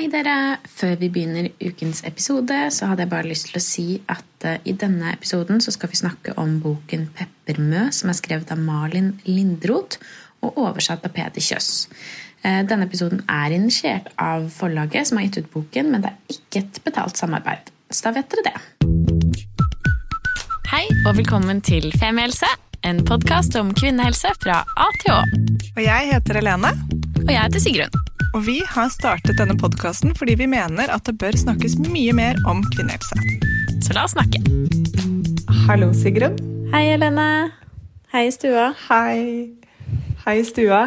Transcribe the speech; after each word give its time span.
Hei, 0.00 0.06
dere. 0.08 0.56
Før 0.64 0.94
vi 0.96 1.10
begynner 1.12 1.50
ukens 1.60 1.98
episode, 2.08 2.56
så 2.72 2.86
hadde 2.88 3.04
jeg 3.04 3.10
bare 3.10 3.28
lyst 3.28 3.50
til 3.50 3.58
å 3.58 3.60
si 3.60 3.82
at 4.08 4.46
uh, 4.48 4.54
i 4.64 4.72
denne 4.72 5.10
episoden 5.12 5.60
så 5.60 5.74
skal 5.74 5.90
vi 5.92 5.98
snakke 6.00 6.32
om 6.40 6.54
boken 6.64 7.02
'Peppermø', 7.12 7.90
som 7.92 8.08
er 8.08 8.16
skrevet 8.16 8.48
av 8.48 8.62
Malin 8.64 9.10
Lindroth 9.28 10.00
og 10.40 10.56
oversatt 10.56 11.04
av 11.04 11.12
Peder 11.12 11.44
Kjøss. 11.44 11.90
Uh, 12.40 12.64
denne 12.64 12.88
episoden 12.88 13.20
er 13.28 13.52
initiert 13.52 14.08
av 14.16 14.48
forlaget 14.48 15.10
som 15.10 15.20
har 15.20 15.28
gitt 15.28 15.42
ut 15.44 15.52
boken, 15.52 15.92
men 15.92 16.00
det 16.00 16.14
er 16.14 16.38
ikke 16.38 16.64
et 16.64 16.80
betalt 16.88 17.20
samarbeid. 17.20 17.68
Så 17.92 18.08
da 18.08 18.16
vet 18.16 18.32
dere 18.32 18.48
det. 18.48 18.56
Hei, 20.72 20.86
og 21.04 21.18
velkommen 21.20 21.60
til 21.60 21.92
Femihelse, 22.00 22.48
en 22.88 23.04
podkast 23.04 23.52
om 23.60 23.76
kvinnehelse 23.76 24.32
fra 24.40 24.62
A 24.64 24.92
til 25.04 25.18
Å. 25.18 25.24
Og 25.76 25.82
jeg 25.84 26.14
heter 26.14 26.40
Helene. 26.40 26.72
Og 27.20 27.28
jeg 27.28 27.44
heter 27.44 27.68
Sigrun. 27.68 28.06
Og 28.30 28.44
vi 28.46 28.60
har 28.62 28.90
startet 28.94 29.40
denne 29.40 29.56
podkasten 29.58 30.12
fordi 30.14 30.36
vi 30.38 30.46
mener 30.50 30.90
at 30.94 31.02
det 31.08 31.16
bør 31.18 31.34
snakkes 31.34 31.74
mye 31.82 32.12
mer 32.14 32.38
om 32.50 32.60
kvinnehelse. 32.76 33.16
Så 33.82 33.96
la 33.96 34.04
oss 34.06 34.14
snakke. 34.14 34.38
Hallo, 35.66 35.90
Sigrun. 35.96 36.36
Hei, 36.70 36.84
Helene. 36.92 37.26
Hei 38.14 38.28
i 38.28 38.34
stua. 38.34 38.68
Hei. 38.86 39.50
Hei 40.22 40.36
i 40.38 40.46
stua. 40.46 40.84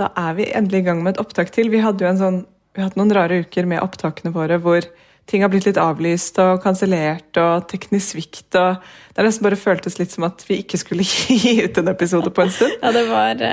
Da 0.00 0.08
er 0.16 0.40
vi 0.40 0.48
endelig 0.48 0.80
i 0.80 0.88
gang 0.88 1.04
med 1.04 1.16
et 1.16 1.20
opptak 1.20 1.52
til. 1.52 1.68
Vi 1.72 1.84
hadde 1.84 2.04
jo 2.04 2.08
en 2.08 2.22
sånn, 2.22 2.42
vi 2.72 2.80
har 2.80 2.88
hatt 2.88 2.96
noen 2.96 3.12
rare 3.12 3.42
uker 3.44 3.68
med 3.68 3.84
opptakene 3.84 4.32
våre 4.32 4.56
hvor 4.62 4.88
ting 5.28 5.44
har 5.44 5.52
blitt 5.52 5.68
litt 5.68 5.80
avlyst 5.80 6.38
og 6.40 6.62
kansellert 6.64 7.36
og 7.42 7.68
teknisk 7.68 8.14
svikt. 8.14 8.48
og 8.56 8.80
Det 9.12 9.20
er 9.20 9.28
nesten 9.28 9.44
bare 9.44 9.60
føltes 9.60 10.00
litt 10.00 10.14
som 10.14 10.24
at 10.24 10.40
vi 10.48 10.62
ikke 10.64 10.80
skulle 10.80 11.04
gi 11.28 11.58
ut 11.66 11.84
en 11.84 11.92
episode 11.92 12.32
på 12.32 12.48
en 12.48 12.60
stund. 12.62 12.78
Ja, 12.80 12.96
det 12.96 13.10
var... 13.12 13.44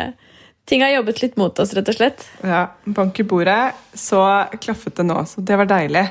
Ting 0.70 0.84
har 0.84 0.94
jobbet 0.94 1.22
litt 1.22 1.35
mot 1.40 1.59
oss, 1.59 1.73
rett 1.76 1.90
og 1.91 1.98
slett. 1.98 2.23
Ja. 2.45 2.66
Bank 2.85 3.20
i 3.20 3.26
bordet, 3.27 3.76
så 3.99 4.23
klaffet 4.63 4.95
det 4.99 5.05
nå. 5.09 5.17
Så 5.27 5.44
det 5.44 5.58
var 5.59 5.67
deilig. 5.67 6.05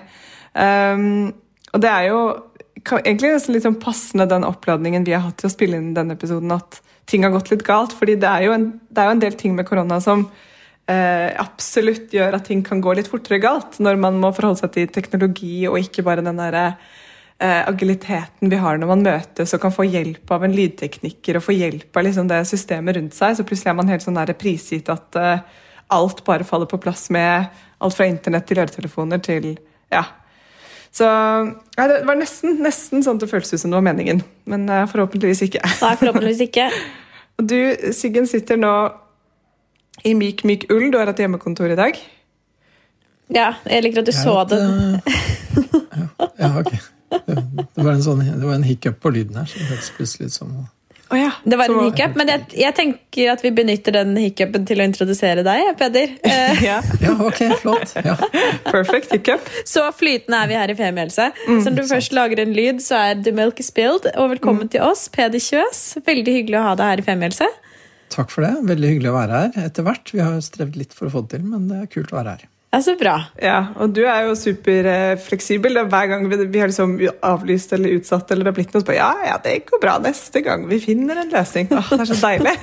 Um, 0.53 1.33
og 1.73 1.81
det 1.81 1.89
er 1.89 2.09
jo 2.11 2.19
egentlig 2.83 3.33
nesten 3.33 3.57
litt 3.57 3.65
sånn 3.65 3.81
passende 3.81 4.27
den 4.29 4.45
oppladningen 4.45 5.07
vi 5.07 5.15
har 5.17 5.25
hatt 5.25 5.39
til 5.41 5.49
å 5.49 5.55
spille 5.55 5.79
inn 5.81 5.95
denne 5.97 6.19
episoden, 6.19 6.53
at 6.53 6.83
ting 7.09 7.25
har 7.25 7.33
gått 7.33 7.53
litt 7.53 7.65
galt. 7.65 7.95
fordi 7.97 8.19
det 8.21 8.29
er 8.29 8.47
jo 8.47 8.57
en, 8.57 8.67
er 8.97 9.09
jo 9.09 9.15
en 9.17 9.23
del 9.23 9.39
ting 9.41 9.57
med 9.57 9.67
korona 9.69 10.01
som 10.05 10.27
eh, 10.91 11.31
absolutt 11.41 12.13
gjør 12.13 12.37
at 12.37 12.47
ting 12.51 12.61
kan 12.67 12.83
gå 12.85 12.93
litt 12.99 13.09
fortere 13.11 13.41
galt, 13.43 13.81
når 13.81 14.01
man 14.05 14.21
må 14.21 14.35
forholde 14.37 14.61
seg 14.61 14.75
til 14.77 14.93
teknologi 14.93 15.63
og 15.71 15.81
ikke 15.81 16.05
bare 16.07 16.25
den 16.25 16.41
derre 16.41 16.67
eh, 16.75 17.01
agiliteten 17.43 18.51
vi 18.53 18.59
har 18.61 18.79
når 18.79 18.91
man 18.93 19.05
møtes 19.07 19.55
og 19.55 19.61
kan 19.63 19.75
få 19.75 19.87
hjelp 19.89 20.31
av 20.35 20.45
en 20.47 20.55
lydtekniker 20.55 21.39
og 21.39 21.45
få 21.47 21.57
hjelp 21.57 21.97
av 21.99 22.07
liksom, 22.07 22.31
det 22.31 22.43
systemet 22.47 22.97
rundt 22.99 23.17
seg, 23.17 23.37
så 23.37 23.47
plutselig 23.47 23.73
er 23.73 23.79
man 23.81 23.91
helt 23.91 24.05
sånn 24.05 24.19
der 24.19 24.35
prisgitt 24.39 24.91
at 24.93 25.19
eh, 25.19 25.45
alt 25.93 26.25
bare 26.25 26.47
faller 26.47 26.71
på 26.71 26.81
plass 26.83 27.09
med 27.15 27.51
alt 27.83 27.97
fra 27.97 28.07
internett 28.07 28.47
til 28.49 28.63
øretelefoner 28.63 29.23
til 29.25 29.55
ja. 29.93 30.05
Så 30.93 31.05
ja, 31.09 31.87
Det 31.89 32.03
var 32.07 32.19
nesten, 32.21 32.59
nesten 32.63 33.05
sånn 33.05 33.21
det 33.21 33.31
føltes 33.31 33.55
ut 33.55 33.63
som 33.65 33.73
det 33.73 33.81
var 33.81 33.87
meningen, 33.87 34.23
men 34.45 34.69
eh, 34.69 34.87
forhåpentligvis 34.91 35.47
ikke. 35.49 35.63
Nei, 35.65 35.93
forhåpentligvis 36.01 36.43
ikke. 36.49 36.69
og 37.41 37.49
du, 37.49 37.59
Siggen, 37.97 38.29
sitter 38.29 38.61
nå 38.61 38.73
i 40.05 40.15
myk, 40.19 40.45
myk 40.49 40.69
ull. 40.73 40.91
Du 40.93 40.99
har 41.01 41.09
hatt 41.09 41.21
hjemmekontor 41.23 41.73
i 41.73 41.79
dag. 41.79 42.01
Ja, 43.33 43.55
jeg 43.65 43.87
liker 43.87 44.03
at 44.03 44.09
du 44.09 44.13
jeg 44.13 44.21
så 44.21 44.43
det. 44.51 44.61
ja, 46.21 46.29
ja, 46.43 46.53
ok. 46.61 46.75
Det 47.13 47.83
var 47.83 47.93
en, 47.95 48.05
sånn, 48.05 48.23
det 48.27 48.47
var 48.47 48.57
en 48.57 48.67
hiccup 48.67 49.01
på 49.03 49.13
lyden 49.15 49.41
her. 49.41 49.51
som 49.51 49.63
det 49.63 49.73
hørtes 49.73 49.93
plutselig 49.97 50.31
ut 50.31 50.41
som 50.41 50.55
Oh, 51.13 51.19
ja. 51.21 51.31
Det 51.45 51.57
var 51.57 51.69
en 51.69 51.85
hiccup, 51.85 52.15
men 52.17 52.31
jeg, 52.31 52.45
jeg, 52.57 52.73
tenker 52.73 53.31
at 53.35 53.43
vi 53.45 53.51
benytter 53.53 53.93
den 53.99 54.15
hiccupen 54.17 54.65
til 54.65 54.81
å 54.81 54.85
introdusere 54.89 55.43
deg, 55.45 55.75
Peder. 55.77 56.15
ja. 56.69 56.79
ja, 57.03 57.13
ok, 57.21 57.43
flott. 57.61 57.93
Ja. 58.01 58.15
Perfect 58.65 59.13
hiccup. 59.13 59.51
Så 59.69 59.85
flytende 59.93 60.41
er 60.41 60.49
vi 60.49 60.57
her 60.57 60.73
i 60.73 60.77
Femihelse. 60.79 61.27
Mm, 61.45 61.59
så 61.61 61.69
når 61.69 61.83
du 61.83 61.91
først 61.91 62.17
lager 62.17 62.41
en 62.41 62.55
lyd, 62.57 62.81
så 62.81 63.03
er 63.11 63.21
The 63.21 63.35
Milk 63.37 63.61
is 63.61 63.69
Spilled. 63.69 64.09
Og 64.15 64.33
velkommen 64.33 64.71
mm. 64.71 64.73
til 64.73 64.87
oss, 64.89 65.05
Peder 65.13 65.43
Kjøs. 65.43 65.83
Veldig 66.07 66.39
hyggelig 66.39 66.63
å 66.63 66.65
ha 66.71 66.73
deg 66.81 66.95
her 66.95 67.05
i 67.05 67.07
Femihelse. 67.11 67.51
Takk 68.17 68.33
for 68.33 68.49
det. 68.49 68.55
Veldig 68.73 68.95
hyggelig 68.95 69.13
å 69.13 69.19
være 69.19 69.43
her 69.43 69.69
etter 69.69 69.85
hvert. 69.85 70.17
Vi 70.17 70.25
har 70.25 70.41
strevd 70.45 70.81
litt 70.81 70.97
for 70.97 71.11
å 71.11 71.17
få 71.19 71.27
det 71.27 71.37
til, 71.37 71.45
men 71.53 71.69
det 71.69 71.83
er 71.83 71.93
kult 71.93 72.17
å 72.17 72.23
være 72.23 72.39
her. 72.39 72.49
Ja, 72.73 72.83
Så 72.83 72.95
bra. 72.97 73.19
Ja, 73.37 73.59
og 73.77 73.93
du 73.93 74.01
er 74.09 74.23
jo 74.25 74.37
superfleksibel. 74.39 75.77
Hver 75.93 76.07
gang 76.09 76.23
vi, 76.31 76.39
vi 76.49 76.61
har 76.63 76.71
liksom 76.71 76.95
avlyst 77.21 77.75
eller 77.77 77.99
utsatt, 77.99 78.31
eller 78.31 78.47
det 78.47 78.49
har 78.49 78.57
blitt 78.57 78.71
noe, 78.73 78.81
så 78.81 78.89
bare 78.89 78.97
ja, 78.97 79.11
ja, 79.29 79.35
det 79.45 79.59
går 79.69 79.81
bra 79.83 79.99
neste 80.01 80.41
gang. 80.41 80.65
Vi 80.71 80.79
finner 80.81 81.21
en 81.21 81.35
løsning. 81.35 81.69
Åh, 81.69 81.91
det 81.93 82.07
er 82.07 82.09
så 82.09 82.17
deilig. 82.23 82.55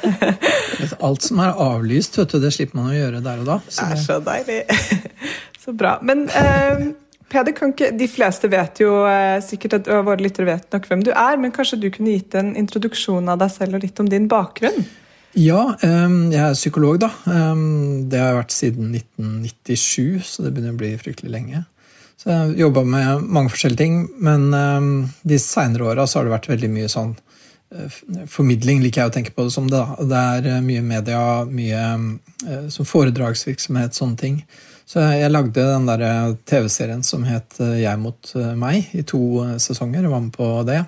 Alt 1.08 1.24
som 1.24 1.40
er 1.40 1.56
avlyst, 1.56 2.18
vet 2.20 2.34
du, 2.34 2.38
det 2.42 2.50
slipper 2.52 2.76
man 2.82 2.90
å 2.92 2.98
gjøre 2.98 3.22
der 3.24 3.40
og 3.40 3.48
da. 3.48 3.56
Så 3.64 3.86
det 3.88 3.96
er 3.96 4.02
så 4.02 4.18
deilig. 4.24 4.60
Så 5.64 5.72
bra. 5.72 5.94
Men 6.04 6.26
eh, 6.28 6.82
Peder, 7.32 7.54
ikke, 7.56 7.88
de 7.96 8.08
fleste 8.12 8.50
vet 8.52 8.82
jo 8.82 8.98
eh, 9.08 9.38
sikkert 9.40 9.78
at 9.78 9.88
våre 9.88 10.20
lyttere 10.20 10.50
vet 10.50 10.68
nok 10.76 10.90
hvem 10.90 11.06
du 11.06 11.08
er, 11.14 11.40
men 11.40 11.54
kanskje 11.56 11.80
du 11.80 11.88
kunne 11.94 12.18
gitt 12.18 12.36
en 12.36 12.52
introduksjon 12.60 13.32
av 13.32 13.40
deg 13.40 13.54
selv 13.54 13.78
og 13.78 13.86
litt 13.86 14.04
om 14.04 14.10
din 14.12 14.28
bakgrunn? 14.28 14.84
Ja, 15.34 15.74
jeg 15.82 16.38
er 16.38 16.54
psykolog, 16.54 17.00
da. 17.02 17.08
Det 17.26 18.18
har 18.20 18.28
jeg 18.28 18.36
vært 18.38 18.54
siden 18.54 18.90
1997, 18.94 20.20
så 20.30 20.44
det 20.44 20.52
begynner 20.54 20.74
å 20.76 20.78
bli 20.78 20.92
fryktelig 21.00 21.32
lenge. 21.32 21.62
Så 22.20 22.28
jeg 22.30 22.38
har 22.38 22.52
jobba 22.60 22.84
med 22.86 23.24
mange 23.34 23.50
forskjellige 23.50 23.80
ting, 23.80 23.96
men 24.22 24.46
de 25.26 25.38
seinere 25.42 25.88
åra 25.90 26.06
har 26.06 26.26
det 26.26 26.32
vært 26.36 26.46
veldig 26.52 26.70
mye 26.72 26.90
sånn 26.92 27.16
eh, 27.74 27.96
Formidling 28.30 28.84
liker 28.84 29.02
jeg 29.02 29.10
å 29.10 29.14
tenke 29.16 29.34
på 29.34 29.48
det 29.48 29.54
som. 29.56 29.66
Det, 29.70 29.80
det 30.06 30.20
er 30.36 30.46
eh, 30.52 30.62
mye 30.64 30.84
media, 30.86 31.22
mye 31.50 31.80
eh, 31.82 32.68
som 32.72 32.86
foredragsvirksomhet, 32.86 33.98
sånne 33.98 34.20
ting. 34.20 34.36
Så 34.86 35.02
jeg 35.16 35.32
lagde 35.32 35.64
den 35.66 35.88
der 35.88 36.36
TV-serien 36.44 37.02
som 37.02 37.22
het 37.24 37.56
Jeg 37.56 37.96
mot 37.98 38.34
meg, 38.60 38.90
i 38.92 39.00
to 39.02 39.40
sesonger. 39.56 40.04
og 40.04 40.12
var 40.12 40.22
med 40.26 40.34
på 40.34 40.48
det. 40.68 40.82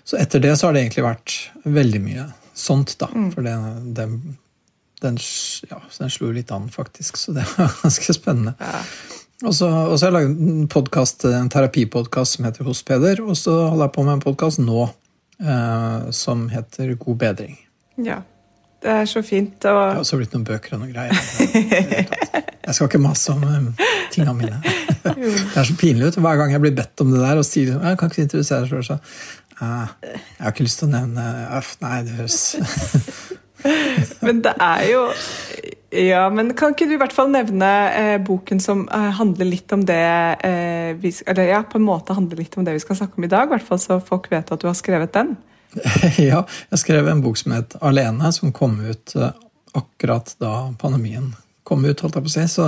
Så 0.00 0.16
etter 0.16 0.40
det 0.40 0.54
så 0.56 0.66
har 0.66 0.72
det 0.72 0.86
egentlig 0.86 1.04
vært 1.04 1.34
veldig 1.76 2.00
mye 2.00 2.24
sånt, 2.56 2.96
da. 2.98 3.08
Mm. 3.12 3.30
For 3.34 3.46
det, 3.46 3.54
det, 3.96 4.08
den, 5.04 5.18
ja, 5.70 5.80
den 5.98 6.12
slo 6.12 6.32
litt 6.34 6.50
an, 6.54 6.68
faktisk. 6.72 7.20
Så 7.20 7.36
det 7.36 7.46
var 7.56 7.72
ganske 7.82 8.16
spennende. 8.16 8.56
Ja. 8.60 8.82
Og 9.44 9.52
så 9.54 9.68
har 9.68 9.98
jeg 10.00 10.14
laget 10.14 10.38
en, 10.40 10.68
podcast, 10.72 11.26
en 11.28 11.50
terapipodkast 11.52 12.38
som 12.38 12.46
heter 12.48 12.64
Hos 12.64 12.80
Peder. 12.86 13.20
Og 13.20 13.36
så 13.36 13.52
holder 13.66 13.84
jeg 13.84 13.96
på 13.98 14.06
med 14.06 14.16
en 14.16 14.24
podkast 14.24 14.62
nå 14.62 14.86
eh, 14.86 16.08
som 16.16 16.48
heter 16.48 16.94
God 16.96 17.20
bedring. 17.20 17.58
Ja. 18.00 18.22
Det 18.82 18.92
er 18.92 19.08
så 19.10 19.20
fint. 19.24 19.56
Og... 19.64 19.76
Det 19.76 19.96
har 19.98 20.00
også 20.00 20.20
blitt 20.20 20.32
noen 20.36 20.46
bøker 20.48 20.76
og 20.76 20.84
noen 20.84 20.94
greier. 20.94 22.16
Jeg 22.66 22.74
skal 22.74 22.88
ikke 22.88 22.98
mase 22.98 23.30
om 23.32 23.44
um, 23.46 23.68
tingene 24.12 24.34
mine. 24.40 24.60
Det 25.06 25.54
er 25.54 25.66
så 25.68 25.74
pinlig 25.78 26.08
ut. 26.08 26.16
Hver 26.18 26.38
gang 26.40 26.50
jeg 26.50 26.62
blir 26.64 26.74
bedt 26.74 27.02
om 27.04 27.12
det 27.12 27.20
der 27.22 27.38
og 27.38 27.46
sier 27.46 27.76
jeg 27.76 27.98
kan 27.98 28.10
ikke 28.10 28.24
introdusere 28.24 28.66
selv, 28.66 28.82
så 28.82 28.96
Ah, 29.56 29.94
jeg 30.04 30.42
har 30.42 30.52
ikke 30.52 30.66
lyst 30.66 30.82
til 30.82 30.90
å 30.90 30.92
nevne 30.92 31.22
Uff, 31.56 31.76
nei, 31.80 32.02
det 32.04 32.18
høres 32.18 32.40
Men 34.26 34.42
det 34.44 34.52
er 34.60 34.82
jo 34.90 35.04
Ja, 35.96 36.26
men 36.28 36.52
kan 36.58 36.74
ikke 36.74 36.88
du 36.90 36.92
i 36.92 36.98
hvert 37.00 37.14
fall 37.16 37.30
nevne 37.32 37.70
eh, 37.96 38.16
boken 38.20 38.60
som 38.60 38.84
eh, 38.92 39.08
handler 39.16 39.48
litt 39.48 39.72
om 39.72 39.86
det 39.88 40.02
eh, 40.44 40.92
vi, 41.00 41.14
Eller 41.24 41.48
ja, 41.54 41.62
på 41.64 41.80
en 41.80 41.86
måte 41.86 42.16
handler 42.18 42.42
litt 42.42 42.58
om 42.60 42.66
det 42.68 42.76
vi 42.76 42.84
skal 42.84 43.00
snakke 43.00 43.16
om 43.16 43.24
i 43.24 43.32
dag, 43.32 43.48
i 43.48 43.54
hvert 43.54 43.64
fall 43.64 43.80
så 43.80 43.96
folk 44.04 44.28
vet 44.34 44.52
at 44.52 44.60
du 44.60 44.68
har 44.68 44.76
skrevet 44.76 45.16
den? 45.16 45.32
ja, 46.20 46.44
jeg 46.74 46.82
skrev 46.82 47.08
en 47.08 47.24
bok 47.24 47.40
som 47.40 47.56
het 47.56 47.78
Alene, 47.80 48.28
som 48.36 48.52
kom 48.52 48.76
ut 48.84 49.16
eh, 49.16 49.32
akkurat 49.76 50.36
da 50.42 50.52
pandemien 50.80 51.32
kom 51.66 51.84
ut, 51.84 52.00
holdt 52.02 52.18
jeg 52.18 52.26
på 52.26 52.30
å 52.30 52.34
si. 52.34 52.46
Så, 52.50 52.66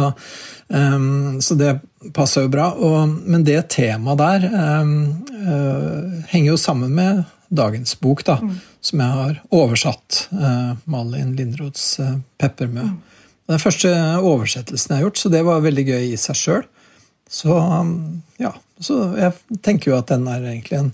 um, 0.68 1.38
så 1.44 1.56
det 1.58 1.78
passer 2.16 2.46
jo 2.46 2.52
bra. 2.52 2.70
Og, 2.74 3.16
men 3.28 3.46
det 3.46 3.60
temaet 3.74 4.20
der 4.20 4.46
um, 4.52 4.94
uh, 5.32 6.24
henger 6.32 6.52
jo 6.52 6.60
sammen 6.60 6.94
med 6.98 7.24
dagens 7.48 7.94
bok, 8.00 8.24
da, 8.28 8.38
mm. 8.44 8.56
som 8.84 9.04
jeg 9.04 9.18
har 9.20 9.38
oversatt. 9.54 10.24
Uh, 10.32 10.74
Malin 10.90 11.36
Lindroths 11.38 11.94
uh, 12.02 12.18
'Peppermø'. 12.38 12.90
Mm. 12.90 12.96
Den 13.48 13.62
første 13.62 13.90
oversettelsen 14.20 14.92
jeg 14.92 15.00
har 15.00 15.06
gjort, 15.06 15.20
så 15.22 15.30
det 15.32 15.44
var 15.46 15.64
veldig 15.64 15.86
gøy 15.88 16.10
i 16.10 16.18
seg 16.20 16.36
sjøl. 16.36 16.66
Så 17.28 17.54
um, 17.56 18.20
ja, 18.40 18.52
så 18.80 18.98
jeg 19.16 19.60
tenker 19.64 19.92
jo 19.92 19.98
at 19.98 20.10
den 20.12 20.28
er 20.30 20.44
egentlig 20.44 20.78
en 20.78 20.92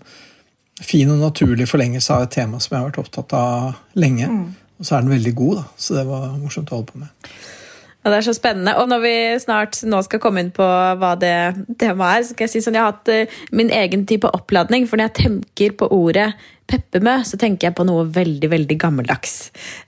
fin 0.83 1.11
og 1.11 1.21
naturlig 1.23 1.67
forlengelse 1.71 2.15
av 2.15 2.27
et 2.27 2.35
tema 2.35 2.61
som 2.63 2.75
jeg 2.75 2.81
har 2.81 2.89
vært 2.89 3.03
opptatt 3.03 3.35
av 3.39 3.99
lenge. 3.99 4.31
Mm. 4.31 4.47
Og 4.79 4.87
så 4.87 4.97
er 4.97 5.05
den 5.05 5.15
veldig 5.15 5.35
god, 5.39 5.61
da. 5.61 5.67
Så 5.79 5.99
det 5.99 6.07
var 6.09 6.33
morsomt 6.39 6.73
å 6.73 6.79
holde 6.79 6.91
på 6.91 7.03
med. 7.03 7.35
Ja, 8.05 8.11
Det 8.11 8.19
er 8.19 8.27
så 8.29 8.37
spennende. 8.37 8.75
Og 8.77 8.89
når 8.91 9.01
vi 9.01 9.15
snart 9.41 9.79
nå 9.89 10.03
skal 10.05 10.21
komme 10.21 10.43
inn 10.45 10.53
på 10.55 10.65
hva 10.65 11.15
det 11.17 11.55
temaet 11.81 12.19
er, 12.19 12.27
så 12.27 12.35
skal 12.35 12.45
jeg 12.45 12.53
si 12.53 12.65
sånn, 12.65 12.77
jeg 12.77 12.85
har 12.85 12.93
hatt 12.93 13.09
uh, 13.09 13.39
min 13.57 13.73
egen 13.73 14.05
type 14.07 14.29
oppladning. 14.29 14.85
For 14.91 15.01
når 15.01 15.09
jeg 15.09 15.17
tenker 15.23 15.73
på 15.81 15.89
ordet 15.89 16.35
peppermø, 16.69 17.17
så 17.25 17.41
tenker 17.41 17.69
jeg 17.69 17.77
på 17.79 17.87
noe 17.89 18.05
veldig 18.13 18.51
veldig 18.53 18.77
gammeldags. 18.81 19.35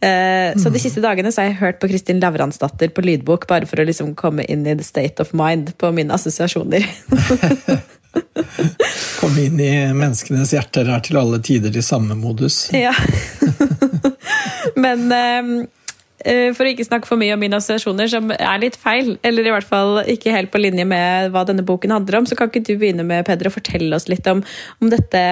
Mm. 0.04 0.60
Så 0.60 0.68
de 0.68 0.82
siste 0.82 1.00
dagene 1.00 1.30
så 1.32 1.40
har 1.40 1.48
jeg 1.48 1.60
hørt 1.62 1.78
på 1.80 1.88
Kristin 1.88 2.20
Lavransdatter 2.20 2.92
på 2.92 3.04
lydbok, 3.06 3.46
bare 3.48 3.68
for 3.68 3.80
å 3.80 3.86
liksom 3.88 4.12
komme 4.18 4.44
inn 4.44 4.66
i 4.68 4.76
the 4.76 4.84
state 4.84 5.24
of 5.24 5.32
mind 5.32 5.72
på 5.80 5.88
mine 5.96 6.12
assosiasjoner. 6.12 6.84
komme 9.20 9.46
inn 9.48 9.60
i 9.60 9.72
menneskenes 9.96 10.52
hjerter 10.54 10.88
er 10.92 11.02
til 11.04 11.18
alle 11.20 11.40
tider 11.44 11.74
i 11.76 11.84
samme 11.84 12.16
modus. 12.18 12.66
Ja. 12.76 12.94
Men 14.84 15.06
eh, 15.12 15.50
for 16.56 16.64
å 16.66 16.70
ikke 16.70 16.86
snakke 16.86 17.08
for 17.08 17.20
mye 17.20 17.34
om 17.34 17.42
mine 17.42 17.58
assosiasjoner, 17.58 18.08
som 18.10 18.30
er 18.32 18.60
litt 18.62 18.78
feil, 18.80 19.14
eller 19.26 19.46
i 19.46 19.52
hvert 19.52 19.68
fall 19.68 20.00
ikke 20.08 20.32
helt 20.34 20.50
på 20.52 20.60
linje 20.62 20.86
med 20.88 21.30
hva 21.34 21.44
denne 21.48 21.64
boken 21.66 21.92
handler 21.92 22.20
om, 22.20 22.28
så 22.28 22.38
kan 22.38 22.50
ikke 22.50 22.64
du 22.66 22.74
begynne 22.80 23.04
med, 23.06 23.26
Peder, 23.28 23.50
å 23.50 23.54
fortelle 23.54 23.96
oss 23.96 24.08
litt 24.10 24.26
om, 24.30 24.42
om 24.80 24.92
dette 24.92 25.22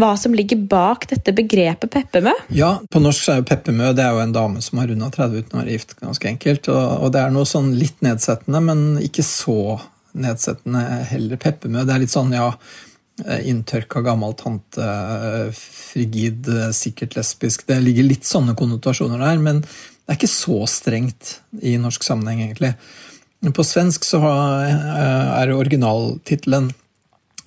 Hva 0.00 0.10
som 0.20 0.34
ligger 0.36 0.60
bak 0.70 1.06
dette 1.10 1.34
begrepet 1.36 1.92
peppermø? 1.92 2.34
Ja, 2.56 2.74
på 2.90 3.02
norsk 3.02 3.24
så 3.24 3.34
er 3.34 3.40
jo 3.40 3.48
peppermø 3.50 3.92
det 3.96 4.04
er 4.04 4.16
jo 4.16 4.24
en 4.24 4.36
dame 4.36 4.62
som 4.64 4.80
har 4.80 4.90
runda 4.90 5.10
30 5.12 5.44
uten 5.44 5.56
å 5.56 5.62
være 5.62 5.78
gift, 5.78 5.96
ganske 6.00 6.30
enkelt. 6.30 6.70
Og, 6.72 7.06
og 7.06 7.14
det 7.14 7.24
er 7.24 7.34
noe 7.34 7.48
sånn 7.48 7.72
litt 7.78 7.98
nedsettende, 8.04 8.62
men 8.64 8.84
ikke 9.04 9.24
så 9.26 9.80
nedsettende 10.10 10.84
heller. 11.10 11.40
Peppermø, 11.40 11.84
det 11.86 11.94
er 11.94 12.04
litt 12.04 12.14
sånn, 12.14 12.32
ja 12.34 12.50
Eh, 12.50 12.89
inntørka 13.44 14.02
gammel 14.04 14.34
tante, 14.38 14.82
eh, 14.82 15.52
frigid, 15.52 16.48
eh, 16.48 16.72
sikkert 16.72 17.16
lesbisk. 17.16 17.66
Det 17.66 17.80
ligger 17.82 18.06
litt 18.06 18.24
sånne 18.24 18.56
konnotasjoner 18.56 19.18
der, 19.18 19.38
men 19.38 19.60
det 19.60 20.08
er 20.08 20.18
ikke 20.18 20.32
så 20.32 20.66
strengt 20.68 21.40
i 21.62 21.76
norsk 21.76 22.02
sammenheng, 22.02 22.48
egentlig. 22.48 22.74
På 23.54 23.64
svensk 23.64 24.04
så 24.04 24.20
er 24.20 25.54
originaltittelen 25.54 26.72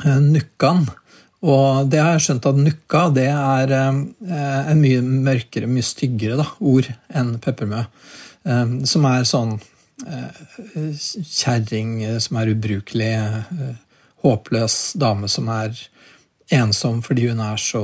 Nukkan. 0.03 0.87
Og 1.43 1.89
det 1.91 1.99
har 2.01 2.15
jeg 2.15 2.23
skjønt 2.25 2.47
at 2.49 2.57
nukka 2.57 3.03
det 3.13 3.27
er 3.29 3.73
en 3.77 4.81
mye 4.81 5.03
mørkere, 5.03 5.69
mye 5.69 5.85
styggere 5.85 6.39
da, 6.39 6.47
ord 6.59 6.89
enn 7.13 7.37
peppermø. 7.43 7.83
Som 8.89 9.05
er 9.05 9.29
sånn 9.29 9.53
kjerring 10.01 11.93
som 12.19 12.41
er 12.41 12.51
ubrukelig 12.55 13.11
håpløs 14.23 14.93
dame 14.99 15.29
som 15.31 15.49
er 15.51 15.75
ensom 16.53 17.01
fordi 17.03 17.29
hun 17.31 17.41
er 17.43 17.59
så 17.61 17.83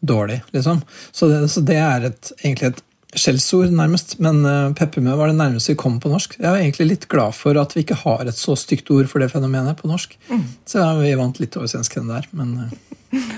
dårlig, 0.00 0.40
liksom. 0.54 0.80
Så 1.12 1.28
det, 1.28 1.42
så 1.52 1.60
det 1.64 1.76
er 1.76 2.06
et, 2.08 2.32
egentlig 2.40 2.70
et 2.70 2.80
skjellsord, 3.16 3.72
nærmest. 3.74 4.16
Men 4.22 4.40
uh, 4.46 4.72
peppermø 4.76 5.16
var 5.18 5.30
det 5.30 5.38
nærmeste 5.38 5.74
vi 5.74 5.80
kom 5.82 5.98
på 6.00 6.12
norsk. 6.12 6.38
Jeg 6.38 6.48
er 6.48 6.62
egentlig 6.62 6.88
litt 6.92 7.06
glad 7.12 7.36
for 7.36 7.58
at 7.60 7.74
vi 7.76 7.84
ikke 7.84 7.98
har 8.04 8.24
et 8.24 8.38
så 8.38 8.56
stygt 8.58 8.90
ord 8.94 9.10
for 9.10 9.22
det 9.22 9.30
fenomenet 9.32 9.78
på 9.80 9.90
norsk. 9.90 10.16
Mm. 10.30 10.46
Så 10.68 10.80
ja, 10.80 10.90
vi 11.00 11.14
vant 11.20 11.40
litt 11.42 11.58
over 11.60 11.70
svensken 11.70 12.10
der, 12.10 12.28
men 12.36 12.56
uh. 12.64 13.20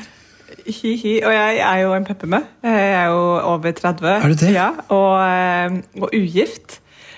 Hi-hi. 0.62 1.16
Og 1.26 1.32
jeg 1.34 1.62
er 1.66 1.78
jo 1.82 1.94
en 1.96 2.04
peppermø. 2.06 2.38
Jeg 2.62 2.90
er 2.94 3.08
jo 3.10 3.22
over 3.50 3.72
30. 3.74 4.10
Er 4.12 4.28
du 4.30 4.36
det? 4.38 4.50
Ja, 4.54 4.68
og, 4.94 5.16
eh, 5.26 5.80
og 5.98 6.12
ugift. 6.14 6.76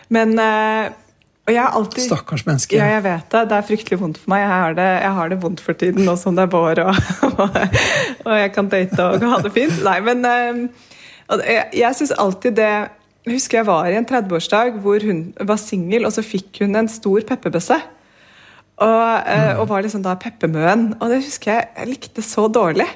Men 0.09 0.39
har 0.41 1.04
alltid, 1.53 2.07
Stakkars 2.07 2.47
menneske. 2.47 2.77
Ja, 2.79 2.87
jeg 2.95 3.05
vet 3.05 3.27
det. 3.33 3.43
Det 3.51 3.57
er 3.57 3.67
fryktelig 3.69 3.99
vondt 4.01 4.19
for 4.23 4.33
meg. 4.33 4.41
Jeg 4.41 4.49
har 4.53 4.77
det, 4.79 4.89
jeg 5.05 5.13
har 5.19 5.29
det 5.29 5.39
vondt 5.43 5.61
for 5.61 5.77
tiden 5.77 6.07
nå 6.09 6.17
som 6.17 6.37
det 6.37 6.47
er 6.47 6.53
vår, 6.55 6.81
og, 6.87 6.95
og, 8.25 8.33
jeg 8.39 8.53
kan 8.55 8.71
date 8.73 9.09
og 9.09 9.27
ha 9.29 9.41
det 9.45 9.53
fint. 9.53 9.77
Nei, 9.85 9.99
men 10.07 10.25
ehm, 10.25 10.63
jeg, 11.45 11.67
jeg 11.77 11.99
syns 11.99 12.15
alltid 12.21 12.57
det 12.61 12.71
Jeg 13.25 13.39
husker 13.39 13.59
jeg 13.61 13.67
var 13.69 13.89
i 13.89 13.97
en 13.97 14.09
30-årsdag 14.09 14.79
hvor 14.85 15.05
hun 15.05 15.27
var 15.41 15.61
singel, 15.61 16.09
og 16.09 16.13
så 16.17 16.25
fikk 16.25 16.65
hun 16.65 16.77
en 16.81 16.89
stor 16.93 17.25
pepperbøsse. 17.29 17.79
Og, 18.75 19.05
eh, 19.29 19.51
mm. 19.55 19.61
og 19.63 19.69
var 19.71 19.85
liksom 19.85 20.03
da 20.05 20.17
peppermøen. 20.21 20.95
Og 20.99 21.13
det 21.13 21.23
husker 21.25 21.53
jeg 21.53 21.69
jeg 21.77 21.93
likte 21.93 22.25
så 22.25 22.49
dårlig. 22.53 22.89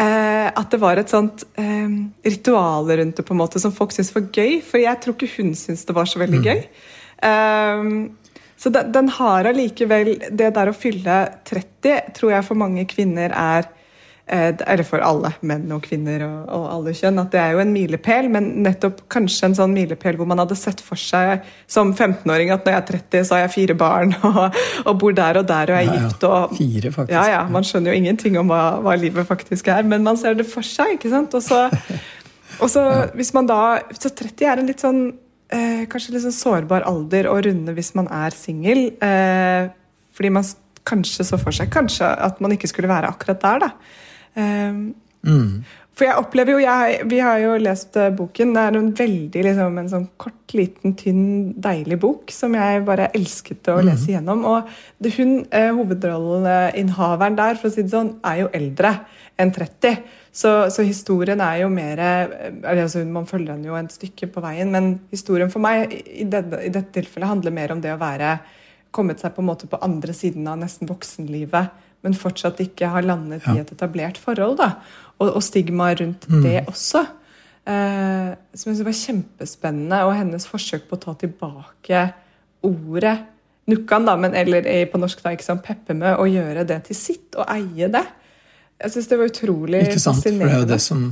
Eh, 0.00 0.48
at 0.48 0.70
det 0.72 0.80
var 0.80 0.98
et 0.98 1.10
sånt 1.10 1.44
eh, 1.60 1.90
ritual 2.24 2.88
rundt 2.88 3.18
det 3.18 3.24
på 3.28 3.34
en 3.34 3.40
måte 3.42 3.60
som 3.62 3.74
folk 3.74 3.94
syntes 3.94 4.14
var 4.14 4.26
gøy. 4.30 4.58
For 4.66 4.82
jeg 4.82 5.02
tror 5.02 5.16
ikke 5.16 5.34
hun 5.38 5.54
syntes 5.58 5.86
det 5.88 5.96
var 5.96 6.10
så 6.10 6.22
veldig 6.22 6.42
mm. 6.42 6.46
Um, 7.22 8.16
så 8.62 8.70
den, 8.70 8.92
den 8.92 9.08
har 9.08 9.46
allikevel 9.46 10.16
Det 10.30 10.48
der 10.54 10.70
å 10.70 10.74
fylle 10.74 11.22
30 11.48 12.12
tror 12.16 12.32
jeg 12.36 12.46
for 12.46 12.58
mange 12.58 12.84
kvinner 12.90 13.34
er 13.34 13.66
eh, 14.26 14.52
eller 14.54 14.86
for 14.86 15.02
alle 15.02 15.32
menn 15.46 15.64
og 15.74 15.82
kvinner 15.86 16.22
og, 16.26 16.36
og, 16.46 16.66
alle 16.76 16.94
kjønn, 16.94 17.18
at 17.24 17.32
det 17.34 17.40
er 17.42 17.56
jo 17.56 17.62
en 17.64 17.72
milepæl, 17.74 18.28
men 18.32 18.48
nettopp 18.62 19.02
kanskje 19.12 19.48
en 19.48 19.56
sånn 19.58 19.74
milepæl 19.74 20.18
hvor 20.20 20.30
man 20.30 20.42
hadde 20.44 20.58
sett 20.58 20.82
for 20.84 21.00
seg 21.00 21.42
som 21.66 21.90
15-åring 21.90 22.52
at 22.54 22.62
når 22.62 22.76
jeg 22.76 22.82
er 22.82 22.86
30, 22.92 23.26
så 23.26 23.36
har 23.36 23.42
jeg 23.44 23.54
fire 23.56 23.76
barn 23.82 24.14
og, 24.30 24.60
og 24.84 24.94
bor 25.02 25.18
der 25.18 25.42
og 25.42 25.50
der 25.50 25.74
og 25.74 25.80
er 25.80 25.88
ja, 25.88 25.98
gift. 25.98 26.28
Og, 26.30 26.54
fire, 26.60 26.94
faktisk. 26.94 27.16
Ja, 27.18 27.26
ja, 27.34 27.42
Man 27.50 27.66
skjønner 27.66 27.90
jo 27.90 28.04
ingenting 28.04 28.38
om 28.40 28.52
hva, 28.52 28.62
hva, 28.84 28.94
livet 29.00 29.26
faktisk 29.26 29.72
er, 29.74 29.82
men 29.82 30.06
man 30.06 30.20
ser 30.20 30.38
det 30.38 30.46
for 30.50 30.66
seg. 30.66 31.00
ikke 31.00 31.10
sant? 31.10 31.34
Og 31.34 31.42
så, 31.42 31.66
og 32.62 32.70
så 32.70 32.86
hvis 33.18 33.34
man 33.34 33.50
da, 33.50 33.60
Så 33.98 34.14
30 34.14 34.52
er 34.52 34.62
en 34.62 34.70
litt 34.70 34.86
sånn 34.86 35.04
eh, 35.54 35.84
kanskje 35.90 36.16
litt 36.16 36.24
sånn 36.24 36.34
sårbar 36.36 36.86
alder 36.88 37.28
å 37.30 37.36
runde 37.44 37.74
hvis 37.76 37.92
man 37.98 38.08
er 38.12 38.34
singel. 38.36 38.88
Eh, 39.02 39.68
fordi 40.12 40.32
man 40.34 40.48
kanskje 40.88 41.26
så 41.26 41.38
for 41.40 41.54
seg 41.54 41.70
kanskje 41.72 42.08
at 42.08 42.40
man 42.42 42.54
ikke 42.56 42.70
skulle 42.70 42.90
være 42.90 43.12
akkurat 43.12 43.42
der. 43.44 43.62
da. 43.66 43.70
Eh, 44.34 44.82
mm. 45.28 45.62
For 45.92 46.08
jeg 46.08 46.20
opplever 46.22 46.54
jo, 46.54 46.60
jeg, 46.64 47.02
Vi 47.10 47.18
har 47.20 47.40
jo 47.42 47.56
lest 47.60 47.96
uh, 48.00 48.08
boken. 48.16 48.54
Det 48.54 48.62
er 48.62 48.78
en 48.78 48.92
veldig 48.96 49.42
liksom, 49.46 49.76
en 49.82 49.90
sånn 49.90 50.06
kort, 50.20 50.40
liten, 50.56 50.94
tynn, 50.96 51.26
deilig 51.62 51.98
bok 52.00 52.32
som 52.32 52.56
jeg 52.56 52.82
bare 52.86 53.10
elsket 53.16 53.68
å 53.72 53.78
lese 53.84 54.08
mm. 54.08 54.12
gjennom. 54.14 54.46
Og 54.48 54.72
det, 55.04 55.12
hun, 55.18 55.34
uh, 55.52 55.68
hovedrolleinnehaveren 55.76 57.36
der, 57.38 57.60
for 57.60 57.68
å 57.68 57.74
si 57.74 57.84
det 57.84 57.92
sånn, 57.92 58.14
er 58.24 58.42
jo 58.42 58.50
eldre 58.56 58.94
enn 59.40 59.52
30. 59.52 60.00
Så, 60.32 60.50
så, 60.72 60.80
historien 60.86 61.42
er 61.44 61.58
jo 61.60 61.68
mer 61.68 62.00
eh, 62.00 62.54
altså 62.64 63.02
Man 63.04 63.28
følger 63.28 63.52
den 63.52 63.66
jo 63.68 63.76
et 63.76 63.92
stykke 63.92 64.30
på 64.32 64.40
veien, 64.40 64.70
men 64.72 64.94
historien 65.12 65.52
for 65.52 65.60
meg 65.60 65.92
i, 65.92 66.24
dette, 66.24 66.62
i 66.64 66.72
dette 66.72 66.94
tilfellet 66.94 67.28
handler 67.28 67.52
mer 67.52 67.74
om 67.74 67.82
det 67.84 67.92
å 67.92 68.00
være 68.00 68.38
kommet 68.92 69.20
seg 69.20 69.34
på 69.36 69.42
en 69.42 69.48
måte 69.50 69.68
på 69.68 69.80
andre 69.84 70.14
siden 70.16 70.48
av 70.48 70.58
nesten 70.60 70.88
voksenlivet, 70.88 71.72
men 72.04 72.16
fortsatt 72.16 72.60
ikke 72.64 72.90
har 72.92 73.04
landet 73.04 73.44
ja. 73.44 73.54
i 73.56 73.62
et 73.62 73.72
etablert 73.72 74.20
forhold. 74.20 74.56
da, 74.60 74.74
Og, 75.18 75.28
og 75.36 75.42
stigma 75.44 75.90
rundt 75.96 76.24
mm. 76.28 76.40
det 76.44 76.56
også. 76.64 77.04
Eh, 77.68 78.32
som 78.56 78.72
jeg 78.72 78.80
synes 78.80 78.88
var 78.88 78.98
kjempespennende, 79.02 80.00
og 80.08 80.16
hennes 80.16 80.48
forsøk 80.48 80.88
på 80.88 80.96
å 80.98 81.04
ta 81.06 81.16
tilbake 81.20 82.06
ordet 82.68 83.18
Nukkan, 83.70 84.02
da, 84.08 84.16
men 84.18 84.32
eller 84.34 84.66
på 84.90 84.98
norsk 84.98 85.20
da, 85.22 85.30
ikke 85.36 85.46
sant, 85.46 85.62
peppermø, 85.62 86.16
og 86.18 86.26
gjøre 86.26 86.64
det 86.66 86.80
til 86.88 86.96
sitt, 86.98 87.28
og 87.38 87.46
eie 87.46 87.86
det. 87.94 88.02
Jeg 88.82 88.94
syns 88.96 89.10
det 89.10 89.18
var 89.20 89.30
utrolig 89.30 89.84
Ikke 89.86 90.00
sant, 90.02 90.18
fascinerende. 90.18 90.42
For 90.42 90.50
det 90.50 90.56
er 90.56 90.64
jo 90.64 90.72
det 90.72 90.82
som 90.82 91.04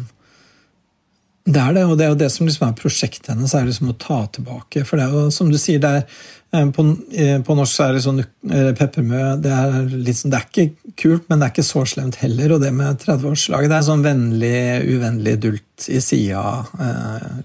det 1.49 1.61
er 1.61 1.73
det, 1.75 1.87
og 1.89 1.97
det 1.99 2.05
er 2.05 2.13
jo 2.13 2.19
det 2.21 2.29
som 2.33 2.47
liksom 2.47 2.67
er 2.69 2.77
prosjektet 2.79 3.33
hennes, 3.33 3.55
er 3.57 3.65
liksom 3.67 3.91
å 3.91 3.97
ta 3.99 4.21
tilbake. 4.35 4.85
For 4.87 5.01
det 5.01 5.07
er 5.07 5.17
jo 5.17 5.33
som 5.35 5.49
du 5.51 5.57
sier, 5.59 5.81
det 5.83 5.91
er, 5.97 6.05
eh, 6.53 6.69
på, 6.77 6.85
eh, 7.17 7.39
på 7.47 7.57
norsk 7.57 7.75
så 7.75 7.87
er 7.87 7.97
det 7.97 8.03
sånn 8.05 8.21
eh, 8.21 8.71
peppermø 8.77 9.23
det 9.43 9.55
er, 9.57 9.79
liksom, 9.91 10.31
det 10.31 10.39
er 10.39 10.47
ikke 10.47 10.95
kult, 11.01 11.27
men 11.29 11.41
det 11.41 11.49
er 11.49 11.55
ikke 11.55 11.67
så 11.67 11.85
slemt 11.89 12.21
heller. 12.21 12.55
Og 12.55 12.63
det 12.63 12.73
med 12.77 13.01
30-årslaget, 13.03 13.73
det 13.73 13.79
er 13.79 13.89
sånn 13.89 14.07
vennlig, 14.07 14.63
uvennlig 14.93 15.37
dult 15.43 15.89
i 15.89 16.01
sida, 16.05 16.45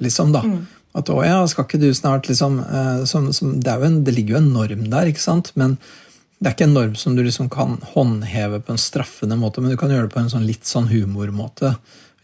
liksom, 0.03 0.35
da. 0.35 0.43
Mm. 0.43 0.63
At 0.95 1.11
å 1.11 1.19
ja, 1.25 1.41
skal 1.51 1.65
ikke 1.67 1.81
du 1.81 1.89
snart 1.95 2.29
liksom 2.29 2.61
som, 3.09 3.25
som, 3.35 3.57
det, 3.59 3.73
en, 3.83 3.97
det, 4.07 4.13
ligger 4.15 4.37
jo 4.37 4.43
en 4.43 4.53
norm 4.55 4.85
der, 4.91 5.09
ikke 5.11 5.23
sant? 5.23 5.51
Men 5.59 5.75
det 6.39 6.49
er 6.49 6.55
ikke 6.55 6.67
en 6.67 6.75
norm 6.75 6.95
som 6.99 7.15
du 7.15 7.23
liksom 7.23 7.47
kan 7.51 7.77
håndheve 7.93 8.59
på 8.61 8.73
en 8.73 8.81
straffende 8.81 9.37
måte, 9.39 9.61
men 9.63 9.71
du 9.71 9.79
kan 9.79 9.91
gjøre 9.91 10.09
det 10.09 10.15
på 10.15 10.19
en 10.19 10.31
sånn 10.33 10.47
litt 10.47 10.67
sånn 10.67 10.89
humormåte. 10.91 11.75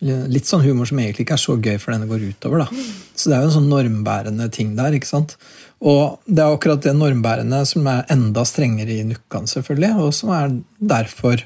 Litt 0.02 0.50
sånn 0.50 0.64
humor 0.66 0.90
som 0.90 1.00
egentlig 1.00 1.24
ikke 1.24 1.38
er 1.38 1.44
så 1.44 1.56
gøy 1.62 1.78
for 1.80 1.94
den 1.94 2.04
det 2.04 2.10
går 2.10 2.26
utover. 2.34 2.66
da. 2.66 2.84
Så 3.16 3.30
det 3.30 3.38
er 3.38 3.44
jo 3.46 3.52
en 3.52 3.56
sånn 3.56 3.70
normbærende 3.72 4.48
ting 4.52 4.74
der. 4.76 4.98
ikke 4.98 5.08
sant? 5.08 5.38
Og 5.80 6.20
det 6.26 6.44
er 6.44 6.56
akkurat 6.56 6.84
det 6.84 6.96
normbærende 6.98 7.62
som 7.70 7.88
er 7.90 8.04
enda 8.12 8.44
strengere 8.46 8.98
i 9.00 9.06
Nukkan, 9.08 9.48
selvfølgelig, 9.50 9.94
og 10.02 10.12
som 10.18 10.34
er 10.36 10.58
derfor 10.78 11.46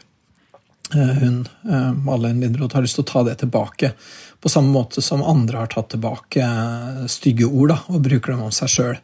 eh, 0.96 1.14
hun, 1.22 1.44
eh, 1.70 1.92
Malin 2.08 2.42
Lindroth, 2.42 2.76
har 2.76 2.84
lyst 2.88 2.98
til 2.98 3.06
å 3.06 3.12
ta 3.12 3.24
det 3.28 3.38
tilbake. 3.44 3.94
På 4.42 4.52
samme 4.52 4.74
måte 4.74 5.04
som 5.06 5.24
andre 5.24 5.62
har 5.62 5.72
tatt 5.72 5.94
tilbake 5.94 6.42
eh, 6.42 7.06
stygge 7.12 7.48
ord 7.48 7.76
da, 7.76 7.80
og 7.92 8.04
bruker 8.10 8.34
dem 8.34 8.44
om 8.50 8.56
seg 8.56 8.74
sjøl. 8.74 9.00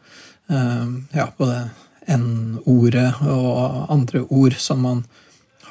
Ja, 0.52 1.30
både 1.38 1.62
N-ordet 2.12 3.10
og 3.26 3.92
andre 3.94 4.26
ord 4.30 4.56
som 4.60 4.84
man 4.86 5.04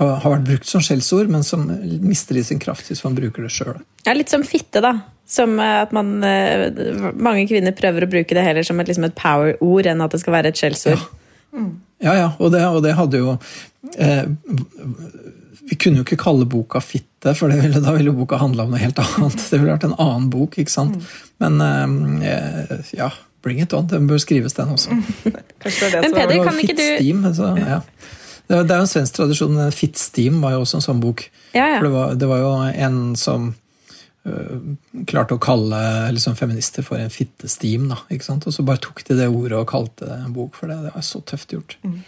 har, 0.00 0.16
har 0.22 0.34
vært 0.36 0.46
brukt 0.48 0.68
som 0.68 0.82
skjellsord, 0.84 1.30
men 1.32 1.44
som 1.46 1.66
mister 2.04 2.38
i 2.40 2.44
sin 2.46 2.60
kraft 2.62 2.88
hvis 2.88 3.02
man 3.04 3.16
bruker 3.18 3.44
det 3.44 3.52
sjøl. 3.54 3.80
Ja, 4.06 4.14
litt 4.16 4.32
som 4.32 4.44
fitte, 4.46 4.82
da. 4.84 4.96
Som 5.30 5.58
eh, 5.62 5.76
at 5.84 5.92
man 5.94 6.24
eh, 6.26 6.66
Mange 7.14 7.44
kvinner 7.46 7.74
prøver 7.76 8.02
å 8.02 8.10
bruke 8.10 8.34
det 8.34 8.42
heller 8.42 8.66
som 8.66 8.80
et, 8.82 8.88
liksom 8.90 9.06
et 9.06 9.14
power-ord 9.18 9.86
enn 9.86 10.02
at 10.02 10.14
det 10.14 10.22
skal 10.24 10.34
være 10.38 10.50
et 10.50 10.58
skjellsord. 10.62 10.98
Ja. 10.98 11.16
Mm. 11.50 11.70
ja, 12.02 12.12
ja, 12.14 12.26
og 12.38 12.52
det, 12.54 12.62
og 12.70 12.82
det 12.84 12.92
hadde 12.94 13.18
jo 13.18 13.32
eh, 13.98 14.28
Vi 15.66 15.78
kunne 15.82 15.98
jo 15.98 16.04
ikke 16.06 16.20
kalle 16.22 16.46
boka 16.46 16.78
fitte, 16.82 17.34
for 17.34 17.50
ville, 17.50 17.82
da 17.82 17.94
ville 17.96 18.14
boka 18.14 18.38
handla 18.40 18.66
om 18.66 18.74
noe 18.74 18.82
helt 18.82 18.98
annet. 19.02 19.38
Det 19.38 19.58
ville 19.58 19.74
vært 19.74 19.88
en 19.90 19.98
annen 19.98 20.30
bok, 20.32 20.58
ikke 20.62 20.72
sant. 20.72 20.96
Mm. 20.96 21.10
Men 21.42 22.22
eh, 22.26 22.94
ja 22.96 23.10
Bring 23.42 23.60
it 23.62 23.72
on. 23.76 23.88
Den 23.88 24.08
bør 24.10 24.20
skrives, 24.20 24.52
den 24.56 24.74
også. 24.74 24.90
Men 24.94 26.14
Peder, 26.14 26.44
kan 26.44 26.58
ikke 26.60 26.76
du 26.76 26.84
Steam, 26.84 27.24
altså, 27.24 27.54
ja. 27.56 27.80
Det 28.50 28.58
er 28.58 28.80
jo 28.80 28.84
en 28.84 28.90
svensk 28.90 29.14
tradisjon. 29.14 29.58
Fit 29.72 29.98
Steam 29.98 30.40
var 30.42 30.56
jo 30.56 30.64
også 30.64 30.80
en 30.80 30.86
sånn 30.88 31.02
bok. 31.02 31.22
Ja, 31.54 31.76
ja. 31.76 31.76
For 31.78 31.86
det 31.86 31.92
var, 31.94 32.14
det 32.18 32.30
var, 32.30 32.40
jo 32.42 32.48
en 32.86 32.96
som 33.18 33.52
uh, 34.26 34.56
klarte 35.06 35.36
å 35.36 35.42
kalle 35.42 35.82
liksom, 36.16 36.34
feminister 36.38 36.86
for 36.86 36.98
en 36.98 37.12
fittesteam. 37.14 37.86
Da, 37.92 38.00
ikke 38.10 38.26
sant? 38.26 38.48
Og 38.50 38.56
så 38.56 38.66
bare 38.66 38.82
tok 38.82 39.04
de 39.06 39.20
det 39.20 39.28
ordet 39.30 39.60
og 39.60 39.68
kalte 39.70 40.08
det 40.08 40.18
en 40.18 40.34
bok 40.34 40.58
for 40.58 40.72
det. 40.72 40.80
Det 40.88 40.94
var 40.96 41.06
så 41.06 41.22
tøft 41.30 41.54
gjort. 41.54 41.78
Mm. 41.86 42.00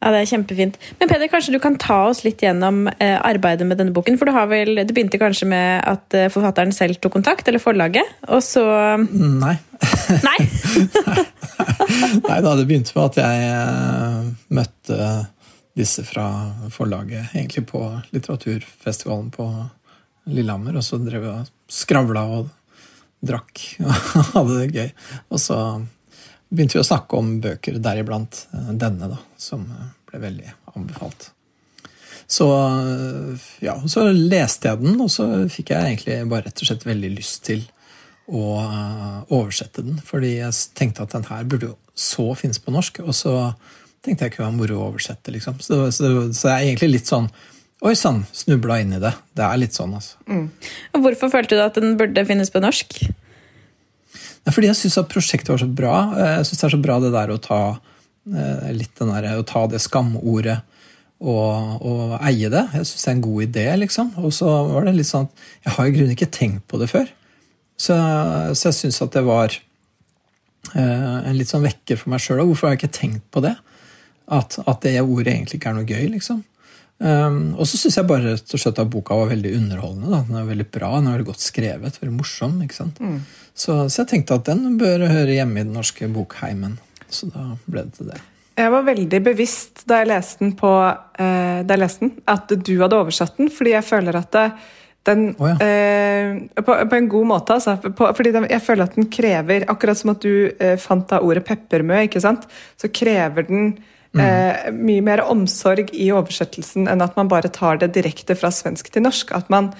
Ja, 0.00 0.10
Det 0.14 0.20
er 0.22 0.30
kjempefint. 0.30 0.78
Men 0.98 1.10
Peder, 1.10 1.28
kanskje 1.28 1.52
du 1.52 1.60
kan 1.60 1.76
ta 1.80 2.06
oss 2.08 2.22
litt 2.24 2.40
gjennom 2.40 2.86
eh, 2.88 3.18
arbeidet 3.20 3.66
med 3.68 3.76
denne 3.80 3.92
boken? 3.92 4.16
For 4.16 4.28
du 4.28 4.32
har 4.32 4.48
vel, 4.48 4.74
Det 4.80 4.94
begynte 4.96 5.20
kanskje 5.20 5.48
med 5.50 5.82
at 5.84 6.16
eh, 6.16 6.30
forfatteren 6.32 6.72
selv 6.72 6.96
tok 7.00 7.18
kontakt, 7.18 7.48
eller 7.48 7.60
forlaget? 7.60 8.08
Og 8.32 8.40
så 8.44 8.64
Nei. 9.10 9.58
Nei? 10.24 10.38
Nei 12.28 12.38
da, 12.40 12.54
det 12.56 12.64
begynte 12.68 12.96
med 12.96 13.04
at 13.10 13.20
jeg 13.20 13.50
eh, 13.50 14.32
møtte 14.56 15.10
disse 15.76 16.02
fra 16.04 16.26
forlaget 16.72 17.34
egentlig 17.34 17.66
på 17.68 17.82
litteraturfestivalen 18.14 19.28
på 19.36 19.46
Lillehammer. 20.32 20.80
Og 20.80 20.84
så 20.86 20.98
drev 21.02 21.28
jeg 21.28 21.44
og 21.44 21.52
skravla 21.70 22.24
og 22.38 22.50
drakk 23.20 23.66
og 23.84 23.94
hadde 24.34 24.60
det 24.62 24.70
gøy. 24.74 24.92
Og 25.28 25.42
så 25.42 25.58
begynte 26.50 26.78
vi 26.78 26.82
å 26.82 26.86
snakke 26.86 27.18
om 27.18 27.34
bøker, 27.42 27.78
deriblant 27.82 28.44
eh, 28.54 28.72
denne, 28.78 29.10
da, 29.12 29.18
som 29.40 29.66
eh, 29.66 29.90
ble 30.10 30.22
veldig 30.24 30.54
anbefalt. 30.74 31.30
Så, 32.30 32.46
eh, 32.54 33.50
ja, 33.66 33.76
så 33.90 34.08
leste 34.14 34.70
jeg 34.70 34.82
den, 34.82 34.96
og 35.02 35.12
så 35.12 35.28
fikk 35.50 35.74
jeg 35.74 35.92
egentlig 35.94 36.18
bare 36.30 36.48
rett 36.48 36.62
og 36.62 36.70
slett 36.70 36.88
veldig 36.88 37.12
lyst 37.14 37.44
til 37.50 37.62
å 38.30 38.42
oversette 39.34 39.82
den. 39.82 39.96
Fordi 40.06 40.36
jeg 40.36 40.58
tenkte 40.78 41.02
at 41.02 41.14
den 41.16 41.26
her 41.26 41.46
burde 41.50 41.72
jo 41.72 41.76
så 41.98 42.28
finnes 42.38 42.60
på 42.62 42.70
norsk, 42.74 43.00
og 43.02 43.14
så 43.16 43.32
tenkte 44.04 44.26
jeg 44.26 44.32
ikke 44.32 44.44
være 44.44 44.54
moro 44.54 44.76
å 44.78 44.84
oversette. 44.92 45.32
liksom. 45.34 45.58
Så, 45.64 45.80
så, 45.94 46.10
så 46.30 46.52
jeg 46.52 46.54
er 46.54 46.68
egentlig 46.68 46.94
litt 46.98 47.10
sånn 47.10 47.30
Oi 47.80 47.94
sann, 47.96 48.26
snubla 48.36 48.74
inn 48.82 48.90
i 48.92 48.98
det. 49.00 49.14
Det 49.32 49.40
er 49.40 49.56
litt 49.56 49.72
sånn, 49.72 49.94
altså. 49.96 50.18
Mm. 50.28 50.50
Hvorfor 51.00 51.30
følte 51.32 51.56
du 51.56 51.62
at 51.64 51.78
den 51.80 51.94
burde 51.96 52.26
finnes 52.28 52.52
på 52.52 52.60
norsk? 52.60 52.98
Fordi 54.48 54.70
jeg 54.70 54.78
syns 54.78 54.98
at 55.02 55.10
prosjektet 55.10 55.52
var 55.52 55.60
så 55.60 55.68
bra. 55.68 55.94
Jeg 56.16 56.48
syns 56.48 56.62
det 56.62 56.66
er 56.70 56.74
så 56.74 56.82
bra 56.82 56.98
det 57.02 57.12
der 57.14 57.32
å 57.34 57.38
ta 57.42 57.60
eh, 58.30 58.84
der, 59.00 59.30
å 59.36 59.46
ta 59.46 59.66
det 59.70 59.82
skamordet 59.84 60.60
og, 61.20 61.82
og 61.84 62.14
eie 62.24 62.48
det. 62.52 62.64
Jeg 62.78 62.88
syns 62.88 63.04
det 63.04 63.10
er 63.10 63.16
en 63.16 63.24
god 63.26 63.46
idé, 63.46 63.66
liksom. 63.82 64.12
Og 64.24 64.32
så 64.34 64.52
var 64.70 64.88
det 64.88 64.96
litt 64.96 65.10
sånn 65.10 65.28
at 65.28 65.48
Jeg 65.66 65.76
har 65.76 65.88
i 65.88 65.96
grunnen 65.96 66.16
ikke 66.16 66.30
tenkt 66.32 66.64
på 66.70 66.80
det 66.80 66.88
før. 66.92 67.10
Så, 67.80 67.96
så 68.56 68.70
jeg 68.70 68.76
syns 68.76 69.00
at 69.04 69.16
det 69.16 69.24
var 69.24 69.54
eh, 70.74 71.18
en 71.20 71.36
litt 71.36 71.52
sånn 71.52 71.64
vekker 71.64 72.00
for 72.00 72.12
meg 72.12 72.24
sjøl. 72.24 72.44
Hvorfor 72.48 72.68
har 72.68 72.76
jeg 72.76 72.82
ikke 72.82 72.98
tenkt 73.00 73.26
på 73.32 73.44
det? 73.44 73.56
At, 74.30 74.60
at, 74.62 74.80
det 74.84 75.00
ordet 75.02 75.32
egentlig 75.32 75.58
ikke 75.58 75.72
er 75.72 75.78
noe 75.80 75.88
gøy, 75.88 76.06
liksom. 76.14 76.44
Um, 77.00 77.54
og 77.56 77.64
så 77.64 77.78
syns 77.80 77.96
jeg 77.96 78.04
bare 78.10 78.34
rett 78.34 78.52
og 78.52 78.60
slett 78.60 78.78
at 78.82 78.90
boka 78.92 79.16
var 79.16 79.30
veldig 79.30 79.54
underholdende. 79.56 80.10
Da. 80.12 80.20
Den 80.28 80.36
er 80.36 80.50
veldig 80.50 80.66
bra, 80.68 80.90
den 80.98 81.08
er 81.08 81.16
veldig 81.16 81.30
godt 81.30 81.44
skrevet, 81.44 81.96
veldig 82.02 82.16
morsom. 82.16 82.58
ikke 82.64 82.76
sant? 82.76 83.00
Mm. 83.00 83.22
Så, 83.54 83.88
så, 83.88 84.02
jeg 84.02 84.10
tenkte 84.14 84.40
at 84.40 84.48
den 84.48 84.78
bør 84.80 85.06
høre 85.10 85.36
hjemme 85.36 85.60
i 85.60 85.66
den 85.66 85.76
norske 85.76 86.08
bokheimen. 86.10 86.78
Så 87.10 87.28
da 87.32 87.52
ble 87.66 87.86
det 87.88 87.98
til 87.98 88.12
det. 88.12 88.20
Jeg 88.60 88.72
var 88.74 88.84
veldig 88.84 89.20
bevisst 89.24 89.84
da 89.88 90.02
jeg 90.02 90.10
leste 90.10 90.44
den, 90.44 90.52
på, 90.58 90.70
eh, 91.20 91.62
jeg 91.62 91.80
leste 91.80 92.06
den 92.06 92.12
at 92.28 92.52
du 92.52 92.74
hadde 92.82 92.98
oversatt 92.98 93.38
den, 93.40 93.48
fordi 93.52 93.72
jeg 93.72 93.86
føler 93.86 94.18
at 94.20 94.30
det, 94.36 94.46
den 95.08 95.30
oh, 95.38 95.48
ja. 95.48 95.56
eh, 95.64 96.34
på, 96.60 96.74
på, 96.90 96.96
en 96.96 97.08
god 97.08 97.28
måte, 97.30 97.56
altså. 97.56 97.76
På, 97.96 98.10
fordi 98.16 98.34
den, 98.36 98.46
jeg 98.50 98.62
føler 98.62 98.84
at 98.84 98.98
den 98.98 99.08
krever 99.12 99.64
Akkurat 99.72 99.96
som 99.96 100.12
at 100.12 100.20
du 100.24 100.50
eh, 100.50 100.76
fant 100.80 101.14
av 101.16 101.24
ordet 101.24 101.46
peppermø, 101.46 102.02
ikke 102.04 102.20
sant? 102.20 102.44
så 102.80 102.90
krever 102.92 103.48
den 103.48 103.72
mm. 104.12 104.20
Eh, 104.20 104.68
mye 104.74 105.04
mer 105.06 105.22
omsorg 105.30 105.92
i 105.94 106.10
oversettelsen 106.12 106.90
enn 106.90 107.04
at 107.04 107.16
man 107.16 107.30
bare 107.30 107.48
tar 107.54 107.80
det 107.80 107.92
direkte 107.94 108.36
fra 108.36 108.50
svensk 108.52 108.90
til 108.92 109.06
norsk. 109.06 109.32
At 109.36 109.48
man 109.52 109.70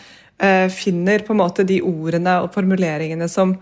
finner 0.72 1.20
på 1.26 1.34
en 1.34 1.40
måte 1.42 1.66
de 1.68 1.82
ordene 1.84 2.38
og 2.40 2.54
formuleringene 2.54 3.26
som 3.28 3.58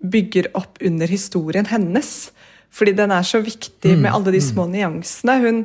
bygger 0.00 0.50
opp 0.54 0.78
under 0.86 1.10
historien 1.10 1.66
hennes. 1.66 2.30
Fordi 2.70 2.94
den 2.96 3.10
er 3.10 3.26
så 3.26 3.40
viktig 3.42 3.96
med 3.96 4.08
mm, 4.08 4.14
alle 4.14 4.32
de 4.32 4.40
mm. 4.40 4.46
små 4.46 4.66
nyansene. 4.70 5.36
Hun, 5.42 5.60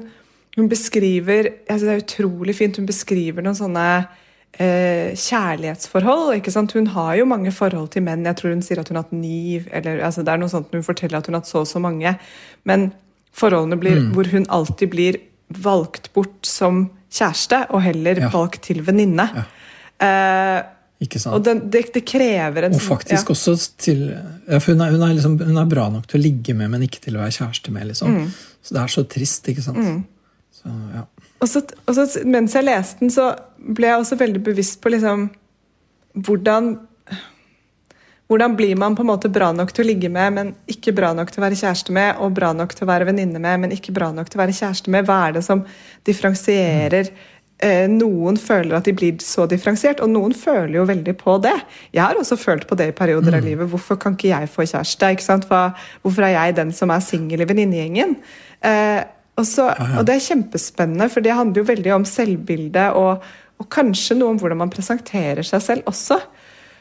hun 0.58 0.70
beskriver 0.72 1.52
jeg 1.52 1.80
synes 1.80 1.86
Det 1.86 1.96
er 1.96 2.04
utrolig 2.04 2.56
fint. 2.58 2.80
Hun 2.82 2.90
beskriver 2.90 3.46
noen 3.46 3.58
sånne 3.58 3.86
eh, 4.58 5.14
kjærlighetsforhold. 5.14 6.36
ikke 6.40 6.54
sant? 6.54 6.74
Hun 6.74 6.90
har 6.96 7.14
jo 7.20 7.30
mange 7.30 7.54
forhold 7.54 7.92
til 7.94 8.06
menn. 8.08 8.26
Jeg 8.26 8.42
tror 8.42 8.56
hun 8.56 8.66
sier 8.66 8.82
at 8.82 8.90
hun 8.90 9.00
har 9.00 9.06
hatt 9.08 9.16
ni 9.16 9.62
eller, 9.70 10.02
altså 10.02 10.26
Det 10.26 10.34
er 10.34 10.42
noe 10.42 10.52
sånt 10.52 10.74
hun 10.74 10.86
forteller 10.86 11.22
at 11.22 11.30
hun 11.30 11.38
har 11.38 11.46
hatt 11.46 11.52
så 11.52 11.62
og 11.62 11.70
så 11.70 11.82
mange. 11.84 12.18
Men 12.66 12.90
forholdene 13.36 13.80
blir, 13.80 14.02
mm. 14.02 14.12
hvor 14.16 14.32
hun 14.34 14.50
alltid 14.50 14.94
blir 14.96 15.22
valgt 15.62 16.10
bort 16.16 16.48
som 16.48 16.88
kjæreste, 17.14 17.68
og 17.70 17.84
heller 17.86 18.18
ja. 18.26 18.32
valgt 18.34 18.66
til 18.66 18.82
venninne. 18.84 19.28
Ja. 19.36 19.46
Eh, 20.04 20.62
ikke 21.06 21.20
sant? 21.20 21.36
Og 21.36 21.44
det, 21.44 21.56
det, 21.72 21.84
det, 21.96 22.04
krever 22.08 22.68
en 22.68 22.76
Og 22.78 22.82
faktisk 22.84 23.30
ja. 23.30 23.36
også 23.36 23.56
til 23.82 24.02
ja, 24.10 24.60
hun 24.64 24.82
er, 24.82 24.96
hun, 24.96 25.02
er 25.04 25.14
liksom, 25.18 25.38
hun 25.44 25.60
er, 25.60 25.68
bra 25.70 25.90
nok 25.92 26.08
til 26.08 26.22
å 26.22 26.24
ligge 26.24 26.56
med, 26.56 26.72
men 26.72 26.86
ikke 26.88 27.04
til 27.04 27.18
å 27.18 27.24
være 27.24 27.36
kjæreste 27.36 27.76
med. 27.76 27.90
liksom. 27.92 28.16
Mm. 28.16 28.32
Så 28.64 28.78
det 28.78 28.82
er 28.82 28.96
så 28.96 29.06
trist, 29.12 29.52
ikke 29.52 29.66
sant. 29.66 29.84
Mm. 29.84 30.02
Så, 30.56 30.74
ja. 30.96 31.06
og, 31.44 31.48
så, 31.52 31.64
og 31.84 31.98
så, 31.98 32.08
mens 32.24 32.56
jeg 32.56 32.68
leste 32.68 33.04
den, 33.04 33.14
så 33.14 33.34
ble 33.60 33.92
jeg 33.92 34.02
også 34.02 34.20
veldig 34.24 34.44
bevisst 34.46 34.80
på 34.84 34.94
liksom 34.96 35.30
hvordan 36.26 36.78
hvordan 38.26 38.56
blir 38.58 38.74
man 38.80 38.96
på 38.98 39.04
en 39.04 39.10
måte 39.12 39.30
bra 39.30 39.52
nok 39.54 39.70
til 39.76 39.84
å 39.84 39.86
ligge 39.86 40.10
med, 40.10 40.32
men 40.34 40.48
ikke 40.72 40.96
bra 40.98 41.12
nok 41.14 41.30
til 41.30 41.44
å 41.44 41.46
være 41.46 41.60
kjæreste 41.60 41.94
med, 41.94 42.16
og 42.18 42.34
bra 42.34 42.56
nok 42.58 42.72
til 42.74 42.88
å 42.88 42.90
være 42.90 43.06
venninne 43.06 43.38
med, 43.38 43.60
men 43.62 43.76
ikke 43.76 43.94
bra 43.94 44.08
nok 44.16 44.32
til 44.32 44.40
å 44.40 44.42
være 44.42 44.56
kjæreste 44.58 44.90
med? 44.96 45.06
Hva 45.06 45.20
er 45.28 45.36
det 45.36 45.44
som 45.46 45.62
differensierer 46.08 47.12
mm 47.12 47.35
noen 47.64 48.36
føler 48.36 48.76
at 48.76 48.86
de 48.86 48.94
blir 48.94 49.22
så 49.24 49.46
differensiert, 49.48 50.02
og 50.04 50.10
noen 50.12 50.34
føler 50.36 50.76
jo 50.76 50.88
veldig 50.90 51.14
på 51.18 51.38
det. 51.44 51.56
Jeg 51.96 52.04
har 52.04 52.18
også 52.20 52.36
følt 52.36 52.68
på 52.68 52.76
det 52.76 52.90
i 52.92 52.96
perioder 52.96 53.32
mm. 53.32 53.38
av 53.38 53.46
livet. 53.46 53.70
Hvorfor 53.72 54.00
kan 54.02 54.18
ikke 54.18 54.34
jeg 54.34 54.50
få 54.52 54.66
kjæreste? 54.68 55.14
Hvorfor 56.04 56.28
er 56.28 56.34
jeg 56.36 56.58
den 56.58 56.74
som 56.76 56.92
er 56.92 57.00
singel 57.00 57.46
i 57.46 57.48
venninnegjengen? 57.48 58.18
Eh, 58.60 59.02
og, 59.36 59.48
og, 59.60 60.04
det 60.08 60.16
er 60.16 60.28
kjempespennende, 60.28 61.08
for 61.12 61.24
det 61.24 61.36
handler 61.36 61.62
jo 61.62 61.70
veldig 61.72 61.96
om 61.96 62.06
selvbildet 62.08 62.96
og, 62.96 63.24
og, 63.60 63.70
kanskje 63.72 64.16
noe 64.20 64.36
om 64.36 64.40
hvordan 64.40 64.62
man 64.64 64.72
presenterer 64.72 65.44
seg 65.44 65.64
selv 65.64 65.90
også. 65.92 66.20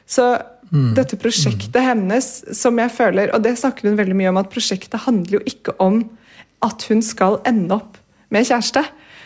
Så 0.06 0.26
mm. 0.70 0.92
dette 0.98 1.18
prosjektet 1.18 1.80
mm. 1.80 1.86
hennes, 1.86 2.28
som 2.52 2.76
jeg 2.78 2.92
føler 2.92 3.30
Og 3.32 3.40
det 3.46 3.54
snakker 3.56 3.88
hun 3.88 3.96
veldig 3.96 4.18
mye 4.18 4.34
om, 4.34 4.42
at 4.42 4.50
prosjektet 4.52 5.06
handler 5.06 5.38
jo 5.38 5.44
ikke 5.48 5.78
om 5.82 6.02
at 6.64 6.84
hun 6.90 7.00
skal 7.02 7.40
ende 7.48 7.78
opp 7.78 7.98
med 8.34 8.46
kjæreste 8.46 8.84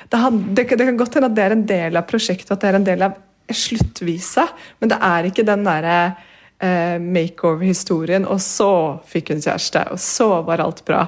det, 0.08 0.20
had, 0.22 0.38
det, 0.56 0.64
det, 0.72 0.84
kan 0.84 1.00
godt 1.00 1.18
hende 1.18 1.30
at 1.30 1.36
det 1.36 1.44
er 1.44 1.56
en 1.56 1.66
del 1.68 2.00
av 2.00 2.06
prosjektet, 2.08 2.52
at 2.54 2.62
det 2.62 2.70
er 2.70 2.78
en 2.78 2.86
del 2.86 3.04
av 3.08 3.18
sluttvisa, 3.48 4.46
men 4.80 4.92
det 4.92 4.98
er 5.04 5.28
ikke 5.28 5.44
den 5.48 5.64
derre 5.66 5.98
eh, 6.60 6.96
makeover-historien, 7.02 8.26
og 8.28 8.40
så 8.44 8.70
fikk 9.08 9.34
hun 9.34 9.44
kjæreste, 9.44 9.84
og 9.94 10.02
så 10.02 10.30
var 10.46 10.64
alt 10.64 10.82
bra. 10.88 11.06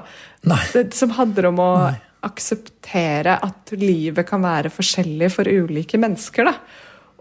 Det 0.72 0.88
som 0.96 1.12
handler 1.18 1.50
om 1.50 1.60
å 1.60 1.72
Nei. 1.82 1.96
akseptere 2.28 3.36
at 3.44 3.74
livet 3.80 4.28
kan 4.28 4.44
være 4.44 4.72
forskjellig 4.72 5.28
for 5.34 5.48
ulike 5.48 6.00
mennesker. 6.00 6.48
Da. 6.48 6.56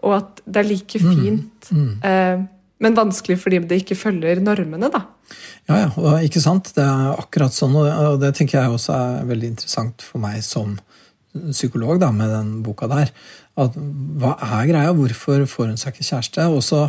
Og 0.06 0.16
at 0.16 0.40
det 0.46 0.62
er 0.62 0.70
like 0.70 1.02
mm, 1.02 1.10
fint, 1.12 1.70
mm. 1.70 1.84
Mm. 1.84 1.94
Eh, 2.10 2.48
men 2.80 2.96
vanskelig 2.96 3.36
fordi 3.42 3.60
det 3.68 3.82
ikke 3.82 3.98
følger 3.98 4.40
normene. 4.40 4.88
da. 4.88 5.04
Ja, 5.68 5.82
ja, 5.84 6.14
ikke 6.24 6.40
sant. 6.40 6.72
Det 6.76 6.84
er 6.84 7.10
akkurat 7.12 7.52
sånn, 7.54 7.76
og 7.76 8.22
det 8.22 8.32
tenker 8.38 8.62
jeg 8.62 8.72
også 8.72 8.94
er 8.96 9.28
veldig 9.28 9.50
interessant 9.52 10.04
for 10.04 10.22
meg 10.22 10.40
som 10.46 10.78
psykolog 11.50 12.00
da, 12.02 12.10
med 12.14 12.32
den 12.32 12.50
boka 12.66 12.88
der. 12.90 13.12
At, 13.60 13.76
hva 14.20 14.34
er 14.36 14.68
greia? 14.70 14.92
Hvorfor 14.96 15.46
får 15.50 15.72
hun 15.72 15.80
seg 15.80 15.94
ikke 15.94 16.08
kjæreste? 16.08 16.46
Og 16.50 16.62
så 16.66 16.88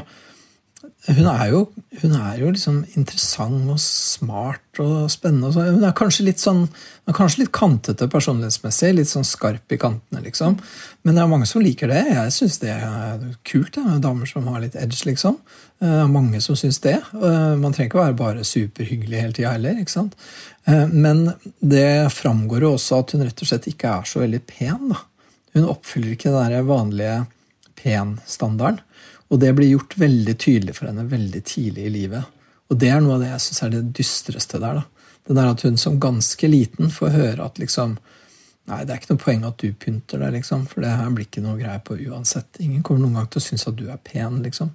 hun 1.07 1.25
er 1.25 1.47
jo, 1.49 1.61
hun 2.03 2.11
er 2.13 2.35
jo 2.37 2.51
liksom 2.53 2.75
interessant 2.93 3.69
og 3.73 3.79
smart 3.81 4.81
og 4.83 5.07
spennende. 5.09 5.49
Hun 5.49 5.85
er 5.87 5.95
kanskje 5.97 6.27
litt 6.27 6.41
sånn, 6.43 6.67
kanskje 7.09 7.41
litt 7.41 7.53
kantete 7.57 8.05
personlighetsmessig. 8.11 8.91
Litt 8.99 9.09
sånn 9.09 9.25
skarp 9.25 9.73
i 9.73 9.79
kantene, 9.81 10.21
liksom. 10.27 10.59
Men 11.01 11.17
det 11.17 11.23
er 11.23 11.31
mange 11.31 11.49
som 11.49 11.63
liker 11.65 11.89
det. 11.89 12.03
Jeg 12.05 12.35
syns 12.35 12.59
det 12.61 12.75
er 12.75 13.25
kult. 13.49 13.73
Det 13.73 13.81
er 13.81 14.03
Damer 14.03 14.29
som 14.29 14.45
har 14.53 14.61
litt 14.61 14.77
edge, 14.77 15.01
liksom. 15.09 15.39
Det 15.81 15.89
er 16.03 16.13
mange 16.13 16.43
som 16.45 16.59
syns 16.59 16.77
det. 16.85 16.99
Man 17.17 17.73
trenger 17.73 17.89
ikke 17.89 18.03
være 18.03 18.19
bare 18.21 18.45
superhyggelig 18.45 19.23
hele 19.23 19.37
tida 19.39 19.55
heller. 19.55 19.81
ikke 19.81 19.95
sant? 19.95 20.13
Eh, 20.69 20.85
men 20.85 21.31
det 21.59 22.13
framgår 22.13 22.67
jo 22.67 22.75
også 22.75 23.01
at 23.01 23.15
hun 23.15 23.25
rett 23.25 23.41
og 23.41 23.49
slett 23.49 23.71
ikke 23.71 23.97
er 23.97 24.05
så 24.05 24.21
veldig 24.21 24.43
pen. 24.45 24.91
Da. 24.93 25.01
Hun 25.57 25.71
oppfyller 25.73 26.13
ikke 26.13 26.29
den 26.29 26.53
der 26.53 26.69
vanlige 26.69 27.17
pen-standarden. 27.81 28.85
Og 29.31 29.39
det 29.39 29.53
blir 29.55 29.71
gjort 29.71 29.97
veldig 29.99 30.35
tydelig 30.39 30.75
for 30.77 30.89
henne 30.89 31.07
veldig 31.07 31.41
tidlig 31.47 31.87
i 31.87 31.93
livet. 31.93 32.39
Og 32.71 32.79
det 32.79 32.89
er 32.91 33.03
noe 33.03 33.17
av 33.17 33.23
det 33.23 33.31
jeg 33.31 33.43
syns 33.45 33.63
er 33.65 33.73
det 33.73 33.83
dystreste 33.97 34.59
der. 34.59 34.81
da. 34.81 35.11
Det 35.27 35.37
der 35.37 35.51
at 35.53 35.63
hun 35.67 35.77
som 35.79 35.99
ganske 36.01 36.47
liten 36.47 36.91
får 36.91 37.15
høre 37.17 37.45
at 37.45 37.61
liksom 37.61 37.99
Nei, 38.69 38.83
det 38.85 38.93
er 38.93 38.99
ikke 39.01 39.15
noe 39.15 39.19
poeng 39.19 39.45
at 39.47 39.57
du 39.57 39.71
pynter 39.73 40.19
deg, 40.21 40.35
liksom, 40.35 40.67
for 40.69 40.83
det 40.85 40.91
her 40.93 41.07
blir 41.11 41.25
ikke 41.25 41.41
noe 41.43 41.57
greie 41.57 41.79
på 41.81 41.95
uansett. 42.05 42.59
Ingen 42.61 42.83
kommer 42.85 43.01
noen 43.01 43.17
gang 43.17 43.29
til 43.33 43.41
å 43.41 43.43
synes 43.43 43.65
at 43.67 43.75
du 43.75 43.87
er 43.89 43.97
pen, 44.05 44.37
liksom. 44.45 44.69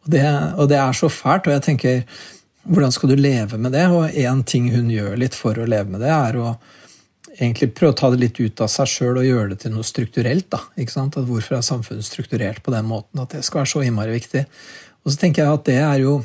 Og 0.00 0.08
det, 0.14 0.22
og 0.56 0.70
det 0.72 0.78
er 0.80 0.96
så 0.96 1.10
fælt. 1.12 1.46
Og 1.46 1.52
jeg 1.52 1.64
tenker, 1.66 2.00
hvordan 2.72 2.94
skal 2.96 3.12
du 3.12 3.20
leve 3.20 3.60
med 3.60 3.76
det? 3.76 3.84
Og 3.92 4.16
én 4.16 4.40
ting 4.48 4.70
hun 4.72 4.88
gjør 4.90 5.20
litt 5.20 5.36
for 5.36 5.60
å 5.60 5.68
leve 5.68 5.92
med 5.92 6.02
det, 6.02 6.10
er 6.10 6.40
å 6.40 6.54
egentlig 7.38 7.70
prøve 7.76 7.94
å 7.94 7.98
ta 7.98 8.10
det 8.12 8.20
litt 8.22 8.40
ut 8.40 8.60
av 8.64 8.70
seg 8.72 8.90
sjøl 8.90 9.20
og 9.20 9.26
gjøre 9.26 9.52
det 9.52 9.60
til 9.62 9.74
noe 9.74 9.86
strukturelt. 9.86 10.48
da, 10.50 10.60
ikke 10.76 10.94
sant? 10.94 11.18
At 11.18 11.28
Hvorfor 11.28 11.58
er 11.58 11.66
samfunnet 11.66 12.06
strukturert 12.06 12.62
på 12.62 12.74
den 12.74 12.88
måten 12.90 13.22
at 13.22 13.34
det 13.34 13.44
skal 13.46 13.62
være 13.62 13.72
så 13.74 13.84
innmari 13.86 14.16
viktig? 14.16 14.44
Og 15.04 15.12
så 15.12 15.20
tenker 15.20 15.44
jeg 15.44 15.58
at 15.58 15.68
det 15.68 15.78
er 15.82 16.02
jo 16.04 16.24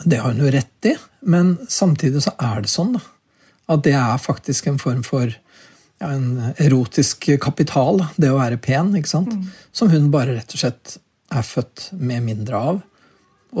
Det 0.00 0.16
har 0.16 0.32
hun 0.32 0.40
jo 0.40 0.50
rett 0.50 0.86
i, 0.88 0.94
men 1.28 1.58
samtidig 1.68 2.22
så 2.24 2.32
er 2.40 2.62
det 2.64 2.70
sånn, 2.72 2.94
da. 2.94 3.02
At 3.68 3.82
det 3.84 3.92
er 3.92 4.16
faktisk 4.16 4.70
en 4.70 4.78
form 4.80 5.02
for 5.04 5.28
ja, 5.28 6.06
en 6.08 6.54
erotisk 6.56 7.26
kapital, 7.36 8.00
det 8.16 8.30
å 8.32 8.38
være 8.38 8.56
pen, 8.64 8.94
ikke 8.96 9.10
sant? 9.10 9.34
Mm. 9.34 9.50
som 9.76 9.90
hun 9.92 10.08
bare 10.10 10.38
rett 10.38 10.54
og 10.56 10.62
slett 10.62 10.96
er 11.28 11.44
født 11.44 11.90
med 12.00 12.24
mindre 12.30 12.62
av. 12.70 12.80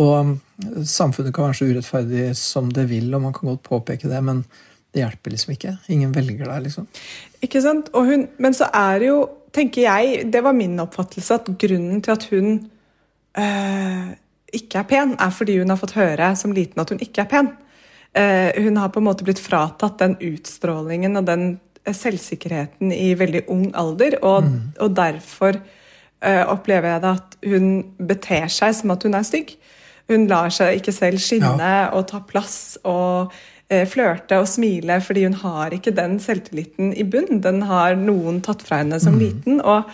Og 0.00 0.32
samfunnet 0.88 1.34
kan 1.36 1.50
være 1.50 1.58
så 1.60 1.68
urettferdig 1.68 2.30
som 2.40 2.72
det 2.72 2.86
vil, 2.88 3.12
og 3.12 3.26
man 3.26 3.36
kan 3.36 3.52
godt 3.52 3.66
påpeke 3.68 4.08
det, 4.08 4.24
men 4.24 4.40
det 4.90 5.04
hjelper 5.04 5.34
liksom 5.34 5.52
ikke. 5.54 5.76
Ingen 5.94 6.14
velger 6.14 6.48
deg, 6.48 6.64
liksom. 6.66 6.88
Ikke 7.44 7.62
sant? 7.62 7.92
Hun, 7.94 8.26
men 8.42 8.56
så 8.56 8.66
er 8.74 8.98
det 9.02 9.10
jo, 9.10 9.20
tenker 9.54 9.86
jeg, 9.86 10.24
det 10.32 10.42
var 10.42 10.56
min 10.56 10.78
oppfattelse, 10.82 11.38
at 11.38 11.50
grunnen 11.62 12.02
til 12.02 12.14
at 12.16 12.26
hun 12.32 12.50
øh, 13.38 14.08
ikke 14.56 14.82
er 14.82 14.88
pen, 14.90 15.16
er 15.18 15.34
fordi 15.34 15.58
hun 15.60 15.70
har 15.70 15.78
fått 15.80 15.96
høre 15.98 16.32
som 16.38 16.54
liten 16.54 16.82
at 16.82 16.90
hun 16.90 17.02
ikke 17.02 17.24
er 17.24 17.30
pen. 17.30 17.52
Uh, 18.10 18.50
hun 18.64 18.80
har 18.80 18.90
på 18.90 18.98
en 18.98 19.06
måte 19.06 19.22
blitt 19.22 19.38
fratatt 19.38 20.00
den 20.00 20.16
utstrålingen 20.32 21.14
og 21.20 21.28
den 21.28 21.44
eh, 21.86 21.94
selvsikkerheten 21.94 22.90
i 22.90 23.12
veldig 23.14 23.44
ung 23.54 23.68
alder, 23.78 24.16
og, 24.26 24.48
mm. 24.48 24.56
og 24.82 24.96
derfor 24.98 25.60
uh, 25.60 26.44
opplever 26.50 26.90
jeg 26.90 27.04
det 27.04 27.12
at 27.20 27.38
hun 27.52 27.68
beter 28.02 28.50
seg 28.50 28.74
som 28.80 28.96
at 28.96 29.06
hun 29.06 29.14
er 29.14 29.28
stygg. 29.28 29.54
Hun 30.10 30.26
lar 30.26 30.50
seg 30.50 30.80
ikke 30.80 30.96
selv 30.96 31.22
skinne 31.22 31.54
ja. 31.70 31.86
og 31.94 32.08
ta 32.10 32.18
plass 32.26 32.80
og 32.82 33.30
flørte 33.86 34.40
og 34.42 34.48
smile, 34.50 34.96
fordi 35.04 35.26
hun 35.28 35.36
har 35.42 35.74
ikke 35.74 35.94
den 35.94 36.18
selvtilliten 36.22 36.90
i 36.98 37.04
bunn. 37.06 37.42
Den 37.44 37.62
har 37.68 37.94
noen 37.98 38.40
tatt 38.42 38.64
fra 38.66 38.80
henne 38.82 38.98
som 39.02 39.14
mm. 39.14 39.20
liten. 39.20 39.60
Og 39.62 39.86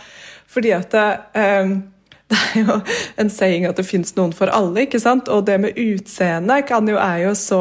fordi 0.51 0.73
at 0.77 0.95
det, 0.95 1.09
um, 1.37 1.77
det 2.33 2.39
er 2.39 2.65
jo 2.65 2.79
en 3.23 3.31
saying 3.31 3.69
at 3.69 3.79
det 3.79 3.87
fins 3.87 4.17
noen 4.17 4.33
for 4.35 4.51
alle, 4.51 4.87
ikke 4.87 5.01
sant? 5.03 5.29
Og 5.31 5.45
det 5.47 5.61
med 5.63 5.79
utseende 5.79 6.59
kan 6.67 6.89
jo, 6.89 6.97
er 6.99 7.21
jo 7.27 7.35
så 7.39 7.61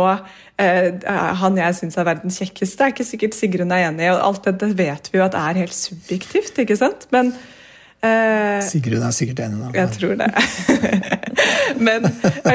eh, 0.57 0.95
Han 1.41 1.59
jeg 1.59 1.77
syns 1.77 1.99
er 1.99 2.07
verdens 2.07 2.39
kjekkeste, 2.41 2.81
er 2.81 2.95
ikke 2.95 3.05
sikkert 3.05 3.37
Sigrun 3.37 3.73
er 3.75 3.89
enig 3.91 4.07
i, 4.07 4.13
og 4.15 4.23
alt 4.29 4.47
dette 4.47 4.71
vet 4.77 5.11
vi 5.11 5.19
jo 5.19 5.27
at 5.27 5.37
er 5.37 5.61
helt 5.61 5.75
subjektivt, 5.75 6.57
ikke 6.63 6.79
sant? 6.79 7.05
Men 7.13 7.35
Eh, 8.05 8.59
Sigrun 8.65 9.03
er 9.05 9.15
sikkert 9.15 9.41
enig 9.45 9.59
nå. 9.59 9.71
Jeg 9.75 9.91
tror 9.95 10.15
det. 10.19 10.29
Men 11.87 12.05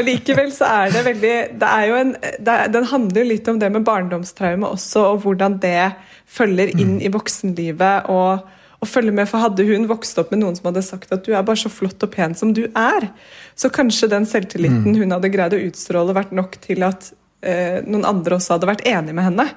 likevel 0.07 0.52
så 0.54 0.69
er 0.71 0.95
det 0.95 1.02
veldig 1.04 1.35
det 1.61 1.69
er 1.69 1.88
jo 1.90 1.99
en, 1.99 2.14
det, 2.40 2.54
Den 2.73 2.87
handler 2.88 3.23
jo 3.23 3.28
litt 3.28 3.50
om 3.52 3.59
det 3.61 3.69
med 3.75 3.85
barndomstraume 3.87 4.71
også, 4.71 5.04
og 5.14 5.26
hvordan 5.26 5.59
det 5.62 5.92
følger 6.30 6.73
inn 6.76 6.97
mm. 6.99 7.04
i 7.04 7.12
voksenlivet. 7.12 8.09
og, 8.12 8.49
og 8.80 8.88
følger 8.88 9.12
med, 9.12 9.28
for 9.28 9.45
Hadde 9.45 9.66
hun 9.69 9.88
vokst 9.90 10.19
opp 10.23 10.33
med 10.33 10.40
noen 10.40 10.57
som 10.57 10.71
hadde 10.71 10.87
sagt 10.87 11.12
at 11.12 11.26
du 11.26 11.35
er 11.35 11.45
bare 11.45 11.61
så 11.61 11.73
flott 11.73 12.00
og 12.07 12.12
pen 12.14 12.35
som 12.38 12.54
du 12.57 12.64
er, 12.69 13.11
så 13.59 13.69
kanskje 13.73 14.09
den 14.12 14.28
selvtilliten 14.28 14.95
mm. 14.95 15.00
hun 15.02 15.16
hadde 15.16 15.33
greid 15.35 15.57
å 15.57 15.62
utstråle, 15.66 16.16
vært 16.16 16.33
nok 16.37 16.57
til 16.64 16.87
at 16.87 17.11
eh, 17.45 17.80
noen 17.85 18.09
andre 18.09 18.38
også 18.38 18.57
hadde 18.57 18.71
vært 18.71 18.87
enig 18.88 19.16
med 19.16 19.28
henne. 19.28 19.50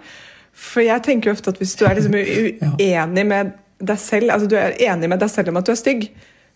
For 0.54 0.84
jeg 0.86 1.02
tenker 1.06 1.32
jo 1.32 1.38
ofte 1.38 1.54
at 1.54 1.62
hvis 1.62 1.78
du 1.80 1.86
er 1.88 1.98
liksom 1.98 2.18
uenig 2.84 3.26
med 3.30 3.54
deg 3.88 4.00
selv, 4.02 4.32
altså 4.34 4.50
du 4.50 4.56
er 4.60 4.78
enig 4.88 5.10
med 5.12 5.22
deg 5.22 5.32
selv 5.32 5.52
om 5.52 5.60
at 5.60 5.68
du 5.68 5.74
er 5.74 5.80
stygg, 5.80 6.08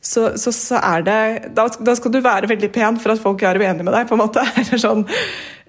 så, 0.02 0.30
så, 0.38 0.52
så 0.54 0.80
er 0.80 1.04
det 1.06 1.20
da, 1.58 1.68
da, 1.82 1.96
skal 1.98 2.14
du 2.14 2.20
være 2.24 2.50
veldig 2.50 2.70
pen 2.74 3.00
for 3.02 3.16
at 3.16 3.22
folk 3.22 3.44
er 3.44 3.58
uenige 3.60 3.86
med 3.86 3.96
deg, 3.96 4.08
på 4.10 4.16
en 4.16 4.24
måte. 4.24 4.44
Eller 4.62 4.82
sånn, 4.82 5.04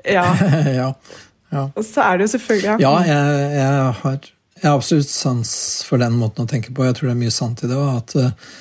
ja. 0.05 0.27
ja, 0.81 0.93
ja. 1.51 1.65
Og 1.73 1.85
så 1.87 2.05
er 2.05 2.19
det 2.19 2.29
jo 2.29 2.35
selvfølgelig 2.37 2.85
Ja, 2.85 2.95
jeg, 3.09 3.43
jeg, 3.57 3.67
har, 4.03 4.19
jeg, 4.21 4.65
har, 4.67 4.75
absolutt 4.75 5.11
sans 5.11 5.51
for 5.89 6.01
den 6.03 6.19
måten 6.21 6.45
å 6.45 6.51
tenke 6.51 6.75
på. 6.75 6.87
Jeg 6.87 6.99
tror 6.99 7.11
det 7.11 7.17
er 7.17 7.23
mye 7.25 7.35
sant 7.35 7.65
i 7.65 7.71
det. 7.71 7.79
At, 7.79 8.17
uh, 8.21 8.59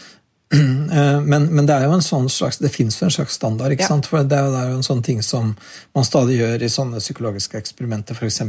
men, 1.31 1.49
men, 1.51 1.65
det 1.67 1.75
er 1.75 1.85
jo 1.89 1.97
en 1.97 2.05
sånn 2.05 2.29
slags, 2.31 2.61
det 2.63 2.71
fins 2.71 3.01
jo 3.01 3.09
en 3.09 3.13
slags 3.17 3.35
standard. 3.35 3.75
ikke 3.75 3.83
ja. 3.83 3.91
sant? 3.91 4.07
For 4.07 4.23
det 4.23 4.39
er, 4.39 4.49
det 4.53 4.63
er, 4.63 4.71
jo 4.71 4.79
en 4.79 4.87
sånn 4.87 5.03
ting 5.05 5.19
som 5.25 5.51
man 5.97 6.07
stadig 6.07 6.39
gjør 6.39 6.63
i 6.63 6.71
sånne 6.71 7.03
psykologiske 7.03 7.59
eksperimenter, 7.59 8.15
f.eks. 8.15 8.41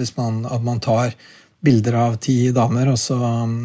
Hvis 0.00 0.16
man, 0.16 0.42
at 0.48 0.64
man 0.64 0.80
tar 0.82 1.12
bilder 1.62 1.94
av 1.94 2.16
ti 2.22 2.50
damer 2.54 2.90
også, 2.90 3.16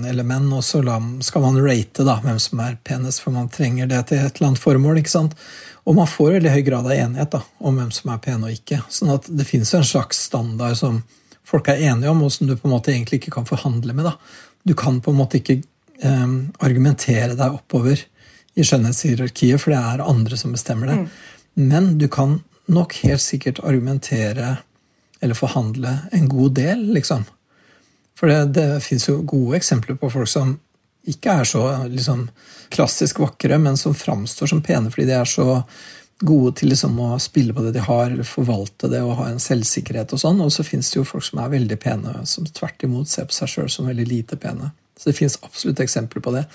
eller 0.09 0.25
menn, 0.27 0.51
og 0.53 0.61
så 0.65 0.83
skal 1.25 1.43
man 1.43 1.57
rate 1.63 2.05
da, 2.05 2.19
hvem 2.21 2.37
som 2.41 2.59
er 2.61 2.75
penest, 2.85 3.23
for 3.23 3.33
man 3.33 3.49
trenger 3.49 3.89
det 3.89 4.03
til 4.09 4.21
et 4.21 4.37
eller 4.37 4.51
annet 4.51 4.61
formål. 4.61 4.99
ikke 5.01 5.15
sant? 5.15 5.37
Og 5.87 5.95
man 5.97 6.09
får 6.09 6.35
veldig 6.35 6.51
høy 6.53 6.61
grad 6.67 6.85
av 6.85 6.93
enighet 6.93 7.31
da, 7.33 7.41
om 7.57 7.79
hvem 7.79 7.89
som 7.95 8.11
er 8.13 8.19
pene 8.21 8.49
og 8.49 8.53
ikke. 8.53 8.83
sånn 8.93 9.15
at 9.15 9.29
det 9.31 9.47
fins 9.49 9.73
en 9.73 9.87
slags 9.87 10.19
standard 10.29 10.77
som 10.77 10.99
folk 11.47 11.69
er 11.71 11.81
enige 11.89 12.11
om, 12.11 12.21
og 12.27 12.33
som 12.35 12.49
du 12.49 12.53
på 12.53 12.67
en 12.67 12.75
måte 12.75 12.93
egentlig 12.93 13.21
ikke 13.21 13.33
kan 13.39 13.49
forhandle 13.49 13.95
med. 13.97 14.05
da. 14.05 14.13
Du 14.67 14.75
kan 14.77 14.99
på 15.01 15.13
en 15.13 15.17
måte 15.17 15.39
ikke 15.39 15.61
eh, 16.03 16.35
argumentere 16.59 17.33
deg 17.39 17.55
oppover 17.55 18.03
i 18.57 18.65
skjønnhetshierarkiet, 18.65 19.61
for 19.61 19.73
det 19.73 19.79
er 19.79 20.05
andre 20.05 20.37
som 20.37 20.53
bestemmer 20.53 20.91
det. 20.91 20.99
Mm. 20.99 21.07
Men 21.71 21.89
du 21.97 22.05
kan 22.13 22.41
nok 22.67 22.93
helt 23.07 23.23
sikkert 23.23 23.63
argumentere 23.65 24.57
eller 25.21 25.37
forhandle 25.37 25.95
en 26.13 26.29
god 26.29 26.53
del, 26.59 26.83
liksom. 26.93 27.25
For 28.17 28.31
det, 28.31 28.39
det 28.57 28.69
fins 28.85 29.07
jo 29.09 29.19
gode 29.21 29.59
eksempler 29.59 29.99
på 29.99 30.09
folk 30.13 30.29
som 30.31 30.55
ikke 31.07 31.37
er 31.39 31.47
så 31.47 31.63
liksom, 31.87 32.25
klassisk 32.73 33.21
vakre, 33.23 33.59
men 33.61 33.77
som 33.79 33.95
framstår 33.95 34.49
som 34.51 34.63
pene 34.65 34.91
fordi 34.91 35.07
de 35.11 35.15
er 35.19 35.29
så 35.29 35.61
gode 36.19 36.55
til 36.57 36.71
liksom, 36.73 36.97
å 36.99 37.19
spille 37.21 37.53
på 37.53 37.63
det 37.63 37.75
de 37.75 37.83
har, 37.85 38.09
eller 38.09 38.27
forvalte 38.27 38.89
det 38.89 39.03
og 39.05 39.19
ha 39.19 39.29
en 39.29 39.41
selvsikkerhet 39.41 40.15
og 40.15 40.21
sånn. 40.21 40.41
Og 40.41 40.51
så 40.53 40.65
fins 40.65 40.89
det 40.91 40.99
jo 40.99 41.05
folk 41.05 41.25
som 41.27 41.43
er 41.43 41.53
veldig 41.53 41.77
pene, 41.81 42.15
som 42.25 42.47
tvert 42.49 42.83
imot 42.87 43.11
ser 43.11 43.29
på 43.29 43.37
seg 43.37 43.53
sjøl 43.53 43.71
som 43.71 43.89
veldig 43.89 44.07
lite 44.09 44.39
pene. 44.41 44.71
Så 44.97 45.11
det 45.11 45.19
fins 45.19 45.37
absolutt 45.45 45.79
eksempler 45.83 46.23
på 46.25 46.33
det. 46.33 46.47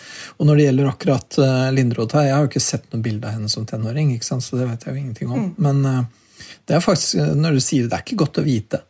Og 0.42 0.48
når 0.48 0.58
det 0.58 0.64
gjelder 0.66 0.88
akkurat 0.90 1.38
uh, 1.38 1.68
Lindroth 1.70 2.18
her, 2.18 2.26
jeg 2.26 2.34
har 2.34 2.42
jo 2.42 2.50
ikke 2.50 2.64
sett 2.64 2.88
noe 2.90 3.04
bilde 3.04 3.28
av 3.28 3.36
henne 3.36 3.50
som 3.52 3.68
tenåring, 3.70 4.16
ikke 4.16 4.26
sant? 4.26 4.42
så 4.42 4.58
det 4.58 4.66
vet 4.66 4.82
jeg 4.82 4.96
jo 4.96 5.02
ingenting 5.04 5.30
om. 5.30 5.44
Mm. 5.44 5.52
Men 5.62 5.84
uh, 5.86 6.48
det 6.66 6.76
er 6.76 6.82
faktisk, 6.82 7.22
når 7.38 7.54
du 7.54 7.62
sier 7.62 7.86
det, 7.86 7.92
det 7.92 8.00
er 8.00 8.02
ikke 8.02 8.22
godt 8.24 8.42
å 8.42 8.44
vite. 8.48 8.82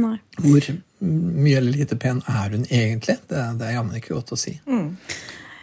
Nei. 0.00 0.16
Hvor 0.40 0.70
mye 1.00 1.58
eller 1.58 1.76
lite 1.76 1.96
pen 2.00 2.22
er 2.28 2.56
hun 2.56 2.66
egentlig? 2.68 3.18
Det, 3.28 3.44
det 3.60 3.68
er 3.68 3.76
jammen 3.78 3.96
ikke 3.98 4.16
godt 4.16 4.34
å 4.36 4.40
si. 4.40 4.56
Mm. 4.68 4.90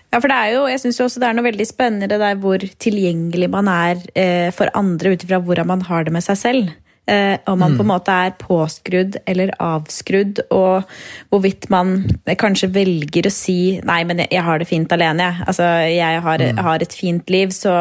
Ja, 0.08 0.22
for 0.22 0.32
det 0.32 0.40
er 0.40 0.54
jo, 0.56 0.66
jeg 0.72 0.82
synes 0.82 1.00
jo 1.00 1.06
også 1.08 1.22
det 1.22 1.30
er 1.30 1.38
noe 1.38 1.46
veldig 1.50 1.68
spennende 1.68 2.08
det 2.10 2.20
der 2.22 2.38
hvor 2.42 2.64
tilgjengelig 2.84 3.50
man 3.52 3.70
er 3.72 4.04
eh, 4.16 4.50
for 4.56 4.72
andre 4.78 5.14
ut 5.14 5.26
ifra 5.26 5.42
hvordan 5.44 5.68
man 5.68 5.84
har 5.90 6.08
det 6.08 6.14
med 6.16 6.26
seg 6.26 6.40
selv. 6.40 6.76
Eh, 7.08 7.40
om 7.48 7.60
man 7.60 7.72
mm. 7.72 7.78
på 7.80 7.84
en 7.86 7.92
måte 7.92 8.16
er 8.28 8.34
påskrudd 8.40 9.20
eller 9.28 9.54
avskrudd, 9.64 10.42
og 10.52 10.88
hvorvidt 11.32 11.70
man 11.72 12.02
kanskje 12.40 12.72
velger 12.76 13.30
å 13.30 13.32
si 13.32 13.78
'nei, 13.80 14.02
men 14.08 14.24
jeg, 14.24 14.34
jeg 14.36 14.44
har 14.44 14.60
det 14.60 14.68
fint 14.68 14.96
alene', 14.96 15.30
jeg. 15.30 15.48
Altså, 15.48 15.70
jeg 15.88 16.26
har, 16.26 16.44
mm. 16.44 16.64
har 16.68 16.84
et 16.84 16.98
fint 17.04 17.32
liv, 17.32 17.56
så 17.56 17.78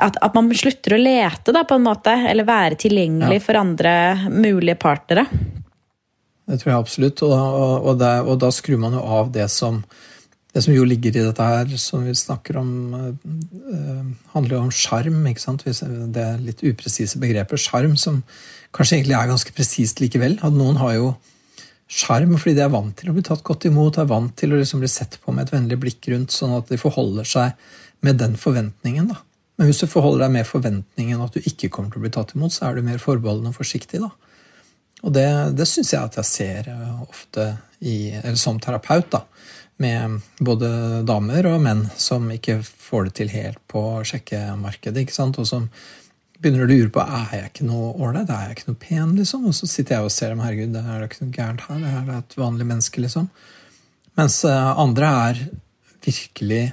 at, 0.00 0.16
at, 0.20 0.32
man 0.34 0.48
slutter 0.52 0.96
å 0.96 1.00
lete, 1.00 1.52
da, 1.52 1.64
på 1.64 1.76
en 1.76 1.84
måte. 1.84 2.12
Eller 2.28 2.48
være 2.48 2.76
tilgjengelig 2.80 3.40
ja. 3.40 3.44
for 3.44 3.60
andre 3.60 3.92
mulige 4.32 4.76
partnere. 4.80 5.26
Det 6.46 6.60
tror 6.60 6.72
jeg 6.72 6.78
absolutt. 6.78 7.22
Og, 7.26 7.32
og, 7.34 7.74
og, 7.90 7.94
der, 8.00 8.26
og, 8.26 8.36
da 8.42 8.52
skrur 8.54 8.78
man 8.82 8.94
jo 8.96 9.02
av 9.02 9.32
det 9.34 9.48
som 9.52 9.82
det 10.56 10.62
som 10.64 10.72
jo 10.72 10.86
ligger 10.88 11.12
i 11.12 11.22
dette 11.26 11.44
her, 11.44 11.72
som 11.76 12.06
vi 12.06 12.14
snakker 12.16 12.56
om, 12.56 12.68
eh, 12.96 14.04
handler 14.32 14.54
jo 14.54 14.60
om 14.62 14.70
sjarm. 14.72 15.18
Det 15.28 16.28
litt 16.40 16.62
upresise 16.64 17.20
begrepet 17.20 17.60
Sjarm 17.60 17.92
som 18.00 18.22
kanskje 18.72 18.96
egentlig 18.96 19.18
er 19.18 19.28
ganske 19.28 19.52
presist 19.52 20.00
likevel. 20.00 20.38
At 20.40 20.56
noen 20.56 20.80
har 20.80 20.94
jo 20.94 21.10
sjarm 21.92 22.38
fordi 22.38 22.56
de 22.56 22.64
er 22.64 22.72
vant 22.72 22.96
til 22.96 23.10
å 23.10 23.14
bli 23.18 23.26
tatt 23.26 23.44
godt 23.44 23.68
imot, 23.68 23.98
er 24.00 24.08
vant 24.08 24.32
til 24.32 24.54
å 24.54 24.62
liksom 24.62 24.80
bli 24.80 24.88
sett 24.88 25.18
på 25.20 25.34
med 25.34 25.44
et 25.44 25.54
vennlig 25.54 25.78
blikk 25.82 26.08
rundt, 26.08 26.32
sånn 26.32 26.56
at 26.56 26.72
de 26.72 26.80
forholder 26.80 27.28
seg 27.28 27.52
med 28.00 28.16
den 28.16 28.40
forventningen. 28.40 29.12
da. 29.12 29.20
Men 29.58 29.68
hvis 29.68 29.84
du 29.84 29.86
forholder 29.92 30.26
deg 30.26 30.38
med 30.38 30.48
forventningen 30.48 31.20
at 31.20 31.36
du 31.36 31.40
ikke 31.44 31.68
kommer 31.68 31.92
til 31.92 32.00
å 32.00 32.06
bli 32.06 32.14
tatt 32.16 32.32
imot, 32.32 32.56
så 32.56 32.70
er 32.70 32.76
du 32.76 32.86
mer 32.86 32.98
forbeholden 33.02 33.52
og 33.52 33.60
forsiktig. 33.60 34.00
da. 34.00 34.10
Og 35.04 35.12
det, 35.12 35.28
det 35.58 35.66
syns 35.68 35.92
jeg 35.92 36.08
at 36.08 36.16
jeg 36.20 36.28
ser 36.28 36.70
eh, 36.72 37.02
ofte 37.04 37.50
i, 37.80 38.14
eller 38.16 38.38
som 38.40 38.60
terapeut, 38.62 39.10
da, 39.12 39.22
med 39.82 40.20
både 40.40 40.70
damer 41.06 41.50
og 41.50 41.60
menn 41.64 41.84
som 42.00 42.30
ikke 42.32 42.62
får 42.64 43.08
det 43.08 43.14
til 43.18 43.32
helt 43.34 43.60
på 43.68 43.82
sjekkemarkedet, 44.08 45.04
ikke 45.04 45.16
sant? 45.16 45.38
og 45.42 45.48
som 45.48 45.68
begynner 46.40 46.64
å 46.64 46.70
lure 46.70 46.88
på 46.92 47.02
er 47.02 47.34
jeg 47.34 47.50
ikke 47.50 47.68
noe 47.68 47.92
ålreit, 47.96 48.30
er 48.32 48.48
jeg 48.48 48.56
ikke 48.56 48.70
noe 48.70 48.80
pen, 48.80 49.12
liksom? 49.16 49.44
Og 49.48 49.54
så 49.56 49.68
sitter 49.68 49.96
jeg 49.96 50.08
og 50.08 50.12
ser 50.12 50.32
dem, 50.32 50.42
herregud, 50.44 50.74
det 50.74 50.82
er 50.84 51.04
ikke 51.06 51.22
noe 51.24 51.36
gærent 51.36 51.64
her, 51.68 51.78
det 51.84 51.92
er 51.92 52.10
et 52.18 52.36
vanlig 52.40 52.66
menneske, 52.68 53.04
liksom. 53.04 53.30
Mens 54.20 54.40
eh, 54.48 54.72
andre 54.80 55.12
er 55.28 55.40
virkelig 56.06 56.64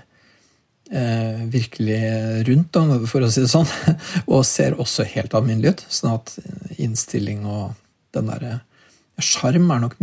eh, 0.92 1.46
virkelig 1.52 2.02
rundt, 2.50 2.80
for 3.10 3.26
å 3.26 3.32
si 3.32 3.44
det 3.44 3.52
sånn, 3.52 3.70
og 4.34 4.44
ser 4.48 4.78
også 4.80 5.08
helt 5.16 5.36
alminnelig 5.38 5.76
ut. 5.76 5.86
Sånn 6.00 6.16
at 6.18 6.36
innstilling 6.78 7.48
og 7.48 7.72
den 8.18 8.32
derre 8.32 8.62
Sjarm 9.22 9.68
er 9.70 9.82
nok 9.84 10.00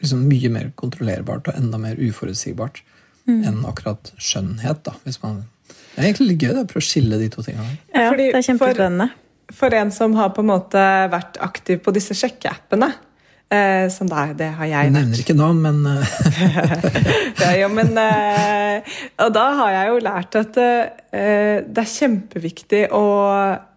liksom 0.00 0.22
mye 0.24 0.48
mer 0.48 0.70
kontrollerbart 0.80 1.50
og 1.50 1.58
enda 1.58 1.76
mer 1.78 1.98
uforutsigbart 2.00 2.80
mm. 3.28 3.42
enn 3.44 3.58
akkurat 3.68 4.08
skjønnhet. 4.16 4.80
da, 4.86 4.94
hvis 5.04 5.20
man 5.22 5.42
det 5.92 6.00
er 6.00 6.06
egentlig 6.08 6.28
litt 6.30 6.44
gøy 6.46 6.54
å 6.56 6.64
prøve 6.64 6.80
å 6.80 6.86
skille 6.86 7.18
de 7.20 7.26
to 7.28 7.42
tingene. 7.44 7.74
Ja, 7.92 8.06
Fordi 8.08 8.30
det 8.32 8.38
er 8.38 8.46
kjempespennende. 8.46 9.08
For, 9.50 9.58
for, 9.58 9.74
en 9.76 9.90
som 9.92 10.14
har 10.16 10.30
på 10.32 10.40
en 10.40 10.48
måte 10.48 10.84
vært 11.12 11.36
aktiv 11.44 11.82
på 11.84 11.92
disse 11.92 12.16
sjekkeappene, 12.16 12.88
Eh, 13.52 13.88
som 13.92 14.08
da, 14.08 14.30
det 14.32 14.48
har 14.56 14.68
jeg 14.68 14.88
vært. 14.88 14.94
Nevner 14.96 15.20
ikke 15.20 15.34
navn, 15.36 15.58
men 15.60 15.82
eh. 15.90 16.12
ja, 17.42 17.50
jo, 17.60 17.66
men 17.74 17.90
eh, 18.00 18.94
Og 19.20 19.34
da 19.34 19.42
har 19.58 19.74
jeg 19.74 19.90
jo 19.90 19.98
lært 20.06 20.38
at 20.40 20.56
eh, 20.62 21.58
det 21.66 21.82
er 21.82 21.90
kjempeviktig 21.92 22.82
å 22.96 23.02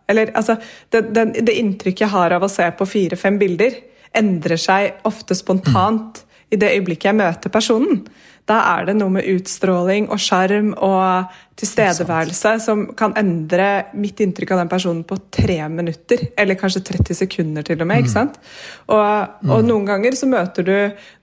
Eller 0.07 0.31
altså 0.37 0.57
det, 0.93 1.07
det, 1.15 1.25
det, 1.41 1.57
inntrykket 1.57 2.05
jeg 2.05 2.13
har 2.13 2.35
av 2.35 2.45
å 2.45 2.51
se 2.51 2.67
på 2.77 2.87
fire-fem 2.89 3.39
bilder, 3.41 3.79
endrer 4.15 4.59
seg 4.61 5.01
ofte 5.07 5.35
spontant 5.37 6.21
mm. 6.21 6.37
i 6.53 6.61
det 6.61 6.71
øyeblikket 6.77 7.11
jeg 7.11 7.19
møter 7.19 7.53
personen. 7.53 8.05
Da 8.45 8.59
er 8.75 8.85
det 8.85 8.93
noe 8.99 9.09
med 9.15 9.25
utstråling 9.25 10.05
og 10.13 10.21
sjarm 10.21 10.69
og 10.85 11.31
tilstedeværelse 11.57 12.51
som 12.61 12.83
kan 12.97 13.15
endre 13.17 13.87
mitt 13.97 14.21
inntrykk 14.21 14.53
av 14.53 14.61
den 14.61 14.69
personen 14.69 15.01
på 15.07 15.17
tre 15.33 15.57
minutter. 15.73 16.27
Eller 16.37 16.59
kanskje 16.59 16.83
30 16.91 17.17
sekunder, 17.23 17.65
til 17.65 17.81
og 17.81 17.89
med. 17.89 18.03
ikke 18.03 18.11
mm. 18.11 18.17
sant? 18.19 18.37
Og, 18.85 19.01
og 19.49 19.63
mm. 19.63 19.67
noen 19.71 19.89
ganger 19.89 20.19
så 20.19 20.29
møter 20.29 20.67
du 20.67 20.75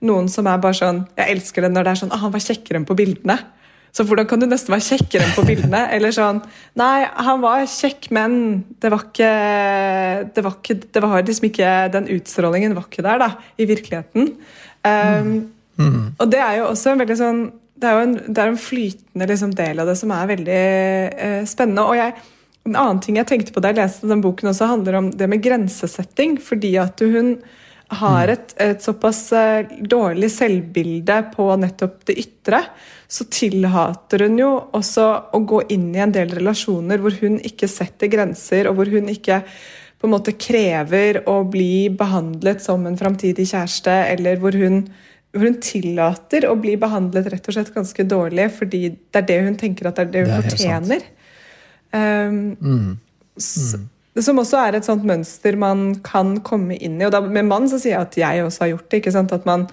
noen 0.09 0.27
som 0.31 0.49
er 0.51 0.59
bare 0.63 0.79
sånn 0.81 1.05
Jeg 1.15 1.37
elsker 1.37 1.63
det 1.63 1.71
når 1.71 1.87
det 1.87 1.93
er 1.93 2.01
sånn 2.03 2.11
ah, 2.11 2.23
'Han 2.25 2.35
var 2.35 2.43
kjekkere 2.43 2.81
enn 2.81 2.89
på 2.89 2.99
bildene'. 2.99 3.39
Så 3.93 4.05
hvordan 4.09 4.25
kan 4.29 4.41
du 4.41 4.47
nesten 4.49 4.73
være 4.73 4.85
kjekkere 4.87 5.27
enn 5.27 5.33
på 5.35 5.45
bildene? 5.45 5.83
Eller 5.95 6.13
sånn 6.15 6.41
Nei, 6.79 7.05
han 7.05 7.41
var 7.43 7.65
kjekk, 7.69 8.09
men 8.15 8.37
det 8.81 8.89
var 8.93 9.07
ikke 9.07 9.31
Det 10.33 10.45
var, 10.45 10.59
ikke, 10.59 10.77
det 10.89 11.03
var 11.03 11.25
liksom 11.27 11.49
ikke 11.51 11.73
Den 11.93 12.09
utstrålingen 12.15 12.77
var 12.77 12.87
ikke 12.89 13.05
der, 13.05 13.21
da, 13.21 13.29
i 13.57 13.67
virkeligheten. 13.69 14.31
Um, 14.83 15.33
mm. 15.77 15.99
Og 16.17 16.25
det 16.31 16.41
er 16.41 16.57
jo 16.59 16.71
også 16.71 16.93
en 16.93 17.03
veldig 17.03 17.19
sånn 17.19 17.43
det 17.83 17.89
er 17.89 17.97
jo 17.97 18.03
en, 18.05 18.13
er 18.31 18.47
en 18.47 18.61
flytende 18.61 19.25
liksom, 19.27 19.51
del 19.57 19.81
av 19.81 19.89
det 19.89 19.97
som 19.99 20.11
er 20.15 20.27
veldig 20.29 20.59
eh, 21.11 21.41
spennende. 21.49 21.83
og 21.83 21.97
jeg 21.97 22.13
en 22.63 22.77
annen 22.79 23.01
ting 23.03 23.17
jeg 23.19 23.27
tenkte 23.27 23.51
på 23.51 23.59
da 23.59 23.73
jeg 23.73 23.81
leste 23.81 24.07
den 24.07 24.21
boken, 24.23 24.51
også 24.53 24.69
handler 24.69 24.95
om 24.99 25.09
det 25.11 25.27
med 25.27 25.43
grensesetting. 25.43 26.37
Fordi 26.39 26.77
at 26.79 27.03
hun 27.03 27.35
har 27.87 28.31
et, 28.33 28.53
et 28.61 28.81
såpass 28.81 29.31
eh, 29.37 29.69
dårlig 29.79 30.29
selvbilde 30.31 31.19
på 31.35 31.47
nettopp 31.59 32.03
det 32.09 32.17
ytre, 32.21 32.63
så 33.07 33.27
tillater 33.29 34.25
hun 34.25 34.39
jo 34.39 34.51
også 34.73 35.07
å 35.35 35.41
gå 35.45 35.61
inn 35.75 35.91
i 35.93 36.01
en 36.01 36.13
del 36.15 36.33
relasjoner 36.33 37.01
hvor 37.03 37.15
hun 37.21 37.37
ikke 37.45 37.69
setter 37.69 38.09
grenser, 38.11 38.69
og 38.69 38.79
hvor 38.79 38.91
hun 38.93 39.11
ikke 39.13 39.43
på 40.03 40.09
en 40.09 40.15
måte 40.15 40.33
krever 40.35 41.21
å 41.31 41.37
bli 41.47 41.87
behandlet 41.95 42.63
som 42.63 42.83
en 42.89 42.97
framtidig 42.99 43.45
kjæreste, 43.53 43.93
eller 44.15 44.41
hvor 44.41 44.57
hun, 44.59 44.81
hvor 45.31 45.47
hun, 45.47 45.59
tillater 45.63 46.49
å 46.49 46.57
bli 46.59 46.73
behandlet 46.81 47.29
rett 47.31 47.47
og 47.47 47.55
slett 47.55 47.71
ganske 47.75 48.07
dårlig 48.11 48.49
fordi 48.57 48.81
det 48.91 49.21
er 49.21 49.29
det 49.29 49.39
hun 49.45 49.55
tenker 49.61 49.87
at 49.87 50.01
det 50.01 50.07
er 50.07 50.11
det 50.11 50.25
hun 50.25 50.33
det 50.33 50.41
fortjener. 50.49 51.07
Um, 51.93 52.41
mm. 52.57 52.91
Mm. 53.37 53.87
Som 54.21 54.37
også 54.37 54.59
er 54.61 54.77
et 54.77 54.85
sånt 54.85 55.05
mønster 55.09 55.55
man 55.57 55.95
kan 56.05 56.35
komme 56.45 56.77
inn 56.77 56.99
i. 56.99 57.07
Og 57.07 57.13
da, 57.15 57.23
med 57.25 57.47
mann 57.49 57.65
så 57.69 57.79
sier 57.81 57.95
jeg 57.95 58.07
at 58.07 58.17
jeg 58.19 58.45
også 58.45 58.65
har 58.65 58.73
gjort 58.75 58.89
det. 58.89 59.01
ikke 59.01 59.13
sant? 59.15 59.33
At 59.33 59.45
man, 59.49 59.67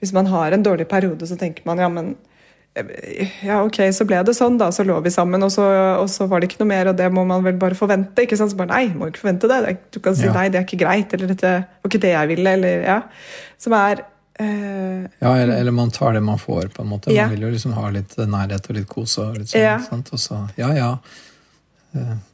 Hvis 0.00 0.12
man 0.12 0.26
har 0.28 0.52
en 0.52 0.64
dårlig 0.64 0.88
periode, 0.88 1.26
så 1.26 1.36
tenker 1.40 1.64
man 1.64 1.78
ja, 1.80 1.88
men 1.88 2.16
ja, 3.40 3.62
ok, 3.64 3.78
så 3.94 4.04
ble 4.04 4.18
det 4.26 4.34
sånn, 4.36 4.58
da. 4.60 4.68
Så 4.74 4.84
lå 4.84 4.98
vi 5.04 5.12
sammen, 5.12 5.40
og 5.46 5.52
så, 5.52 5.64
og 6.02 6.10
så, 6.12 6.26
var 6.28 6.42
det 6.42 6.50
ikke 6.50 6.60
noe 6.60 6.72
mer, 6.74 6.90
og 6.90 6.98
det 6.98 7.08
må 7.14 7.24
man 7.28 7.44
vel 7.46 7.56
bare 7.60 7.78
forvente. 7.78 8.26
ikke 8.26 8.36
sant? 8.36 8.52
Så 8.52 8.58
bare 8.58 8.74
nei, 8.74 8.90
må 8.92 9.08
ikke 9.08 9.22
forvente 9.22 9.48
det. 9.48 9.78
Du 9.94 10.00
kan 10.04 10.16
si 10.18 10.26
ja. 10.28 10.34
nei, 10.36 10.50
det 10.52 10.60
er 10.60 10.66
ikke 10.66 10.82
greit, 10.84 11.14
eller 11.16 11.32
dette 11.32 11.54
var 11.64 11.90
ikke 11.90 12.02
det 12.04 12.12
jeg 12.12 12.32
ville, 12.34 12.54
eller 12.58 12.84
ja. 12.84 12.98
Som 13.62 13.76
er 13.78 14.04
eh, 14.04 15.06
Ja, 15.22 15.32
eller, 15.32 15.54
eller, 15.56 15.72
man 15.72 15.94
tar 15.94 16.18
det 16.18 16.24
man 16.26 16.40
får, 16.42 16.68
på 16.76 16.84
en 16.84 16.90
måte. 16.92 17.14
Man 17.16 17.32
vil 17.32 17.46
jo 17.48 17.54
liksom 17.54 17.76
ha 17.78 17.88
litt 17.94 18.12
nærhet 18.20 18.68
og 18.68 18.76
litt 18.76 18.90
kos 18.90 19.16
og 19.24 19.40
litt 19.40 19.54
sånn. 19.54 19.64
Ja. 19.64 19.78
Sant? 19.86 20.12
Og 20.12 20.20
så 20.20 20.42
ja, 20.60 20.74
ja. 20.76 20.90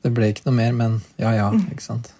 Det 0.03 0.12
ble 0.14 0.33
ikke 0.33 0.46
noe 0.48 0.57
mer, 0.57 0.72
men 0.77 0.98
ja, 1.20 1.35
ja. 1.37 1.51
Mm. 1.53 1.68
ikke 1.75 1.85
sant. 1.85 2.12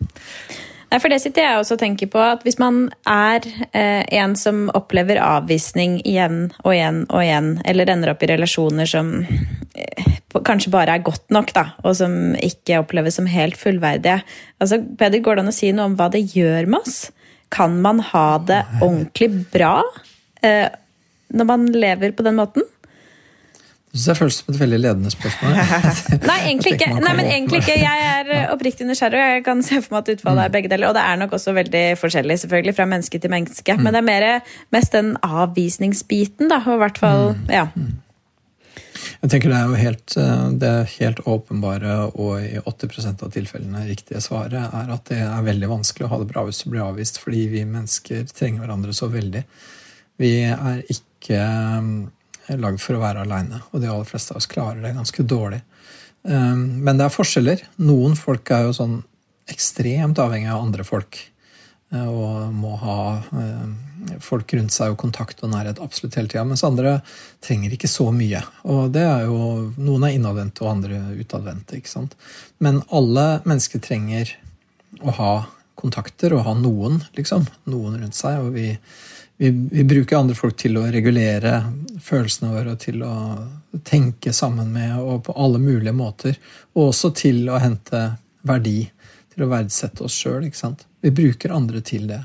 Nei, 0.93 0.99
for 1.01 1.09
Det 1.09 1.23
sitter 1.23 1.47
jeg 1.47 1.57
også 1.59 1.79
og 1.79 1.81
tenker 1.81 2.09
på. 2.13 2.21
at 2.21 2.43
Hvis 2.45 2.59
man 2.61 2.91
er 3.09 3.47
eh, 3.73 4.03
en 4.21 4.37
som 4.37 4.67
opplever 4.77 5.17
avvisning 5.25 6.01
igjen 6.05 6.53
og 6.65 6.75
igjen 6.75 7.07
og 7.09 7.23
igjen, 7.25 7.55
eller 7.65 7.89
ender 7.89 8.13
opp 8.13 8.23
i 8.23 8.29
relasjoner 8.29 8.91
som 8.91 9.15
eh, 9.25 10.11
kanskje 10.45 10.73
bare 10.73 10.99
er 10.99 11.07
godt 11.07 11.33
nok, 11.33 11.55
da, 11.57 11.65
og 11.81 11.97
som 11.97 12.37
ikke 12.37 12.83
oppleves 12.83 13.17
som 13.17 13.29
helt 13.31 13.57
fullverdige 13.57 14.21
altså, 14.61 14.83
Peder, 14.99 15.25
Går 15.25 15.41
det 15.41 15.47
an 15.47 15.53
å 15.53 15.57
si 15.57 15.73
noe 15.73 15.89
om 15.89 15.97
hva 15.97 16.11
det 16.13 16.27
gjør 16.35 16.69
med 16.69 16.85
oss? 16.85 17.01
Kan 17.53 17.81
man 17.85 18.01
ha 18.13 18.27
det 18.45 18.61
ordentlig 18.83 19.31
bra 19.53 19.79
eh, 20.45 20.69
når 21.33 21.49
man 21.49 21.67
lever 21.73 22.13
på 22.13 22.25
den 22.29 22.37
måten? 22.37 22.69
Jeg 23.93 24.07
det 24.09 24.15
føles 24.17 24.37
som 24.41 24.55
et 24.55 24.57
veldig 24.57 24.79
ledende 24.81 25.11
spørsmål. 25.13 25.57
Nei, 26.31 26.37
egentlig 26.47 26.71
ikke. 26.79 26.87
Nei, 26.97 27.11
men 27.19 27.27
egentlig 27.29 27.59
ikke. 27.61 27.75
Jeg 27.77 28.05
er 28.09 28.31
eh, 28.33 28.45
oppriktig 28.49 28.87
nysgjerrig, 28.89 29.19
og 29.21 29.35
jeg 29.35 29.43
kan 29.45 29.59
se 29.67 29.83
for 29.85 29.93
meg 29.93 30.07
at 30.07 30.15
utfallet 30.15 30.47
er 30.47 30.49
mm. 30.49 30.55
begge 30.55 30.71
deler. 30.73 30.89
Og 30.89 30.97
det 30.97 31.03
er 31.05 31.19
nok 31.21 31.35
også 31.37 31.53
veldig 31.59 31.83
forskjellig, 32.01 32.39
selvfølgelig, 32.41 32.75
fra 32.79 32.87
menneske 32.89 33.21
til 33.21 33.33
menneske. 33.35 33.77
Mm. 33.77 33.83
Men 33.85 33.93
det 33.93 34.01
er 34.01 34.07
mer, 34.07 34.55
mest 34.73 34.97
den 34.97 35.11
avvisningsbiten, 35.29 36.49
da. 36.49 36.63
Og 36.65 36.79
i 36.79 36.83
hvert 36.87 37.03
fall, 37.03 37.35
mm. 37.37 37.53
ja. 37.53 37.67
Jeg 39.23 39.31
tenker 39.35 39.53
Det 39.53 39.59
er 39.59 39.69
jo 39.69 39.83
helt, 39.83 40.17
eh, 40.25 40.47
det 40.65 40.73
helt 40.95 41.23
åpenbare 41.35 41.99
og 42.09 42.33
i 42.41 42.65
80% 42.65 43.27
av 43.27 43.37
tilfellene 43.37 43.85
riktige 43.91 44.25
svaret 44.25 44.73
er 44.73 44.97
at 44.97 45.05
det 45.13 45.21
er 45.27 45.45
veldig 45.51 45.69
vanskelig 45.75 46.09
å 46.09 46.15
ha 46.15 46.23
det 46.23 46.31
bra 46.33 46.47
hvis 46.49 46.65
du 46.65 46.73
blir 46.73 46.87
avvist, 46.87 47.21
fordi 47.21 47.45
vi 47.53 47.69
mennesker 47.69 48.25
trenger 48.33 48.65
hverandre 48.65 48.97
så 48.97 49.13
veldig. 49.13 49.45
Vi 50.23 50.35
er 50.49 50.81
ikke 50.97 51.45
lagd 52.61 52.81
for 52.83 52.99
å 52.99 53.03
være 53.03 53.25
aleine, 53.25 53.63
og 53.71 53.83
de 53.83 53.91
aller 53.91 54.09
fleste 54.09 54.35
av 54.35 54.41
oss 54.41 54.51
klarer 54.51 54.83
det 54.85 54.95
ganske 54.97 55.25
dårlig. 55.29 55.63
Um, 56.23 56.83
men 56.85 56.99
det 56.99 57.07
er 57.07 57.15
forskjeller. 57.15 57.63
Noen 57.83 58.15
folk 58.19 58.51
er 58.55 58.69
jo 58.69 58.75
sånn 58.77 58.99
ekstremt 59.51 60.21
avhengig 60.23 60.53
av 60.53 60.63
andre 60.63 60.87
folk. 60.87 61.19
Uh, 61.93 62.09
og 62.09 62.53
må 62.57 62.77
ha 62.81 62.99
um, 63.35 63.73
folk 64.23 64.55
rundt 64.57 64.75
seg 64.75 64.95
og 64.95 65.01
kontakt 65.03 65.43
og 65.43 65.53
nærhet 65.53 65.83
absolutt 65.83 66.17
hele 66.19 66.31
tida. 66.31 66.45
Mens 66.49 66.65
andre 66.67 66.99
trenger 67.45 67.75
ikke 67.75 67.91
så 67.91 68.09
mye. 68.15 68.43
Og 68.71 68.93
det 68.95 69.05
er 69.07 69.27
jo, 69.27 69.73
Noen 69.81 70.07
er 70.09 70.17
innadvendte 70.17 70.65
og 70.65 70.77
andre 70.77 71.03
utadvendte. 71.19 71.81
ikke 71.81 71.93
sant? 71.93 72.17
Men 72.63 72.81
alle 72.95 73.43
mennesker 73.49 73.83
trenger 73.83 74.37
å 75.03 75.17
ha 75.19 75.33
kontakter 75.79 76.35
og 76.37 76.45
ha 76.47 76.55
noen, 76.55 77.01
liksom. 77.17 77.49
Noen 77.71 77.99
rundt 77.99 78.19
seg. 78.19 78.39
og 78.39 78.55
vi 78.55 78.77
vi, 79.43 79.69
vi, 79.73 79.85
bruker 79.85 80.17
andre 80.17 80.37
folk 80.39 80.55
til 80.61 80.77
å 80.79 80.85
regulere 80.87 81.57
følelsene 82.03 82.53
våre, 82.53 82.77
til 82.79 83.03
å 83.03 83.15
tenke 83.83 84.31
sammen 84.33 84.69
med 84.71 85.01
og 85.01 85.25
på 85.27 85.35
alle 85.35 85.59
mulige 85.59 85.95
måter. 85.99 86.37
Og 86.77 86.93
også 86.93 87.11
til 87.19 87.49
å 87.51 87.59
hente 87.59 88.05
verdi, 88.47 88.85
til 89.35 89.43
å 89.43 89.49
verdsette 89.51 90.05
oss 90.07 90.15
sjøl. 90.15 90.47
Vi 91.03 91.11
bruker 91.11 91.57
andre 91.57 91.83
til 91.83 92.07
det. 92.07 92.21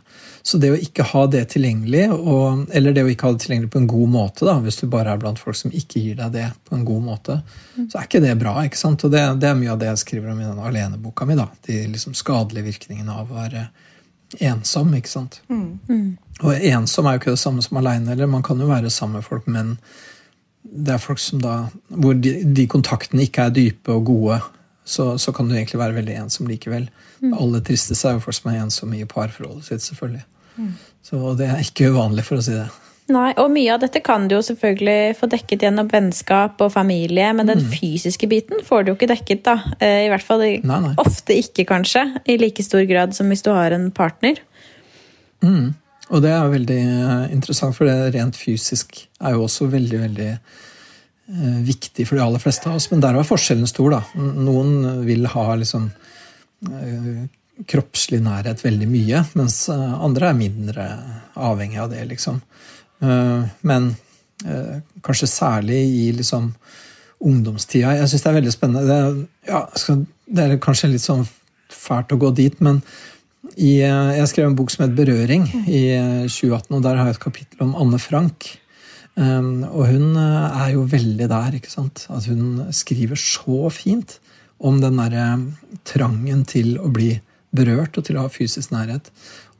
Så 0.45 0.59
det 0.61 0.69
å 0.75 0.77
ikke 0.77 1.07
ha 1.09 1.23
det 1.33 1.41
tilgjengelig, 1.55 2.05
og, 2.13 2.67
eller 2.77 2.93
det 2.93 3.07
å 3.07 3.09
ikke 3.09 3.31
ha 3.31 3.33
det 3.33 3.47
tilgjengelig 3.47 3.73
på 3.73 3.81
en 3.81 3.89
god 3.95 4.13
måte, 4.13 4.45
da, 4.45 4.59
hvis 4.61 4.77
du 4.83 4.85
bare 4.93 5.15
er 5.15 5.23
blant 5.23 5.41
folk 5.41 5.57
som 5.57 5.73
ikke 5.73 6.03
gir 6.03 6.21
deg 6.21 6.37
det 6.37 6.45
på 6.69 6.77
en 6.77 6.85
god 6.85 7.07
måte, 7.07 7.39
så 7.79 7.97
er 7.97 8.05
ikke 8.05 8.21
det 8.27 8.37
bra. 8.37 8.59
ikke 8.61 8.83
sant? 8.83 9.07
Og 9.09 9.17
det, 9.17 9.25
det 9.41 9.49
er 9.49 9.57
mye 9.57 9.73
av 9.73 9.81
det 9.81 9.89
jeg 9.89 10.03
skriver 10.05 10.35
om 10.35 10.45
i 10.45 10.51
den 10.51 10.61
aleneboka 10.69 11.25
mi. 11.25 11.39
da, 11.39 11.49
De 11.65 11.81
liksom 11.95 12.13
skadelige 12.13 12.69
virkningene 12.69 13.17
av 13.17 13.33
å 13.33 13.41
være 13.41 13.65
ensom. 14.39 14.93
ikke 14.97 15.09
sant? 15.11 15.41
Mm. 15.49 15.79
Mm. 15.87 16.17
Og 16.43 16.67
ensom 16.69 17.07
er 17.07 17.15
jo 17.15 17.21
ikke 17.21 17.35
det 17.35 17.41
samme 17.41 17.63
som 17.65 17.79
aleine. 17.79 18.27
Man 18.27 18.43
kan 18.43 18.59
jo 18.59 18.69
være 18.69 18.89
sammen 18.93 19.21
med 19.21 19.27
folk, 19.27 19.47
men 19.47 19.77
det 20.67 20.93
er 20.93 21.01
folk 21.01 21.19
som 21.19 21.41
da, 21.41 21.57
hvor 21.87 22.13
de, 22.13 22.41
de 22.43 22.67
kontaktene 22.67 23.23
ikke 23.23 23.47
er 23.47 23.55
dype 23.55 23.93
og 23.93 24.05
gode, 24.05 24.39
så, 24.87 25.17
så, 25.19 25.31
kan 25.35 25.47
du 25.47 25.55
egentlig 25.55 25.79
være 25.79 25.95
veldig 25.97 26.15
ensom 26.21 26.47
likevel. 26.47 26.89
Mm. 27.19 27.33
Alle 27.33 27.61
tristeste 27.61 28.07
er 28.07 28.17
jo 28.17 28.23
folk 28.23 28.37
som 28.37 28.51
er 28.51 28.61
ensomme 28.61 28.99
i 28.99 29.07
parforholdet 29.09 29.67
sitt, 29.67 29.83
selvfølgelig. 29.83 30.23
Mm. 30.57 30.73
Så 31.03 31.33
det 31.39 31.47
er 31.47 31.63
ikke 31.63 31.91
uvanlig, 31.91 32.23
for 32.27 32.39
å 32.39 32.45
si 32.45 32.55
det. 32.55 32.67
Nei, 33.07 33.29
og 33.39 33.47
mye 33.53 33.71
av 33.71 33.79
dette 33.79 34.01
kan 34.03 34.25
du 34.27 34.35
jo 34.35 34.41
selvfølgelig 34.43 35.15
få 35.15 35.29
dekket 35.31 35.63
gjennom 35.63 35.87
vennskap 35.87 36.59
og 36.63 36.73
familie, 36.73 37.29
men 37.37 37.47
den 37.47 37.61
mm. 37.63 37.69
fysiske 37.71 38.27
biten 38.27 38.59
får 38.67 38.83
du 38.83 38.91
jo 38.91 38.97
ikke 38.97 39.07
dekket, 39.13 39.45
da. 39.45 39.55
Eh, 39.79 40.07
I 40.07 40.09
hvert 40.11 40.25
fall 40.27 40.43
nei, 40.43 40.79
nei. 40.83 40.91
ofte 40.99 41.37
ikke, 41.39 41.63
kanskje, 41.69 42.03
i 42.27 42.35
like 42.41 42.65
stor 42.65 42.83
grad 42.89 43.15
som 43.15 43.31
hvis 43.31 43.45
du 43.47 43.53
har 43.55 43.71
en 43.75 43.87
partner. 43.95 44.41
Mm. 45.39 45.71
Og 46.11 46.23
det 46.23 46.35
er 46.35 46.51
veldig 46.51 46.81
eh, 46.83 47.23
interessant, 47.37 47.77
for 47.79 47.87
det 47.87 48.11
rent 48.17 48.39
fysisk 48.39 48.99
er 49.23 49.37
jo 49.37 49.47
også 49.47 49.69
veldig, 49.71 50.03
veldig 50.03 50.29
eh, 50.35 51.57
viktig 51.71 52.09
for 52.09 52.19
de 52.19 52.27
aller 52.27 52.43
fleste 52.43 52.67
av 52.67 52.75
oss. 52.81 52.91
Men 52.91 53.07
der 53.07 53.15
var 53.15 53.31
forskjellen 53.31 53.71
stor, 53.71 54.01
da. 54.01 54.03
Noen 54.19 55.05
vil 55.07 55.29
ha 55.31 55.49
liksom 55.55 55.87
kroppslig 57.69 58.19
nærhet 58.25 58.59
veldig 58.65 58.87
mye, 58.89 59.19
mens 59.37 59.67
andre 59.69 60.31
er 60.31 60.39
mindre 60.39 60.85
avhengig 61.37 61.79
av 61.83 61.93
det, 61.93 62.03
liksom. 62.09 62.41
Eh, 63.03 63.43
men 63.61 63.89
eh, 64.45 64.77
kanskje 65.05 65.29
særlig 65.29 65.81
i 65.85 66.11
liksom 66.17 66.51
ungdomstida. 67.19 67.95
Jeg 67.97 68.11
syns 68.11 68.23
det 68.23 68.31
er 68.31 68.39
veldig 68.39 68.53
spennende. 68.53 68.85
Det, 68.87 69.27
ja, 69.49 69.63
det, 70.27 70.43
er 70.43 70.61
kanskje 70.61 70.91
litt 70.93 71.05
sånn 71.05 71.25
fælt 71.73 72.13
å 72.13 72.19
gå 72.21 72.31
dit, 72.37 72.59
men 72.63 72.81
i, 73.55 73.79
eh, 73.85 74.13
jeg 74.19 74.31
skrev 74.31 74.49
en 74.49 74.57
bok 74.57 74.73
som 74.73 74.85
het 74.85 74.95
'Berøring' 74.97 75.49
i 75.65 75.83
2018, 76.29 76.75
og 76.75 76.83
der 76.85 76.97
har 76.97 77.05
jeg 77.09 77.17
et 77.17 77.25
kapittel 77.25 77.67
om 77.67 77.75
Anne 77.75 77.99
Frank. 77.99 78.57
Og 79.17 79.87
hun 79.89 80.13
er 80.15 80.73
jo 80.75 80.83
veldig 80.85 81.25
der, 81.27 81.55
ikke 81.57 81.71
sant. 81.71 82.05
At 82.13 82.27
hun 82.29 82.67
skriver 82.69 83.17
så 83.17 83.71
fint 83.73 84.19
om 84.59 84.77
den 84.77 84.99
derre 85.01 85.41
trangen 85.89 86.45
til 86.45 86.77
å 86.77 86.91
bli 86.93 87.19
berørt 87.49 87.97
og 87.97 88.05
til 88.05 88.19
å 88.19 88.27
ha 88.27 88.29
fysisk 88.29 88.69
nærhet. 88.69 89.09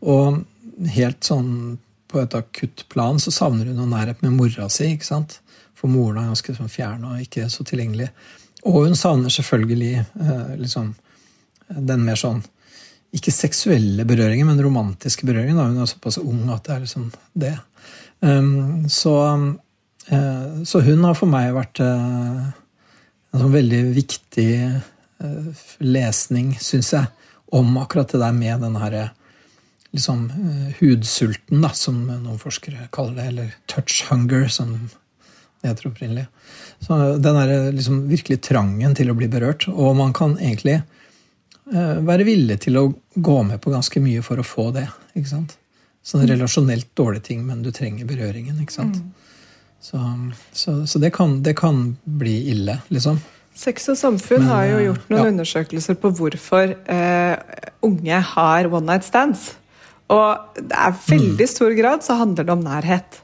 Og 0.06 0.46
helt 0.94 1.26
sånn 1.26 1.80
på 2.08 2.22
et 2.22 2.36
akutt 2.38 2.86
plan 2.92 3.20
så 3.20 3.34
savner 3.34 3.70
hun 3.70 3.92
nærhet 3.92 4.22
med 4.24 4.36
mora 4.38 4.70
si. 4.72 4.94
ikke 4.96 5.08
sant? 5.08 5.40
For 5.78 5.92
moren 5.92 6.24
er 6.24 6.32
ganske 6.32 6.56
sånn 6.58 6.72
fjern 6.72 7.06
og 7.06 7.22
ikke 7.22 7.48
så 7.54 7.66
tilgjengelig. 7.68 8.10
Og 8.66 8.88
hun 8.88 8.98
savner 8.98 9.32
selvfølgelig 9.32 9.94
eh, 10.00 10.54
liksom, 10.60 10.94
den 11.70 12.06
mer 12.08 12.20
sånn 12.20 12.42
ikke 13.16 13.32
seksuelle 13.32 14.04
berøringen, 14.08 14.50
men 14.50 14.62
romantiske 14.64 15.28
berøringen. 15.28 15.58
Da. 15.60 15.70
Hun 15.70 15.84
er 15.84 15.90
såpass 15.90 16.20
ung 16.22 16.48
at 16.54 16.66
det 16.68 16.74
er 16.76 16.84
liksom 16.84 17.08
det. 17.40 17.54
Um, 18.20 18.88
så, 18.92 19.14
uh, 20.12 20.64
så, 20.68 20.82
hun 20.84 21.06
har 21.06 21.16
for 21.18 21.30
meg 21.32 21.54
vært 21.56 21.82
uh, 21.86 22.50
en 23.32 23.44
sånn 23.44 23.54
veldig 23.54 23.82
viktig 23.96 24.50
uh, 24.66 25.64
lesning, 25.86 26.52
syns 26.60 26.92
jeg, 26.98 27.32
om 27.56 27.78
akkurat 27.80 28.12
det 28.12 28.22
der 28.26 28.36
med 28.36 28.66
den 28.66 28.76
herre 28.82 29.06
liksom, 29.96 30.28
hudsulten, 30.80 31.62
da, 31.64 31.72
som 31.78 32.04
noen 32.08 32.42
forskere 32.42 32.90
kaller 32.96 33.18
det, 33.18 33.28
eller 33.32 33.56
touch 33.72 34.04
hunger, 34.10 34.48
som 34.52 34.76
det 35.62 35.72
heter 35.72 35.90
opprinnelig. 35.90 36.28
Så 36.84 36.98
den 37.18 37.40
er 37.40 37.72
liksom 37.74 38.04
virkelig 38.12 38.42
trangen 38.46 38.94
til 38.96 39.10
å 39.10 39.18
bli 39.18 39.30
berørt. 39.32 39.66
Og 39.72 39.96
man 39.98 40.14
kan 40.16 40.36
egentlig 40.38 40.82
Eh, 41.68 42.00
være 42.08 42.24
villig 42.24 42.62
til 42.64 42.80
å 42.80 42.88
gå 43.16 43.38
med 43.44 43.60
på 43.64 43.72
ganske 43.74 44.00
mye 44.00 44.24
for 44.24 44.40
å 44.40 44.46
få 44.46 44.70
det. 44.76 44.88
ikke 45.18 45.32
sant? 45.34 45.58
Sånn 46.06 46.24
mm. 46.24 46.30
relasjonelt 46.32 46.92
dårlige 46.96 47.28
ting, 47.32 47.42
men 47.48 47.64
du 47.64 47.74
trenger 47.76 48.08
berøringen. 48.08 48.60
ikke 48.64 48.78
sant? 48.78 49.02
Mm. 49.02 49.12
Så, 49.84 50.00
så, 50.56 50.78
så 50.88 51.00
det, 51.00 51.12
kan, 51.16 51.42
det, 51.44 51.58
kan, 51.60 51.98
bli 52.04 52.40
ille, 52.54 52.80
liksom. 52.94 53.20
Sex 53.58 53.90
og 53.92 53.98
samfunn 54.00 54.46
men, 54.46 54.52
har 54.54 54.66
jo 54.70 54.80
gjort 54.86 55.12
noen 55.12 55.24
ja. 55.24 55.30
undersøkelser 55.34 55.98
på 56.00 56.12
hvorfor 56.18 56.74
eh, 56.94 57.62
unge 57.86 58.20
har 58.32 58.70
one 58.72 58.86
night 58.88 59.06
stands. 59.08 59.50
Og 60.14 60.60
det 60.60 60.78
er 60.78 61.00
veldig 61.08 61.48
mm. 61.48 61.54
stor 61.54 61.74
grad 61.78 62.06
så 62.06 62.20
handler 62.22 62.48
det 62.48 62.54
om 62.56 62.64
nærhet 62.64 63.24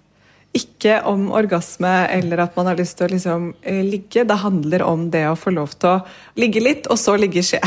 ikke 0.54 1.00
om 1.10 1.32
orgasme 1.34 1.92
eller 2.14 2.44
at 2.46 2.58
man 2.58 2.70
har 2.70 2.78
lyst 2.78 3.00
til 3.00 3.08
å 3.08 3.14
liksom, 3.14 3.46
eh, 3.66 3.82
ligge. 3.82 4.24
Det 4.30 4.38
handler 4.38 4.84
om 4.86 5.08
det 5.14 5.26
å 5.26 5.38
få 5.38 5.54
lov 5.54 5.74
til 5.82 5.96
å 5.96 6.02
ligge 6.38 6.62
litt, 6.62 6.90
og 6.94 7.00
så 7.02 7.16
ligge 7.18 7.42
skje. 7.46 7.62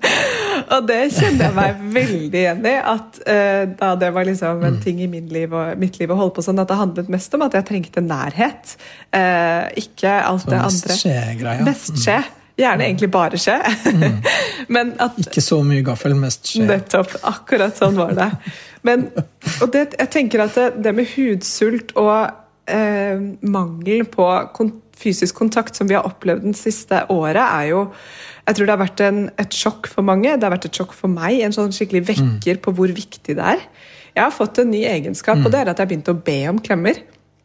og 0.74 0.86
det 0.86 1.00
kjenner 1.16 1.48
jeg 1.48 1.56
meg 1.56 1.80
veldig 1.96 2.42
igjen 2.44 2.68
i. 2.70 2.76
At 2.78 3.18
uh, 3.26 3.64
da 3.80 3.90
det 3.98 4.12
var 4.14 4.28
liksom 4.28 4.62
en 4.62 4.78
mm. 4.78 4.82
ting 4.84 5.02
i 5.02 5.08
liv 5.10 5.50
og, 5.50 5.74
mitt 5.82 5.98
liv 5.98 6.14
å 6.14 6.20
holde 6.20 6.36
på 6.38 6.46
sånn, 6.46 6.62
at 6.62 6.70
det 6.70 6.78
handlet 6.78 7.10
mest 7.10 7.34
om 7.34 7.42
at 7.48 7.58
jeg 7.58 7.68
trengte 7.72 8.04
nærhet. 8.06 8.76
Uh, 9.10 9.66
ikke 9.82 10.14
alt 10.22 10.46
det 10.46 10.62
andre. 10.62 10.94
Mest 10.94 11.02
skje-greia. 11.02 11.66
Mest 11.66 11.98
skje. 12.04 12.20
Gjerne 12.62 12.86
egentlig 12.86 13.10
bare 13.10 13.40
skje. 13.40 13.56
Mm. 14.68 14.92
at, 15.04 15.18
Ikke 15.24 15.42
så 15.44 15.58
mye 15.66 15.82
gaffel, 15.86 16.14
mest 16.18 16.52
skje. 16.52 16.66
Nettopp. 16.68 17.16
Akkurat 17.28 17.78
sånn 17.78 17.98
var 17.98 18.14
det. 18.18 18.28
Men, 18.86 19.08
og 19.62 19.72
det, 19.74 19.88
jeg 19.98 20.10
tenker 20.14 20.44
at 20.46 20.56
det, 20.58 20.68
det 20.84 20.94
med 20.94 21.10
hudsult 21.16 21.94
og 21.98 22.14
eh, 22.70 23.18
mangel 23.42 24.06
på 24.10 24.28
kon 24.56 24.76
fysisk 25.02 25.34
kontakt 25.40 25.74
som 25.74 25.88
vi 25.90 25.96
har 25.96 26.06
opplevd 26.06 26.44
den 26.46 26.54
siste 26.54 27.00
året, 27.10 27.42
er 27.42 27.72
jo 27.72 27.80
Jeg 28.46 28.56
tror 28.56 28.66
det 28.66 28.72
har 28.72 28.80
vært 28.80 29.00
en, 29.06 29.18
et 29.38 29.54
sjokk 29.54 29.86
for 29.86 30.02
mange. 30.02 30.30
Det 30.34 30.42
har 30.42 30.50
vært 30.50 30.64
et 30.66 30.78
sjokk 30.78 30.94
for 30.98 31.10
meg. 31.10 31.40
En 31.46 31.54
sånn 31.54 31.70
skikkelig 31.74 32.00
vekker 32.08 32.56
mm. 32.58 32.62
på 32.64 32.72
hvor 32.74 32.90
viktig 32.90 33.36
det 33.38 33.44
er. 33.54 33.60
Jeg 34.16 34.22
har 34.24 34.34
fått 34.34 34.58
en 34.58 34.72
ny 34.72 34.80
egenskap, 34.82 35.38
mm. 35.38 35.44
og 35.46 35.52
det 35.54 35.60
er 35.60 35.70
at 35.70 35.78
jeg 35.78 35.86
har 35.86 35.90
begynt 35.92 36.10
å 36.10 36.16
be 36.26 36.38
om 36.50 36.58
klemmer. 36.62 36.98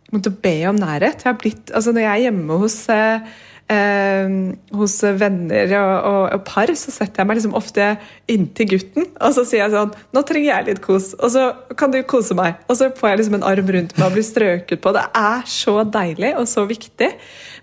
Å 0.09 0.21
be 0.25 0.55
om 0.71 0.79
nærhet. 0.79 1.21
Jeg 1.21 1.29
har 1.29 1.37
blitt, 1.37 1.69
altså 1.69 1.93
Når 1.93 2.01
jeg 2.01 2.11
er 2.13 2.23
hjemme 2.25 2.57
hos 2.63 2.79
eh, 2.89 3.37
eh, 3.71 4.29
hos 4.77 4.95
venner 5.19 5.73
og, 5.79 5.93
og, 5.97 6.21
og, 6.35 6.43
par, 6.47 6.71
så 6.79 6.93
setter 6.93 7.21
jeg 7.21 7.29
meg 7.29 7.39
liksom 7.39 7.57
ofte 7.57 7.89
inntil 8.31 8.71
gutten. 8.73 9.09
Og 9.19 9.35
så 9.35 9.45
sier 9.47 9.65
jeg 9.65 9.75
sånn 9.75 9.93
'Nå 10.15 10.23
trenger 10.27 10.49
jeg 10.51 10.67
litt 10.69 10.81
kos.' 10.83 11.13
Og 11.17 11.33
så 11.33 11.49
kan 11.79 11.93
du 11.93 11.99
kose 12.03 12.37
meg. 12.37 12.61
Og 12.67 12.79
så 12.79 12.89
får 12.95 13.11
jeg 13.11 13.21
liksom 13.21 13.39
en 13.39 13.49
arm 13.51 13.73
rundt 13.77 13.97
meg 13.97 14.07
og 14.07 14.15
blir 14.15 14.27
strøket 14.27 14.83
på. 14.83 14.95
Det 14.95 15.05
er 15.21 15.45
så 15.51 15.77
deilig 15.83 16.33
og 16.37 16.47
så 16.49 16.65
viktig. 16.69 17.11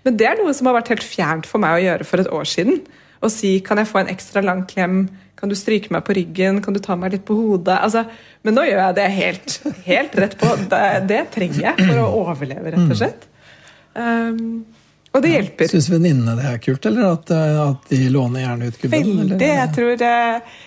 Men 0.05 0.17
det 0.17 0.29
er 0.29 0.39
noe 0.41 0.53
som 0.53 0.69
har 0.69 0.79
vært 0.79 0.93
helt 0.93 1.05
fjernt 1.05 1.49
for 1.49 1.63
meg 1.63 1.77
å 1.77 1.85
gjøre 1.85 2.07
for 2.07 2.21
et 2.21 2.31
år 2.31 2.49
siden. 2.49 2.81
Å 3.21 3.31
si 3.31 3.59
'Kan 3.59 3.77
jeg 3.77 3.91
få 3.91 4.03
en 4.03 4.13
ekstra 4.13 4.43
lang 4.45 4.65
klem?' 4.65 5.09
Kan 5.35 5.49
du 5.49 5.55
stryke 5.55 5.91
meg 5.91 6.05
på 6.07 6.15
ryggen? 6.15 6.61
Kan 6.63 6.73
du 6.73 6.79
ta 6.79 6.95
meg 6.95 7.11
litt 7.11 7.25
på 7.27 7.35
hodet? 7.35 7.75
Altså, 7.83 8.05
men 8.41 8.55
nå 8.55 8.63
gjør 8.63 8.79
jeg 8.79 8.95
det 8.95 9.07
helt, 9.11 9.55
helt 9.83 10.15
rett 10.15 10.37
på. 10.39 10.47
Det, 10.71 11.07
det, 11.11 11.21
trenger 11.35 11.59
jeg 11.59 11.75
for 11.89 11.99
å 11.99 12.05
overleve, 12.23 12.71
rett 12.71 12.93
og 12.93 12.95
slett. 12.95 13.27
Um, 13.95 14.63
og 15.15 15.21
det 15.23 15.31
hjelper. 15.31 15.69
Syns 15.71 15.85
venninnene 15.87 16.33
det 16.35 16.45
er 16.49 16.57
kult, 16.63 16.85
eller 16.89 17.13
at, 17.13 17.29
eh, 17.31 17.59
at, 17.61 17.85
de 17.87 18.09
låner 18.11 18.43
gjerne 18.43 18.67
ut 18.67 18.79
gubben? 18.81 18.95
Veldig. 19.05 19.35
Eller? 19.37 19.51
Jeg 19.61 19.69
tror 19.77 19.99
det. 20.01 20.15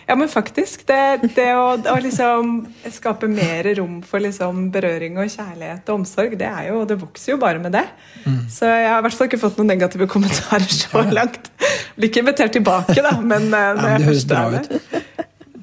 Ja, 0.09 0.17
men 0.17 0.31
faktisk. 0.33 0.85
Det, 0.89 1.01
det 1.37 1.49
å, 1.59 1.67
å, 1.77 1.97
liksom 2.01 2.55
skape 2.95 3.29
mer 3.29 3.69
rom 3.77 3.99
for 4.09 4.25
liksom 4.25 4.71
berøring 4.73 5.19
og 5.21 5.29
kjærlighet 5.29 5.91
og 5.93 6.01
omsorg, 6.01 6.39
det 6.41 6.49
er 6.49 6.71
jo 6.71 6.85
Det 6.89 6.97
vokser 7.03 7.35
jo 7.35 7.41
bare 7.43 7.61
med 7.61 7.77
det. 7.77 7.85
Mm. 8.25 8.41
Så 8.53 8.71
jeg 8.71 8.89
har 8.89 9.03
i 9.03 9.07
hvert 9.07 9.19
fall 9.19 9.29
ikke 9.29 9.43
fått 9.43 9.61
noen 9.61 9.73
negative 9.75 10.09
kommentarer 10.09 10.73
så 10.73 11.03
langt. 11.13 11.51
Blir 11.99 12.09
ikke 12.09 12.25
invitert 12.25 12.57
tilbake, 12.57 12.97
da, 13.05 13.19
men, 13.21 13.51
ja, 13.53 13.75
eh, 13.75 13.83
men 13.83 14.01
det 14.01 14.09
høres 14.09 14.25
bra 14.31 14.47
ut. 14.55 14.73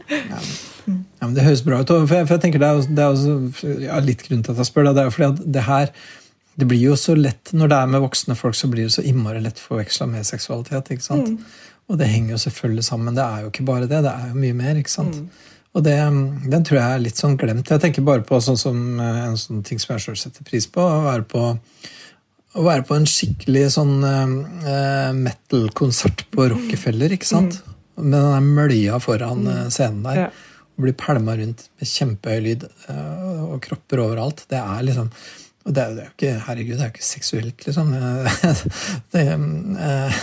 Ja. 0.05 0.43
ja, 0.85 1.23
men 1.23 1.33
det 1.33 1.47
høres 1.47 1.65
bra 1.65 1.81
ut. 1.81 1.95
For 1.95 2.13
jeg, 2.19 2.27
for 2.27 2.35
jeg 2.37 2.43
tenker 2.45 2.61
det 2.61 2.69
er, 2.69 2.85
det 2.85 3.07
er 3.07 3.17
også, 3.17 3.73
ja, 3.87 3.97
litt 4.05 4.21
grunn 4.27 4.45
til 4.45 4.53
at 4.53 4.61
jeg 4.61 4.69
spør. 4.69 4.91
Det 4.93 5.07
er 5.07 5.17
fordi 5.17 5.31
at 5.31 5.41
det 5.57 5.65
her 5.65 5.95
det 6.55 6.67
blir 6.69 6.79
jo 6.79 6.95
så 6.95 7.15
lett, 7.19 7.51
Når 7.53 7.71
det 7.71 7.77
er 7.77 7.89
med 7.91 8.03
voksne 8.05 8.35
folk, 8.39 8.55
så 8.55 8.69
blir 8.71 8.87
det 8.87 8.95
så 8.95 9.03
innmari 9.03 9.41
lett 9.43 9.59
forveksla 9.59 10.07
med 10.07 10.27
seksualitet. 10.27 10.91
ikke 10.91 11.03
sant? 11.03 11.33
Mm. 11.35 11.73
Og 11.91 11.99
det 11.99 12.07
henger 12.09 12.35
jo 12.35 12.39
selvfølgelig 12.45 12.85
sammen. 12.87 13.17
Det 13.17 13.25
er 13.25 13.43
jo 13.43 13.51
ikke 13.51 13.67
bare 13.67 13.89
det, 13.89 13.99
det 14.05 14.13
er 14.13 14.31
jo 14.31 14.39
mye 14.39 14.55
mer. 14.57 14.79
ikke 14.79 14.93
sant? 14.93 15.19
Mm. 15.19 15.51
Og 15.75 15.83
det, 15.83 15.97
den 16.47 16.63
tror 16.63 16.79
jeg 16.79 16.87
er 16.87 17.03
litt 17.03 17.19
sånn 17.19 17.35
glemt. 17.39 17.69
Jeg 17.69 17.83
tenker 17.83 18.07
bare 18.07 18.23
på 18.25 18.39
sånn 18.41 18.57
som 18.59 18.81
eh, 19.03 19.21
en 19.27 19.37
sånn 19.39 19.61
ting 19.67 19.81
som 19.81 19.93
jeg 19.93 20.05
sjøl 20.05 20.17
setter 20.23 20.47
pris 20.47 20.67
på. 20.71 20.79
Å 20.79 21.03
være 21.09 21.27
på, 21.27 21.43
å 22.55 22.65
være 22.65 22.87
på 22.87 22.95
en 22.95 23.07
skikkelig 23.09 23.67
sånn 23.75 23.95
uh, 23.99 25.11
metal-konsert 25.19 26.23
på 26.31 26.49
Rockefeller, 26.55 27.17
ikke 27.17 27.27
sant? 27.27 27.59
Mm. 27.59 27.79
Med 28.05 28.15
den 28.15 28.31
der 28.31 28.51
mølja 28.61 28.99
foran 29.03 29.43
uh, 29.51 29.65
scenen 29.67 30.05
der. 30.07 30.21
Ja. 30.25 30.29
Og 30.75 30.87
bli 30.87 30.95
pælma 30.95 31.35
rundt 31.35 31.67
med 31.75 31.87
kjempehøy 31.87 32.39
lyd 32.43 32.63
og 32.91 33.61
kropper 33.63 34.01
overalt. 34.03 34.41
Det 34.51 34.59
er 34.59 34.81
liksom 34.83 35.07
og 35.65 35.73
det 35.73 35.81
er, 35.81 35.95
jo 35.97 36.11
ikke 36.13 36.35
Herregud, 36.45 36.75
det 36.75 36.83
er 36.83 36.91
jo 36.91 36.93
ikke 36.93 37.07
seksuelt, 37.07 37.65
liksom. 37.65 37.95
det, 39.15 39.23
eh, 39.87 40.21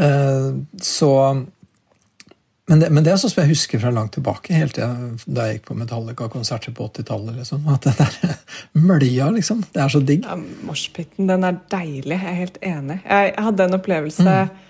eh, 0.00 0.48
så 0.82 1.12
men 2.66 2.80
det, 2.80 2.88
men 2.90 3.04
det, 3.04 3.12
er 3.12 3.18
sånn 3.22 3.30
som 3.30 3.44
jeg 3.44 3.52
husker 3.52 3.78
fra 3.78 3.92
langt 3.94 4.16
tilbake, 4.16 4.56
helt 4.58 4.74
da 4.80 5.44
jeg 5.46 5.60
gikk 5.60 5.68
på 5.68 5.76
Metallica-konserter 5.78 6.74
på 6.74 6.88
80-tallet. 6.88 7.36
Liksom, 7.38 7.68
at 7.70 7.86
det 7.86 7.92
der 8.00 8.40
mølja, 8.88 9.28
liksom. 9.36 9.60
Det 9.70 9.84
er 9.84 9.92
så 9.92 10.00
digg. 10.02 10.26
Ja, 10.26 10.34
Moshpiten, 10.66 11.28
den 11.30 11.46
er 11.46 11.60
deilig. 11.70 12.16
Jeg 12.16 12.32
er 12.32 12.40
helt 12.40 12.58
enig. 12.66 12.98
Jeg 13.04 13.36
hadde 13.46 13.68
en 13.68 13.78
opplevelse 13.78 14.26
mm 14.26 14.64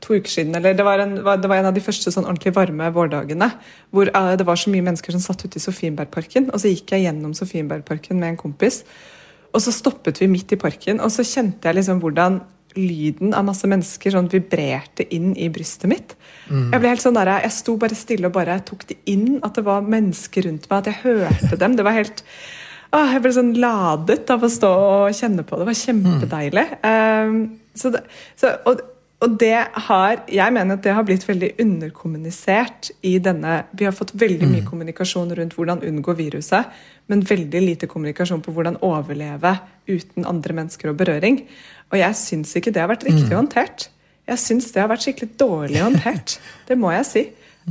to 0.00 0.16
uker 0.16 0.30
siden, 0.30 0.54
eller 0.58 0.76
det 0.78 0.84
var, 0.86 1.02
en, 1.02 1.16
det 1.18 1.50
var 1.50 1.58
en 1.58 1.70
av 1.70 1.76
de 1.76 1.84
første 1.84 2.12
sånn 2.14 2.28
ordentlig 2.28 2.54
varme 2.56 2.90
vårdagene. 2.94 3.50
Hvor 3.94 4.10
uh, 4.14 4.32
det 4.38 4.46
var 4.48 4.60
så 4.60 4.72
mye 4.72 4.84
mennesker 4.86 5.14
som 5.14 5.24
satt 5.24 5.44
ute 5.44 5.60
i 5.60 5.64
Sofienbergparken. 5.64 6.50
Og 6.52 6.62
så 6.62 6.72
gikk 6.72 6.94
jeg 6.94 7.06
gjennom 7.06 7.34
Sofienbergparken 7.36 8.20
med 8.20 8.34
en 8.34 8.40
kompis. 8.40 8.82
Og 9.52 9.60
så 9.60 9.74
stoppet 9.74 10.22
vi 10.22 10.30
midt 10.32 10.54
i 10.54 10.60
parken, 10.60 11.02
og 11.04 11.12
så 11.12 11.24
kjente 11.26 11.68
jeg 11.68 11.80
liksom 11.80 12.00
hvordan 12.00 12.40
lyden 12.78 13.34
av 13.36 13.44
masse 13.44 13.68
mennesker 13.68 14.14
sånn 14.14 14.30
vibrerte 14.32 15.04
inn 15.12 15.32
i 15.36 15.48
brystet 15.52 15.90
mitt. 15.90 16.14
Mm. 16.48 16.70
Jeg 16.72 16.80
ble 16.80 16.92
helt 16.92 17.04
sånn 17.04 17.18
der, 17.18 17.34
jeg 17.44 17.54
sto 17.58 17.76
bare 17.80 17.98
stille 17.98 18.30
og 18.30 18.36
bare 18.36 18.58
tok 18.64 18.86
det 18.88 18.98
inn, 19.12 19.38
at 19.44 19.58
det 19.58 19.66
var 19.66 19.84
mennesker 19.84 20.48
rundt 20.48 20.68
meg, 20.70 20.78
at 20.78 20.90
jeg 20.90 21.02
hørte 21.02 21.58
dem. 21.60 21.76
Det 21.76 21.86
var 21.86 21.98
helt 21.98 22.24
å, 22.92 23.02
Jeg 23.08 23.22
ble 23.24 23.34
sånn 23.36 23.52
ladet 23.60 24.32
av 24.32 24.42
å 24.44 24.50
stå 24.52 24.70
og 24.70 25.16
kjenne 25.16 25.44
på 25.44 25.56
det. 25.56 25.64
Det 25.64 25.70
var 25.70 25.80
kjempedeilig. 25.82 26.66
Mm. 26.82 27.36
Um, 27.36 27.44
så 27.76 27.92
det, 27.92 28.02
så, 28.36 28.56
og, 28.68 28.82
og 29.22 29.36
det 29.38 29.58
har, 29.86 30.22
jeg 30.26 30.54
mener 30.54 30.78
at 30.78 30.82
det 30.82 30.94
har 30.96 31.04
blitt 31.06 31.24
veldig 31.28 31.52
underkommunisert 31.62 32.90
i 33.06 33.14
denne 33.22 33.60
Vi 33.70 33.86
har 33.86 33.94
fått 33.94 34.14
veldig 34.18 34.48
mye 34.48 34.64
mm. 34.64 34.70
kommunikasjon 34.70 35.30
rundt 35.38 35.54
hvordan 35.54 35.84
unngå 35.86 36.16
viruset, 36.18 36.72
men 37.06 37.22
veldig 37.26 37.60
lite 37.62 37.88
kommunikasjon 37.90 38.42
på 38.42 38.54
hvordan 38.54 38.80
overleve 38.82 39.54
uten 39.86 40.26
andre 40.26 40.56
mennesker 40.58 40.90
og 40.90 40.98
berøring. 40.98 41.44
Og 41.92 42.00
jeg 42.00 42.18
syns 42.18 42.56
ikke 42.58 42.74
det 42.74 42.82
har 42.82 42.90
vært 42.90 43.06
riktig 43.06 43.30
mm. 43.30 43.38
håndtert. 43.38 43.86
Jeg 44.26 44.42
syns 44.42 44.72
det 44.74 44.82
har 44.82 44.90
vært 44.90 45.06
skikkelig 45.06 45.38
dårlig 45.38 45.80
håndtert. 45.82 46.36
Det 46.68 46.78
må 46.78 46.90
jeg 46.94 47.06
si. 47.06 47.24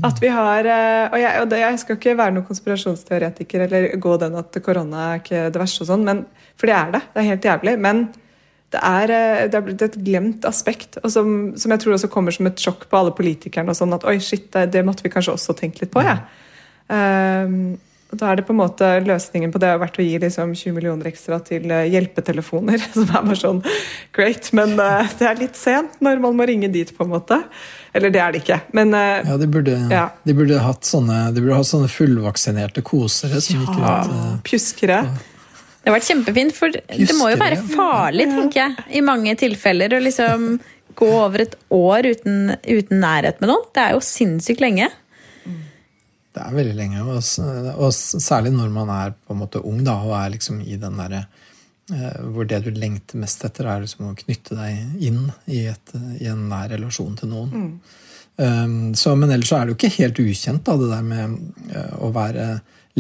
At 0.08 0.20
vi 0.24 0.30
har, 0.32 0.68
eh, 0.72 1.06
og 1.12 1.20
jeg, 1.20 1.44
og 1.44 1.54
jeg 1.60 1.80
skal 1.82 1.98
ikke 1.98 2.16
være 2.16 2.36
noen 2.38 2.48
konspirasjonsteoretiker 2.48 3.66
eller 3.66 3.88
gå 4.00 4.14
den 4.22 4.38
at 4.40 4.60
korona 4.64 5.08
er 5.10 5.20
ikke 5.20 5.42
det 5.52 5.60
verste, 5.60 5.84
og 5.84 5.90
sånn, 5.90 6.26
for 6.56 6.72
det 6.72 6.76
er 6.78 6.94
det. 6.94 7.02
Det 7.12 7.20
er 7.20 7.32
helt 7.34 7.48
jævlig. 7.50 7.74
men 7.88 8.06
det 8.72 8.80
er, 8.80 9.12
eh, 9.12 9.46
det 9.52 9.60
er 9.60 9.68
blitt 9.68 9.86
et 9.86 10.00
glemt 10.06 10.48
aspekt, 10.48 11.00
og 11.04 11.12
som, 11.12 11.38
som, 11.60 11.72
jeg 11.74 11.84
tror 11.84 11.98
også 11.98 12.12
kommer 12.12 12.36
som 12.36 12.48
et 12.48 12.60
sjokk 12.62 12.88
på 12.90 13.00
alle 13.00 13.14
politikerne. 13.16 13.72
og 13.72 13.78
sånn 13.78 13.96
at 13.98 14.08
oi 14.08 14.18
shit, 14.24 14.48
det, 14.54 14.70
det 14.76 14.86
måtte 14.88 15.04
vi 15.06 15.14
kanskje 15.14 15.36
også 15.36 15.58
tenke 15.60 15.84
litt 15.84 15.94
på. 15.94 16.04
Ja. 16.06 16.22
Um, 16.92 17.80
da 18.12 18.28
er 18.28 18.42
det 18.42 18.44
på 18.44 18.52
en 18.52 18.60
måte 18.60 18.88
Løsningen 19.06 19.54
på 19.54 19.60
det 19.64 19.70
har 19.72 19.78
vært 19.80 19.96
å 20.02 20.04
gi 20.04 20.18
liksom 20.20 20.50
20 20.52 20.74
millioner 20.76 21.08
ekstra 21.08 21.38
til 21.48 21.70
eh, 21.72 21.86
hjelpetelefoner. 21.94 22.82
Som 22.96 23.08
er 23.08 23.28
bare 23.28 23.40
sånn 23.40 23.62
great, 24.16 24.52
men 24.58 24.76
uh, 24.80 25.08
det 25.20 25.28
er 25.30 25.40
litt 25.40 25.60
sent 25.60 26.00
når 26.04 26.20
man 26.24 26.36
må 26.40 26.48
ringe 26.48 26.72
dit, 26.72 26.92
på 26.96 27.08
en 27.08 27.14
måte. 27.14 27.40
Eller 27.96 28.12
det 28.12 28.24
er 28.24 28.36
det 28.36 28.44
ikke, 28.44 28.60
men 28.76 28.96
uh, 28.96 29.20
Ja, 29.24 29.38
de 29.40 29.48
burde, 29.52 29.76
ja. 29.92 30.06
de 30.28 30.36
burde 30.36 30.60
hatt 30.64 30.88
sånne, 30.88 31.26
de 31.36 31.44
burde 31.44 31.60
hatt 31.60 31.72
sånne 31.72 31.92
fullvaksinerte 31.92 32.84
kosere 32.88 33.44
som 33.44 33.60
ja, 33.60 33.66
gikk 33.66 33.80
rundt 33.80 34.16
uh, 34.16 34.40
Pjuskere. 34.48 35.02
Det 35.82 35.90
har 35.90 35.98
vært 35.98 36.10
kjempefint, 36.12 36.54
for 36.54 36.74
det 36.74 37.16
må 37.18 37.32
jo 37.32 37.38
være 37.42 37.58
farlig, 37.74 38.28
tenker 38.30 38.60
jeg, 38.62 38.88
i 39.00 39.02
mange 39.02 39.34
tilfeller 39.40 39.96
å 39.98 40.02
liksom 40.04 40.52
gå 40.98 41.08
over 41.10 41.42
et 41.42 41.56
år 41.74 42.06
uten, 42.12 42.52
uten, 42.68 43.00
nærhet 43.02 43.40
med 43.42 43.50
noen. 43.50 43.64
Det 43.74 43.82
er 43.82 43.96
jo 43.96 44.04
sinnssykt 44.06 44.62
lenge. 44.62 44.92
Det 46.32 46.44
er 46.44 46.54
veldig 46.54 46.76
lenge. 46.78 47.02
Og, 47.02 47.22
og, 47.74 47.90
særlig 47.96 48.52
når 48.54 48.70
man 48.76 48.92
er 48.94 49.16
på 49.16 49.34
en 49.34 49.42
måte 49.42 49.64
ung 49.68 49.80
da, 49.88 49.98
og 50.06 50.14
er 50.20 50.36
liksom 50.36 50.60
i 50.62 50.78
den 50.80 51.00
derre 51.02 51.24
eh, 51.26 52.20
hvor 52.30 52.46
det 52.48 52.62
du 52.68 52.70
lengter 52.76 53.20
mest 53.24 53.42
etter, 53.48 53.68
er 53.68 53.82
liksom 53.82 54.12
å 54.12 54.18
knytte 54.20 54.60
deg 54.60 55.02
inn 55.10 55.24
i, 55.48 55.66
et, 55.72 55.96
i 56.22 56.30
en 56.30 56.46
nær 56.52 56.70
relasjon 56.76 57.18
til 57.20 57.34
noen. 57.34 57.56
Mm. 57.56 57.74
Um, 58.42 58.78
så, 58.98 59.16
men 59.18 59.34
ellers 59.34 59.50
så 59.52 59.58
er 59.58 59.66
det 59.66 59.74
jo 59.74 59.80
ikke 59.80 59.98
helt 59.98 60.22
ukjent, 60.24 60.64
da, 60.66 60.78
det 60.80 60.92
der 60.94 61.04
med 61.10 61.36
uh, 61.74 61.98
å 62.06 62.14
være 62.16 62.46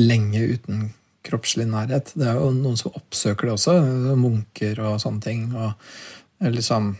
lenge 0.02 0.42
uten 0.56 0.90
kroppslig 1.28 1.68
nærhet. 1.70 2.14
Det 2.18 2.28
er 2.28 2.40
jo 2.40 2.50
noen 2.56 2.80
som 2.80 2.96
oppsøker 2.98 3.50
det 3.50 3.56
også. 3.56 3.78
Munker 4.20 4.82
og 4.88 5.00
sånne 5.04 5.24
ting. 5.24 5.48
og 5.56 5.74
liksom 6.42 6.96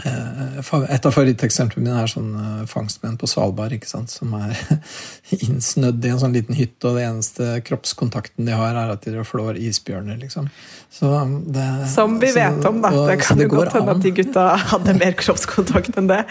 et 0.00 1.04
av 1.04 1.12
favoritteksemplene 1.12 1.84
mine 1.84 1.96
er 2.00 2.08
sånn 2.08 2.30
eh, 2.32 2.60
fangstmenn 2.64 3.18
på 3.20 3.28
Svalbard 3.28 3.74
ikke 3.76 3.90
sant? 3.90 4.08
som 4.08 4.30
er 4.38 4.56
innsnødd 5.44 6.06
i 6.06 6.12
en 6.14 6.22
sånn 6.22 6.32
liten 6.32 6.56
hytte, 6.56 6.88
og 6.88 6.96
det 6.96 7.02
eneste 7.10 7.48
kroppskontakten 7.68 8.48
de 8.48 8.54
har, 8.56 8.72
er 8.72 8.94
at 8.94 9.04
de 9.04 9.24
flår 9.28 9.60
isbjørner. 9.60 10.16
liksom. 10.22 10.48
Det, 10.92 11.66
som 11.92 12.16
vi 12.20 12.30
så, 12.32 12.38
vet 12.38 12.64
om, 12.68 12.78
da. 12.80 12.92
Og, 12.96 13.10
det 13.10 13.18
kan 13.20 13.40
jo 13.40 13.50
godt 13.52 13.76
hende 13.76 13.96
at 13.98 14.00
de 14.04 14.14
gutta 14.16 14.46
hadde 14.70 14.96
mer 14.96 15.18
kroppskontakt 15.20 16.00
enn 16.00 16.08
det. 16.08 16.22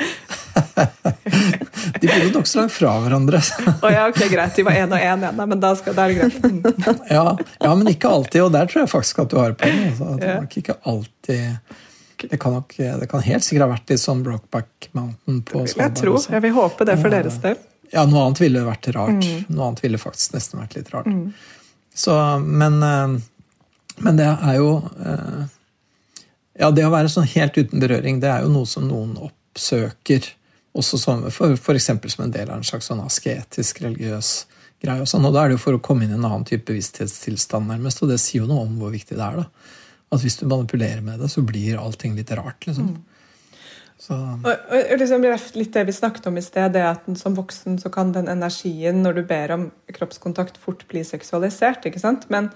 de 2.02 2.10
bodde 2.10 2.32
nokså 2.34 2.64
langt 2.64 2.74
fra 2.74 2.96
hverandre. 3.06 3.44
oh, 3.76 3.88
ja, 3.94 4.08
ok, 4.10 4.24
Greit, 4.34 4.58
de 4.58 4.66
var 4.66 4.82
én 4.82 4.98
og 4.98 5.06
én, 5.06 5.28
men 5.38 5.62
da, 5.62 5.76
skal, 5.78 5.98
da 5.98 6.10
er 6.10 6.16
det 6.16 6.18
greit. 6.18 6.74
ja, 7.14 7.28
ja, 7.38 7.72
men 7.78 7.94
ikke 7.94 8.10
alltid, 8.10 8.42
og 8.48 8.52
der 8.58 8.74
tror 8.74 8.88
jeg 8.88 8.94
faktisk 8.98 9.22
at 9.28 9.34
du 9.34 9.40
har 9.42 9.54
poeng. 9.54 9.82
Altså, 9.92 10.12
det 10.18 10.34
var 10.34 10.62
ikke 10.66 10.80
alltid 10.96 11.80
det 12.30 12.38
kan, 12.38 12.54
nok, 12.54 12.74
det 12.78 13.08
kan 13.10 13.24
helt 13.26 13.46
sikkert 13.46 13.66
ha 13.66 13.72
vært 13.74 13.92
litt 13.92 14.02
sånn 14.02 14.22
Brokeback 14.26 14.90
Mountain 14.98 15.42
på 15.48 15.64
Svalbard. 15.66 15.82
Jeg 15.82 15.98
tror, 16.02 16.26
jeg 16.36 16.44
vil 16.46 16.54
håpe 16.56 16.88
det 16.90 16.98
for 17.02 17.14
deres 17.14 17.40
del. 17.44 17.58
Ja, 17.92 18.06
noe 18.08 18.26
annet 18.26 18.42
ville 18.42 18.64
vært 18.66 18.88
rart. 18.96 19.18
Mm. 19.20 19.48
Noe 19.52 19.70
annet 19.70 19.82
ville 19.84 20.00
faktisk 20.00 20.36
nesten 20.36 20.62
vært 20.62 20.78
litt 20.78 20.92
rart. 20.94 21.10
Mm. 21.12 21.32
Så, 21.94 22.16
men, 22.40 22.78
eh, 22.84 23.16
men, 23.98 24.20
det 24.20 24.30
er 24.32 24.60
jo 24.62 24.70
eh, 25.06 25.42
Ja, 26.62 26.70
det 26.72 26.86
å 26.88 26.94
være 26.94 27.12
sånn 27.12 27.28
helt 27.34 27.58
uten 27.58 27.84
berøring, 27.84 28.22
det 28.24 28.30
er 28.32 28.46
jo 28.46 28.54
noe 28.54 28.70
som 28.70 28.88
noen 28.88 29.18
oppsøker. 29.20 30.30
Også 30.78 31.00
som, 31.02 31.26
for, 31.36 31.58
for 31.60 31.76
eksempel 31.76 32.12
som 32.14 32.26
en 32.26 32.34
del 32.34 32.48
av 32.48 32.62
en 32.62 32.68
slags 32.68 32.88
sånn 32.88 33.04
asketisk, 33.04 33.82
religiøs 33.84 34.32
greie. 34.82 35.02
Og, 35.04 35.10
sånn, 35.10 35.28
og 35.28 35.36
da 35.36 35.44
er 35.44 35.52
det 35.52 35.60
jo 35.60 35.66
for 35.66 35.76
å 35.76 35.84
komme 35.84 36.06
inn 36.06 36.14
i 36.14 36.20
en 36.20 36.28
annen 36.28 36.48
type 36.48 36.70
bevissthetstilstand, 36.70 37.68
nærmest. 37.68 38.00
Og 38.04 38.12
det 38.12 38.22
sier 38.24 38.46
jo 38.46 38.52
noe 38.52 38.64
om 38.68 38.78
hvor 38.80 38.94
viktig 38.94 39.18
det 39.18 39.26
er. 39.26 39.44
da 39.44 39.61
at 40.12 40.24
hvis 40.24 40.38
du 40.42 40.46
manipulerer 40.50 41.02
med 41.06 41.22
det, 41.24 41.30
så 41.32 41.44
blir 41.46 41.80
allting 41.80 42.18
litt 42.18 42.32
rart. 42.36 42.68
liksom. 42.68 42.94
Mm. 42.96 43.02
Og, 44.12 44.48
og, 44.50 44.96
liksom, 44.98 45.24
litt 45.56 45.76
det 45.76 45.84
vi 45.88 45.94
snakket 45.94 46.26
om 46.32 46.40
i 46.40 46.44
sted, 46.44 46.74
det 46.74 46.82
at 46.84 47.06
som 47.20 47.36
voksen 47.38 47.78
så 47.80 47.92
kan 47.94 48.12
den 48.16 48.32
energien 48.32 49.04
når 49.06 49.20
du 49.20 49.22
ber 49.30 49.54
om 49.54 49.68
kroppskontakt, 49.94 50.58
fort 50.60 50.84
bli 50.90 51.04
seksualisert. 51.06 51.86
ikke 51.86 52.02
sant? 52.02 52.26
Men 52.34 52.50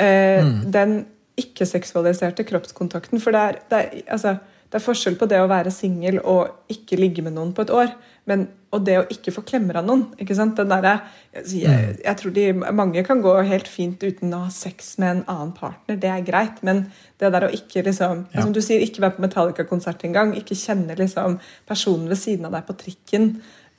eh, 0.00 0.40
mm. 0.42 0.72
den 0.72 0.96
ikke-seksualiserte 1.36 2.46
kroppskontakten 2.48 3.20
For 3.20 3.36
det 3.36 3.40
er, 3.42 3.58
det 3.68 3.80
er 3.82 4.12
altså, 4.16 4.36
det 4.76 4.82
er 4.82 4.90
forskjell 4.90 5.14
på 5.16 5.24
det 5.30 5.38
å 5.40 5.48
være 5.48 5.70
singel 5.72 6.18
og 6.20 6.68
ikke 6.68 6.98
ligge 7.00 7.22
med 7.24 7.32
noen 7.32 7.54
på 7.56 7.64
et 7.64 7.70
år, 7.72 7.94
men, 8.28 8.42
og 8.74 8.82
det 8.84 8.96
å 9.00 9.04
ikke 9.08 9.32
få 9.32 9.40
klemmer 9.48 9.78
av 9.80 9.86
noen. 9.88 10.02
ikke 10.20 10.34
sant? 10.36 10.58
Der, 10.58 10.84
jeg, 11.32 11.44
jeg, 11.62 11.94
jeg, 12.02 12.16
tror 12.20 12.34
de, 12.36 12.44
Mange 12.76 13.04
kan 13.06 13.22
gå 13.24 13.32
helt 13.48 13.70
fint 13.72 14.02
uten 14.04 14.34
å 14.36 14.42
ha 14.42 14.50
sex 14.52 14.98
med 15.00 15.14
en 15.14 15.22
annen 15.32 15.54
partner, 15.56 15.96
det 16.02 16.10
er 16.12 16.26
greit. 16.26 16.58
Men 16.66 16.82
det 17.16 17.30
der 17.32 17.46
å 17.46 17.52
ikke 17.56 17.86
liksom, 17.86 18.26
ja. 18.34 18.42
som 18.42 18.52
du 18.52 18.60
sier, 18.60 18.84
ikke 18.84 19.06
være 19.06 19.16
på 19.16 19.24
Metallica-konsert 19.24 20.04
engang, 20.10 20.34
ikke 20.36 20.58
kjenne 20.58 20.98
liksom 20.98 21.38
personen 21.70 22.12
ved 22.12 22.20
siden 22.20 22.50
av 22.50 22.58
deg 22.58 22.68
på 22.68 22.76
trikken, 22.82 23.30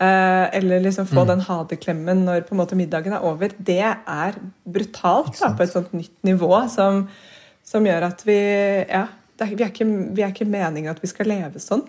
eh, 0.01 0.47
eller 0.57 0.81
liksom 0.87 1.11
få 1.11 1.27
mm. 1.27 1.31
den 1.35 1.45
hadeklemmen 1.51 2.25
når 2.31 2.47
på 2.49 2.57
en 2.57 2.63
måte 2.63 2.79
middagen 2.79 3.13
er 3.19 3.29
over, 3.29 3.53
det 3.69 3.83
er 3.85 4.41
brutalt 4.65 5.37
da, 5.37 5.53
på 5.53 5.67
et 5.67 5.77
sånt 5.77 5.93
nytt 5.93 6.17
nivå 6.25 6.55
som, 6.73 7.05
som 7.61 7.85
gjør 7.85 8.09
at 8.09 8.25
vi 8.25 8.41
ja, 8.87 9.05
er, 9.45 9.53
vi, 9.53 9.63
er 9.63 9.71
ikke, 9.71 9.87
vi, 9.87 10.23
er 10.23 10.33
ikke, 10.33 10.49
meningen 10.49 10.91
at 10.91 11.01
vi 11.03 11.09
skal 11.11 11.29
leve 11.29 11.61
sånn. 11.61 11.83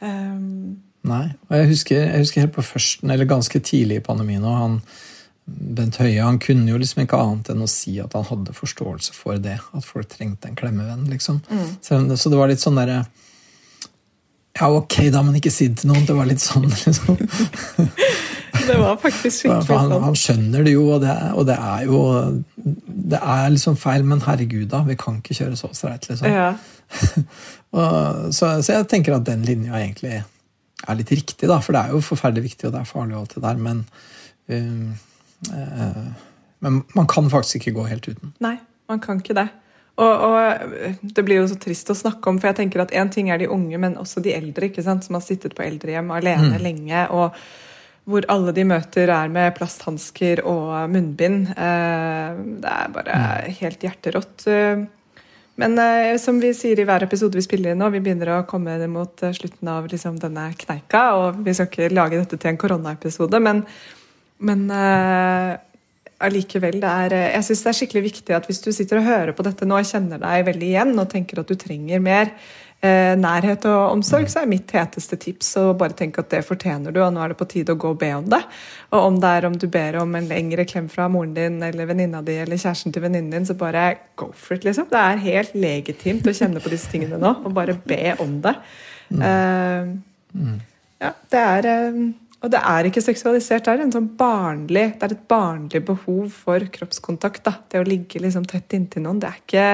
Um, 0.00 0.80
Nei. 1.06 1.26
og 1.48 1.54
jeg 1.56 1.70
husker, 1.74 2.02
jeg 2.02 2.24
husker, 2.24 2.44
helt 2.44 2.56
på 2.56 2.64
førsten, 2.64 3.12
eller 3.12 3.28
ganske 3.28 3.60
tidlig 3.64 4.00
i 4.00 4.04
pandemien 4.04 4.44
og 4.44 4.56
han, 4.56 4.76
Bent 5.50 5.96
Høie 5.98 6.22
han 6.22 6.38
kunne 6.38 6.68
jo 6.70 6.78
liksom 6.78 7.02
ikke 7.02 7.18
annet 7.18 7.48
enn 7.50 7.64
å 7.64 7.70
si 7.70 7.96
at 8.02 8.12
han 8.14 8.26
hadde 8.28 8.54
forståelse 8.54 9.16
for 9.16 9.40
det. 9.42 9.56
At 9.74 9.86
folk 9.86 10.06
trengte 10.12 10.46
en 10.46 10.58
klemmevenn. 10.58 11.08
liksom. 11.10 11.40
Mm. 11.50 11.72
Så, 11.82 11.98
så, 12.14 12.30
det 12.30 12.38
var 12.38 12.52
litt 12.52 12.62
sånn 12.62 12.78
derre 12.78 13.00
Ja, 14.60 14.68
ok, 14.68 15.08
da, 15.10 15.24
men 15.26 15.40
ikke 15.40 15.50
si 15.50 15.66
det 15.72 15.80
til 15.82 15.90
noen. 15.90 16.06
Det 16.06 16.14
var 16.14 16.28
litt 16.30 16.44
sånn, 16.44 16.68
liksom. 16.84 17.18
det 18.68 18.76
var 18.80 18.98
faktisk 19.00 19.42
skikkelig 19.44 19.66
For 19.68 19.82
Han, 19.82 20.04
han, 20.04 20.16
skjønner 20.18 20.66
det 20.66 20.74
jo, 20.74 20.86
og 20.96 21.02
det, 21.04 21.14
og 21.36 21.46
det, 21.48 21.56
er 21.56 21.86
jo 21.88 22.00
Det 23.12 23.20
er 23.20 23.52
liksom 23.54 23.78
feil, 23.80 24.04
men 24.06 24.22
herregud, 24.24 24.66
da. 24.72 24.82
Vi 24.88 24.96
kan 25.00 25.20
ikke 25.20 25.36
kjøre 25.42 25.58
så 25.58 25.70
streit, 25.76 26.08
liksom. 26.10 26.30
Ja. 26.30 26.50
og, 27.78 28.34
så, 28.34 28.56
så, 28.62 28.74
jeg 28.74 28.88
tenker 28.90 29.16
at 29.16 29.28
den 29.28 29.46
linja 29.46 29.78
egentlig 29.78 30.18
er 30.20 30.98
litt 30.98 31.12
riktig, 31.14 31.46
da. 31.48 31.60
For 31.64 31.76
det 31.76 31.84
er 31.84 31.94
jo 31.96 32.02
forferdelig 32.04 32.50
viktig, 32.50 32.68
og 32.68 32.76
det 32.76 32.82
er 32.82 32.90
farlig 32.90 33.16
og 33.16 33.22
alt 33.24 33.36
det 33.36 33.44
der, 33.46 33.62
men 33.68 33.84
um, 34.50 34.90
uh, 35.52 36.04
Men 36.60 36.82
man 36.92 37.06
kan 37.08 37.30
faktisk 37.32 37.62
ikke 37.62 37.78
gå 37.78 37.86
helt 37.88 38.08
uten. 38.10 38.34
Nei, 38.44 38.58
man 38.90 39.00
kan 39.00 39.22
ikke 39.22 39.38
det. 39.38 39.48
Og, 40.00 40.24
og, 40.26 40.74
Det 41.16 41.24
blir 41.24 41.40
jo 41.40 41.48
så 41.48 41.56
trist 41.60 41.90
å 41.92 41.96
snakke 41.96 42.30
om, 42.30 42.38
for 42.40 42.50
jeg 42.50 42.60
tenker 42.62 42.84
at 42.84 42.94
én 42.96 43.10
ting 43.12 43.30
er 43.32 43.40
de 43.40 43.48
unge, 43.52 43.80
men 43.80 43.98
også 44.00 44.22
de 44.24 44.34
eldre 44.36 44.70
ikke 44.70 44.84
sant, 44.84 45.06
som 45.06 45.18
har 45.18 45.24
sittet 45.24 45.56
på 45.56 45.64
eldrehjem 45.66 46.12
alene 46.14 46.54
mm. 46.54 46.62
lenge. 46.64 47.02
og 47.16 47.36
hvor 48.10 48.26
alle 48.32 48.54
de 48.56 48.64
møter 48.68 49.10
er 49.12 49.30
med 49.32 49.54
plasthansker 49.56 50.42
og 50.48 50.90
munnbind. 50.92 51.52
Eh, 51.54 52.40
det 52.62 52.72
er 52.72 52.94
bare 52.94 53.20
mm. 53.20 53.54
helt 53.60 53.86
hjerterått. 53.86 54.46
Eh, 54.50 54.82
men 55.60 55.78
eh, 55.82 56.16
som 56.22 56.40
vi 56.42 56.52
sier 56.56 56.80
i 56.80 56.86
hver 56.88 57.04
episode 57.06 57.38
vi 57.38 57.44
spiller 57.46 57.72
inn 57.72 57.82
nå, 57.82 57.90
vi 57.94 58.02
begynner 58.04 58.34
å 58.34 58.42
komme 58.50 58.76
mot 58.90 59.24
slutten 59.36 59.72
av 59.72 59.88
liksom, 59.90 60.20
denne 60.22 60.50
kneika. 60.60 61.04
Og 61.20 61.42
vi 61.46 61.56
skal 61.56 61.70
ikke 61.70 61.90
lage 61.94 62.20
dette 62.20 62.38
til 62.40 62.52
en 62.52 62.60
koronaepisode, 62.60 63.42
men, 63.42 63.64
men 64.46 64.64
allikevel, 66.20 66.80
det 66.82 66.94
er, 67.04 67.18
jeg 67.36 67.46
synes 67.46 67.62
det 67.64 67.70
er 67.70 67.78
skikkelig 67.78 68.06
viktig 68.10 68.34
at 68.36 68.48
hvis 68.48 68.60
du 68.64 68.72
sitter 68.76 69.00
og 69.00 69.06
hører 69.08 69.36
på 69.36 69.44
dette 69.46 69.68
nå 69.68 69.78
og 69.80 69.88
kjenner 69.88 70.20
deg 70.20 70.48
veldig 70.50 70.68
igjen 70.68 70.92
og 71.00 71.08
tenker 71.12 71.40
at 71.40 71.48
du 71.48 71.56
trenger 71.60 72.02
mer, 72.04 72.34
nærhet 72.80 73.66
og 73.68 73.92
omsorg, 73.92 74.30
så 74.32 74.40
er 74.40 74.48
mitt 74.48 74.70
heteste 74.72 75.18
tips 75.20 75.50
å 75.60 75.64
bare 75.76 75.92
tenke 75.98 76.22
at 76.22 76.30
det 76.32 76.40
fortjener 76.46 76.94
du, 76.94 77.02
og 77.04 77.10
nå 77.12 77.20
er 77.20 77.34
det 77.34 77.36
på 77.36 77.48
tide 77.50 77.74
å 77.74 77.80
gå 77.80 77.90
og 77.92 77.98
be 78.00 78.08
om 78.16 78.30
det. 78.32 78.40
Og 78.88 79.08
om 79.10 79.18
det 79.20 79.32
er 79.36 79.46
om 79.48 79.58
du 79.60 79.66
ber 79.68 79.98
om 80.00 80.16
en 80.16 80.30
lengre 80.30 80.64
klem 80.64 80.88
fra 80.88 81.10
moren 81.12 81.34
din 81.36 81.58
eller 81.66 81.90
venninna 81.90 82.22
di 82.24 82.38
eller 82.40 82.56
kjæresten 82.56 82.94
til 82.94 83.04
venninnen 83.04 83.34
din, 83.34 83.48
så 83.48 83.58
bare 83.58 83.84
go 84.16 84.30
for 84.32 84.56
it, 84.56 84.64
liksom. 84.64 84.88
Det 84.88 85.02
er 85.02 85.20
helt 85.26 85.52
legitimt 85.60 86.24
å 86.24 86.36
kjenne 86.40 86.64
på 86.64 86.72
disse 86.72 86.88
tingene 86.88 87.20
nå, 87.20 87.34
og 87.44 87.52
bare 87.58 87.76
be 87.84 88.16
om 88.24 88.40
det. 88.46 88.56
Mm. 89.12 89.22
Uh, 89.28 90.56
ja, 91.04 91.14
det 91.34 91.44
er 91.44 91.70
uh, 91.74 92.02
og 92.40 92.52
det 92.52 92.60
er 92.64 92.88
ikke 92.88 93.02
seksualisert. 93.04 93.66
Det 93.66 93.72
er, 93.72 93.82
en 93.84 93.92
sånn 93.92 94.08
barnlig, 94.16 94.86
det 94.96 95.06
er 95.06 95.12
et 95.12 95.26
barnlig 95.28 95.82
behov 95.84 96.30
for 96.32 96.64
kroppskontakt. 96.72 97.42
Da. 97.44 97.58
Det 97.68 97.82
å 97.82 97.88
ligge 97.88 98.22
liksom 98.22 98.46
tett 98.48 98.72
inntil 98.76 99.04
noen. 99.04 99.20
Det 99.20 99.28
er 99.28 99.42
ikke 99.42 99.66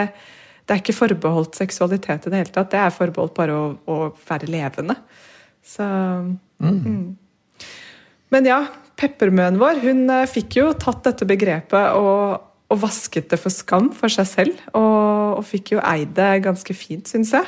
det 0.66 0.74
er 0.74 0.82
ikke 0.82 0.96
forbeholdt 0.96 1.58
seksualitet 1.58 2.26
i 2.26 2.32
det 2.32 2.40
hele 2.40 2.54
tatt. 2.54 2.72
Det 2.72 2.80
er 2.82 2.94
forbeholdt 2.94 3.36
bare 3.36 3.54
å, 3.54 3.66
å 3.86 3.98
være 4.26 4.48
levende. 4.50 4.96
Så 5.66 5.86
mm. 5.86 6.80
Mm. 6.82 7.68
Men 8.34 8.48
ja, 8.48 8.58
peppermøen 8.98 9.60
vår 9.60 9.78
hun 9.84 10.04
eh, 10.10 10.26
fikk 10.30 10.58
jo 10.58 10.72
tatt 10.74 11.04
dette 11.06 11.28
begrepet 11.28 11.94
og, 11.98 12.42
og 12.72 12.82
vasket 12.82 13.30
det 13.30 13.38
for 13.38 13.54
skam 13.54 13.92
for 13.94 14.10
seg 14.12 14.26
selv. 14.30 14.66
Og, 14.74 15.38
og 15.38 15.46
fikk 15.46 15.76
jo 15.76 15.84
eid 15.86 16.16
det 16.18 16.32
ganske 16.48 16.76
fint, 16.78 17.06
syns 17.06 17.30
jeg. 17.36 17.46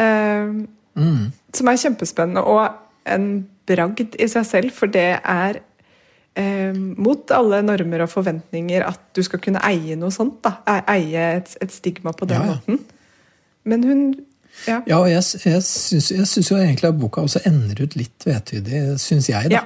Eh, 0.00 0.48
mm. 0.96 1.22
Som 1.56 1.72
er 1.72 1.82
kjempespennende 1.84 2.44
og 2.48 2.64
en 3.06 3.30
bragd 3.68 4.16
i 4.16 4.28
seg 4.30 4.48
selv, 4.48 4.72
for 4.74 4.90
det 4.90 5.10
er 5.20 5.60
mot 6.36 7.30
alle 7.32 7.62
normer 7.64 8.02
og 8.04 8.10
forventninger 8.12 8.82
at 8.84 9.00
du 9.16 9.22
skal 9.24 9.40
kunne 9.40 9.62
eie 9.64 9.96
noe 9.96 10.12
sånt. 10.12 10.42
da, 10.44 10.58
e-, 10.68 10.82
Eie 10.96 11.22
et, 11.38 11.54
et 11.64 11.72
stigma 11.72 12.12
på 12.12 12.28
den 12.28 12.36
ja, 12.36 12.46
ja. 12.50 12.56
måten. 12.56 12.82
Men 13.64 13.86
hun 13.88 14.02
Ja, 14.66 14.82
ja 14.88 14.98
og 14.98 15.08
jeg, 15.10 15.22
jeg 15.44 15.62
syns 15.64 16.50
jo 16.50 16.56
egentlig 16.56 16.88
at 16.88 17.00
boka 17.00 17.24
også 17.24 17.42
ender 17.48 17.82
ut 17.82 17.96
litt 17.96 18.24
vetydig, 18.28 18.84
syns 19.00 19.30
jeg. 19.32 19.50
da. 19.52 19.64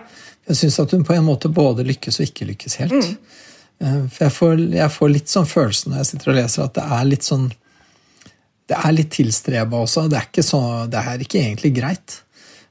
Jeg 0.51 0.59
syns 0.63 0.81
at 0.83 0.95
hun 0.95 1.05
på 1.07 1.15
en 1.15 1.27
måte 1.27 1.51
både 1.53 1.85
lykkes 1.87 2.19
og 2.21 2.27
ikke 2.27 2.49
lykkes 2.49 2.79
helt. 2.83 2.97
Mm. 3.07 3.41
Eh, 3.81 4.01
for 4.13 4.27
jeg 4.27 4.35
får, 4.37 4.63
jeg 4.77 4.95
får, 4.97 5.13
litt 5.15 5.33
sånn 5.33 5.49
følelsen 5.49 5.93
når 5.93 6.03
jeg 6.03 6.11
sitter 6.11 6.33
og 6.33 6.39
leser, 6.41 6.67
at 6.67 6.77
det 6.77 6.87
er 6.99 7.09
litt 7.09 7.27
sånn 7.27 7.51
Det 8.71 8.79
er 8.79 8.93
litt 8.95 9.11
tilstreba 9.11 9.79
også. 9.83 10.05
Det 10.07 10.19
er, 10.19 10.27
ikke 10.29 10.47
så, 10.47 10.61
det 10.87 11.01
er 11.03 11.23
ikke 11.25 11.41
egentlig 11.41 11.73
greit. 11.75 12.21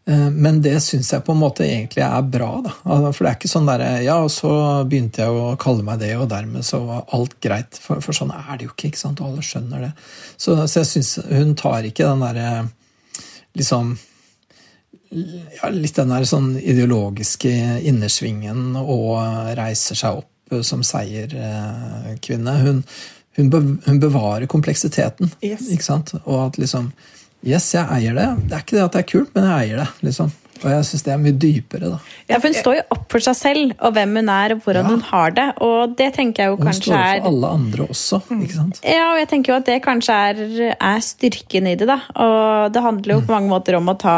Eh, 0.10 0.30
men 0.32 0.62
det 0.62 0.80
syns 0.82 1.12
jeg 1.14 1.24
på 1.26 1.36
en 1.36 1.41
måte 1.41 1.66
egentlig 1.68 2.01
er 2.05 2.26
bra. 2.26 2.49
Da. 2.66 2.74
Altså, 2.84 3.12
for 3.14 3.26
det 3.26 3.32
er 3.32 3.38
ikke 3.38 3.51
sånn 3.51 3.70
derre 3.70 3.89
Ja, 4.05 4.18
og 4.26 4.32
så 4.34 4.51
begynte 4.89 5.26
jeg 5.26 5.36
å 5.38 5.55
kalle 5.62 5.86
meg 5.86 6.01
det, 6.01 6.16
og 6.18 6.30
dermed 6.32 6.66
så 6.66 6.82
var 6.88 7.05
alt 7.16 7.38
greit. 7.43 7.78
For, 7.78 8.01
for 8.05 8.18
sånn 8.18 8.34
er 8.34 8.57
det 8.57 8.70
jo 8.70 8.74
ikke, 8.74 8.93
ikke 8.93 9.03
sant? 9.03 9.22
og 9.22 9.32
alle 9.32 9.45
skjønner 9.45 9.88
det. 9.88 9.91
Så, 10.36 10.57
så 10.66 10.82
jeg 10.82 10.91
syns 10.93 11.16
hun 11.30 11.53
tar 11.60 11.86
ikke 11.89 12.07
den 12.10 12.26
derre 12.26 12.49
liksom 13.57 13.97
ja, 15.10 15.70
litt 15.74 15.97
den 15.97 16.12
der 16.14 16.26
sånn 16.30 16.51
ideologiske 16.57 17.51
innersvingen 17.89 18.76
og 18.80 19.16
reiser 19.57 19.97
seg 19.97 20.20
opp 20.22 20.60
som 20.66 20.84
seierkvinne. 20.86 22.53
Hun, 22.64 22.84
hun, 23.38 23.49
hun 23.86 24.01
bevarer 24.01 24.49
kompleksiteten. 24.49 25.32
Yes. 25.45 25.70
ikke 25.74 25.86
sant? 25.86 26.14
Og 26.26 26.47
at 26.47 26.62
liksom 26.62 26.91
Yes, 27.45 27.69
jeg 27.73 27.85
eier 27.95 28.15
det. 28.17 28.27
Det 28.49 28.55
er 28.57 28.63
ikke 28.65 28.75
det 28.77 28.83
at 28.85 28.95
det 28.97 29.01
er 29.05 29.09
kult, 29.13 29.29
men 29.35 29.45
jeg 29.47 29.69
eier 29.69 29.77
det. 29.83 29.89
liksom. 30.09 30.31
Og 30.59 30.65
jeg 30.67 30.83
syns 30.89 31.03
det 31.05 31.11
er 31.13 31.19
mye 31.23 31.35
dypere, 31.39 31.87
da. 31.93 31.97
Ja, 32.27 32.35
for 32.35 32.49
Hun 32.49 32.55
står 32.57 32.73
jo 32.75 32.81
opp 32.91 33.05
for 33.13 33.23
seg 33.23 33.35
selv 33.39 33.69
og 33.79 33.93
hvem 33.95 34.17
hun 34.19 34.27
er 34.33 34.51
og 34.57 34.65
hvordan 34.65 34.83
Ja. 34.83 34.89
hun 34.91 35.05
har 35.07 35.31
det. 35.31 35.45
Og 35.63 35.93
det 35.95 36.09
tenker 36.17 36.43
jeg 36.43 36.49
jo 36.51 36.57
Og 36.57 36.59
hun 36.59 36.67
kanskje 36.67 36.83
står 36.89 36.97
opp 36.97 37.05
er 37.05 37.21
for 37.21 37.29
alle 37.29 37.51
andre 37.55 37.85
også. 37.87 38.19
ikke 38.43 38.57
sant? 38.57 38.81
Ja, 38.83 39.05
og 39.13 39.19
jeg 39.21 39.29
tenker 39.31 39.53
jo 39.53 39.57
at 39.61 39.65
det 39.71 39.77
kanskje 39.85 40.17
er, 40.33 40.75
er 40.75 40.99
styrken 40.99 41.67
i 41.71 41.75
det, 41.79 41.87
da. 41.87 42.01
Og 42.19 42.73
det 42.75 42.83
handler 42.83 43.13
jo 43.15 43.21
på 43.21 43.31
mange 43.37 43.47
måter 43.53 43.77
om 43.79 43.87
å 43.87 43.95
ta, 43.97 44.17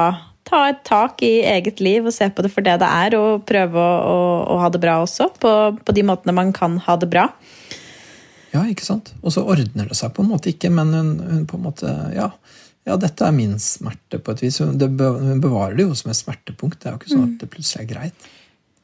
ta 0.49 0.63
et 0.73 0.81
tak 0.83 1.21
i 1.21 1.43
eget 1.45 1.79
liv 1.79 2.09
og 2.09 2.11
se 2.17 2.25
på 2.33 2.41
det 2.41 2.49
for 2.51 2.61
det 2.65 2.79
det 2.81 2.89
er, 2.89 3.13
og 3.21 3.45
prøve 3.45 3.77
å, 3.77 3.93
å, 4.01 4.55
å 4.55 4.59
ha 4.65 4.69
det 4.73 4.81
bra 4.81 4.97
også, 5.05 5.29
på, 5.37 5.53
på 5.77 5.93
de 5.93 6.01
måtene 6.09 6.33
man 6.33 6.49
kan 6.57 6.79
ha 6.89 6.95
det 6.97 7.11
bra. 7.13 7.27
Ja, 8.51 8.65
ikke 8.65 8.83
sant? 8.83 9.13
Og 9.21 9.31
så 9.31 9.45
ordner 9.45 9.85
det 9.87 9.95
seg 9.95 10.09
på 10.17 10.25
en 10.25 10.33
måte 10.33 10.49
ikke, 10.51 10.73
men 10.73 10.89
hun, 10.91 11.13
hun 11.21 11.45
på 11.47 11.55
en 11.61 11.63
måte 11.69 11.93
Ja, 12.17 12.31
ja 12.87 12.97
dette 12.97 13.25
er 13.27 13.33
min 13.35 13.57
smerte 13.61 14.19
på 14.21 14.33
et 14.33 14.43
vis. 14.45 14.59
Hun, 14.63 14.77
det, 14.81 14.89
bevarer 14.97 15.77
det 15.77 15.85
jo 15.85 15.97
som 15.97 16.13
et 16.13 16.17
smertepunkt. 16.17 16.79
Det 16.81 16.89
er 16.89 16.95
jo 16.95 17.01
ikke 17.01 17.11
sånn 17.13 17.27
at 17.27 17.41
det 17.43 17.49
plutselig 17.53 17.83
er 17.83 17.89
greit. 17.91 18.29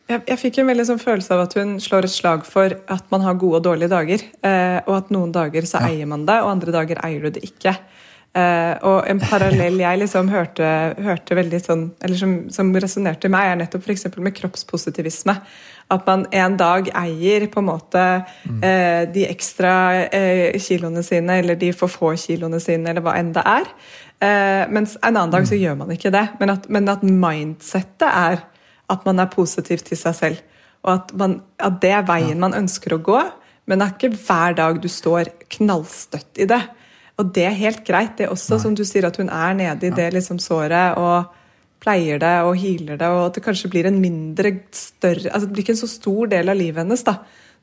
Jeg, 0.07 0.21
jeg 0.29 0.39
fikk 0.39 0.59
en 0.61 0.69
veldig 0.69 0.85
sånn 0.87 1.01
følelse 1.01 1.33
av 1.35 1.41
at 1.43 1.55
hun 1.59 1.73
slår 1.83 2.07
et 2.07 2.13
slag 2.13 2.45
for 2.47 2.77
at 2.93 3.09
man 3.11 3.25
har 3.25 3.39
gode 3.41 3.59
og 3.59 3.65
dårlige 3.65 3.91
dager. 3.91 4.23
Eh, 4.45 4.77
og 4.85 4.93
at 5.01 5.09
noen 5.11 5.33
dager 5.35 5.67
så 5.67 5.81
eier 5.89 6.07
man 6.09 6.27
det, 6.29 6.37
og 6.43 6.53
andre 6.53 6.75
dager 6.75 7.01
eier 7.03 7.25
du 7.25 7.33
det 7.35 7.43
ikke. 7.49 7.73
Eh, 8.37 8.73
og 8.85 9.07
en 9.09 9.19
parallell 9.21 9.79
jeg 9.81 9.99
liksom 10.03 10.27
hørte, 10.29 10.67
hørte 11.01 11.37
veldig 11.37 11.59
sånn, 11.63 11.83
eller 12.05 12.19
som, 12.19 12.35
som 12.53 12.69
resonnerte 12.75 13.29
i 13.29 13.33
meg, 13.33 13.49
er 13.49 13.59
nettopp 13.63 13.87
f.eks. 13.87 14.09
med 14.21 14.35
kroppspositivisme. 14.37 15.37
At 15.93 16.03
man 16.09 16.25
en 16.35 16.57
dag 16.59 16.89
eier 16.99 17.47
på 17.49 17.61
en 17.63 17.69
måte 17.69 18.03
uh, 18.19 19.03
de 19.07 19.23
ekstra 19.23 19.71
uh, 20.11 20.57
kiloene 20.59 20.99
sine, 21.07 21.39
eller 21.39 21.55
de 21.57 21.71
for 21.71 21.89
få 21.89 22.11
kiloene 22.19 22.59
sine, 22.59 22.91
eller 22.91 23.05
hva 23.05 23.15
enn 23.17 23.31
det 23.37 23.45
er. 23.47 23.71
Mens 24.73 24.95
en 24.97 25.11
annen 25.11 25.29
dag 25.29 25.43
så 25.45 25.53
gjør 25.53 25.75
man 25.77 25.91
ikke 25.93 26.09
det. 26.09 26.23
Men 26.39 26.49
at, 26.49 26.63
men 26.73 26.89
at 26.89 27.03
mindsettet 27.05 28.07
er 28.09 28.39
at 28.89 29.03
man 29.05 29.21
er 29.21 29.29
positiv 29.29 29.83
til 29.85 29.99
seg 29.99 30.15
selv. 30.17 30.39
Og 30.81 30.95
at, 30.95 31.13
man, 31.19 31.35
at 31.61 31.77
det 31.83 31.91
er 31.93 32.07
veien 32.07 32.41
man 32.41 32.55
ønsker 32.57 32.95
å 32.95 33.03
gå, 33.05 33.19
men 33.69 33.77
det 33.77 33.85
er 33.85 33.93
ikke 33.93 34.25
hver 34.25 34.57
dag 34.57 34.81
du 34.81 34.89
står 34.89 35.29
knallstøtt 35.53 36.41
i 36.41 36.47
det. 36.49 36.63
Og 37.17 37.33
det 37.33 37.47
er 37.49 37.57
helt 37.57 37.81
greit, 37.87 38.17
det 38.19 38.29
også, 38.29 38.59
som 38.61 38.75
du 38.77 38.83
sier, 38.85 39.07
at 39.07 39.17
hun 39.17 39.31
er 39.33 39.57
nede 39.57 39.89
i 39.89 39.93
det 39.93 40.11
liksom 40.13 40.37
såret 40.41 40.99
og 41.01 41.33
pleier 41.81 42.21
det 42.21 42.35
og 42.45 42.55
healer 42.57 42.97
det, 42.97 43.09
og 43.09 43.23
at 43.27 43.37
det 43.37 43.43
kanskje 43.45 43.69
blir 43.73 43.87
en 43.89 43.99
mindre 44.01 44.51
større 44.73 45.29
altså 45.29 45.45
Det 45.45 45.53
blir 45.53 45.65
ikke 45.65 45.75
en 45.75 45.83
så 45.83 45.89
stor 45.89 46.29
del 46.31 46.49
av 46.49 46.57
livet 46.57 46.81
hennes 46.81 47.03
da, 47.05 47.19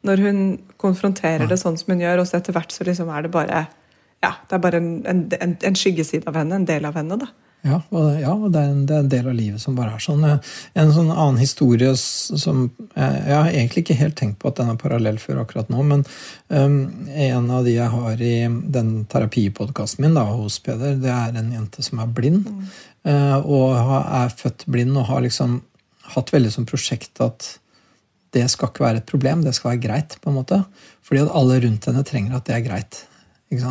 når 0.07 0.23
hun 0.23 0.43
konfronterer 0.79 1.49
det 1.51 1.59
sånn 1.59 1.79
som 1.81 1.95
hun 1.95 2.05
gjør, 2.05 2.23
og 2.23 2.29
så 2.31 2.39
etter 2.39 2.55
hvert 2.55 2.75
så 2.75 2.87
liksom 2.87 3.11
er 3.11 3.27
det 3.27 3.33
bare 3.35 3.65
ja, 4.25 4.31
det 4.49 4.57
er 4.57 4.63
bare 4.63 4.81
en, 4.81 4.93
en, 5.11 5.25
en, 5.41 5.57
en 5.69 5.77
skyggeside 5.77 6.31
av 6.31 6.39
henne, 6.39 6.57
en 6.57 6.69
del 6.69 6.87
av 6.89 6.97
henne. 6.97 7.19
da. 7.21 7.29
Ja, 7.65 7.79
og, 7.97 8.09
ja, 8.21 8.33
og 8.35 8.51
det, 8.53 8.61
er 8.61 8.73
en, 8.75 8.81
det 8.85 8.93
er 8.93 9.03
en 9.07 9.11
del 9.12 9.29
av 9.31 9.37
livet 9.39 9.62
som 9.62 9.77
bare 9.77 9.95
er 9.97 10.03
sånn. 10.05 10.25
En 10.29 10.91
sånn 10.93 11.09
annen 11.09 11.41
historie 11.41 11.95
som 11.97 12.67
Jeg, 12.93 13.21
jeg 13.25 13.39
har 13.39 13.49
egentlig 13.49 13.85
ikke 13.85 13.97
helt 13.97 14.17
tenkt 14.21 14.39
på 14.43 14.51
at 14.51 14.59
den 14.61 14.73
er 14.75 14.81
parallell 14.81 15.17
før 15.23 15.41
akkurat 15.43 15.71
nå, 15.73 15.81
men 15.89 16.05
um, 16.53 16.77
en 17.09 17.49
av 17.49 17.65
de 17.65 17.73
jeg 17.79 17.89
har 17.95 18.21
i 18.21 18.35
den 18.77 18.93
terapipodkasten 19.09 20.05
min 20.05 20.19
da, 20.19 20.27
hos 20.29 20.59
Peder, 20.65 20.99
det 21.01 21.12
er 21.12 21.41
en 21.41 21.55
jente 21.57 21.85
som 21.87 22.05
er 22.05 22.12
blind. 22.12 22.51
eh, 23.09 23.39
og 23.41 23.73
er 23.77 24.37
født 24.37 24.67
blind 24.69 24.97
og 25.01 25.09
har 25.09 25.25
liksom 25.25 25.62
hatt 26.15 26.33
veldig 26.35 26.53
som 26.53 26.69
prosjekt 26.69 27.21
at 27.25 27.49
det 28.35 28.45
skal 28.51 28.69
ikke 28.69 28.85
være 28.85 29.01
et 29.01 29.09
problem, 29.09 29.45
det 29.45 29.55
skal 29.57 29.73
være 29.73 29.85
greit. 29.87 30.17
på 30.21 30.31
en 30.31 30.37
måte. 30.37 30.61
Fordi 31.07 31.23
at 31.23 31.33
alle 31.33 31.61
rundt 31.65 31.89
henne 31.89 32.05
trenger 32.05 32.37
at 32.37 32.49
det 32.49 32.57
er 32.59 32.65
greit. 32.67 33.05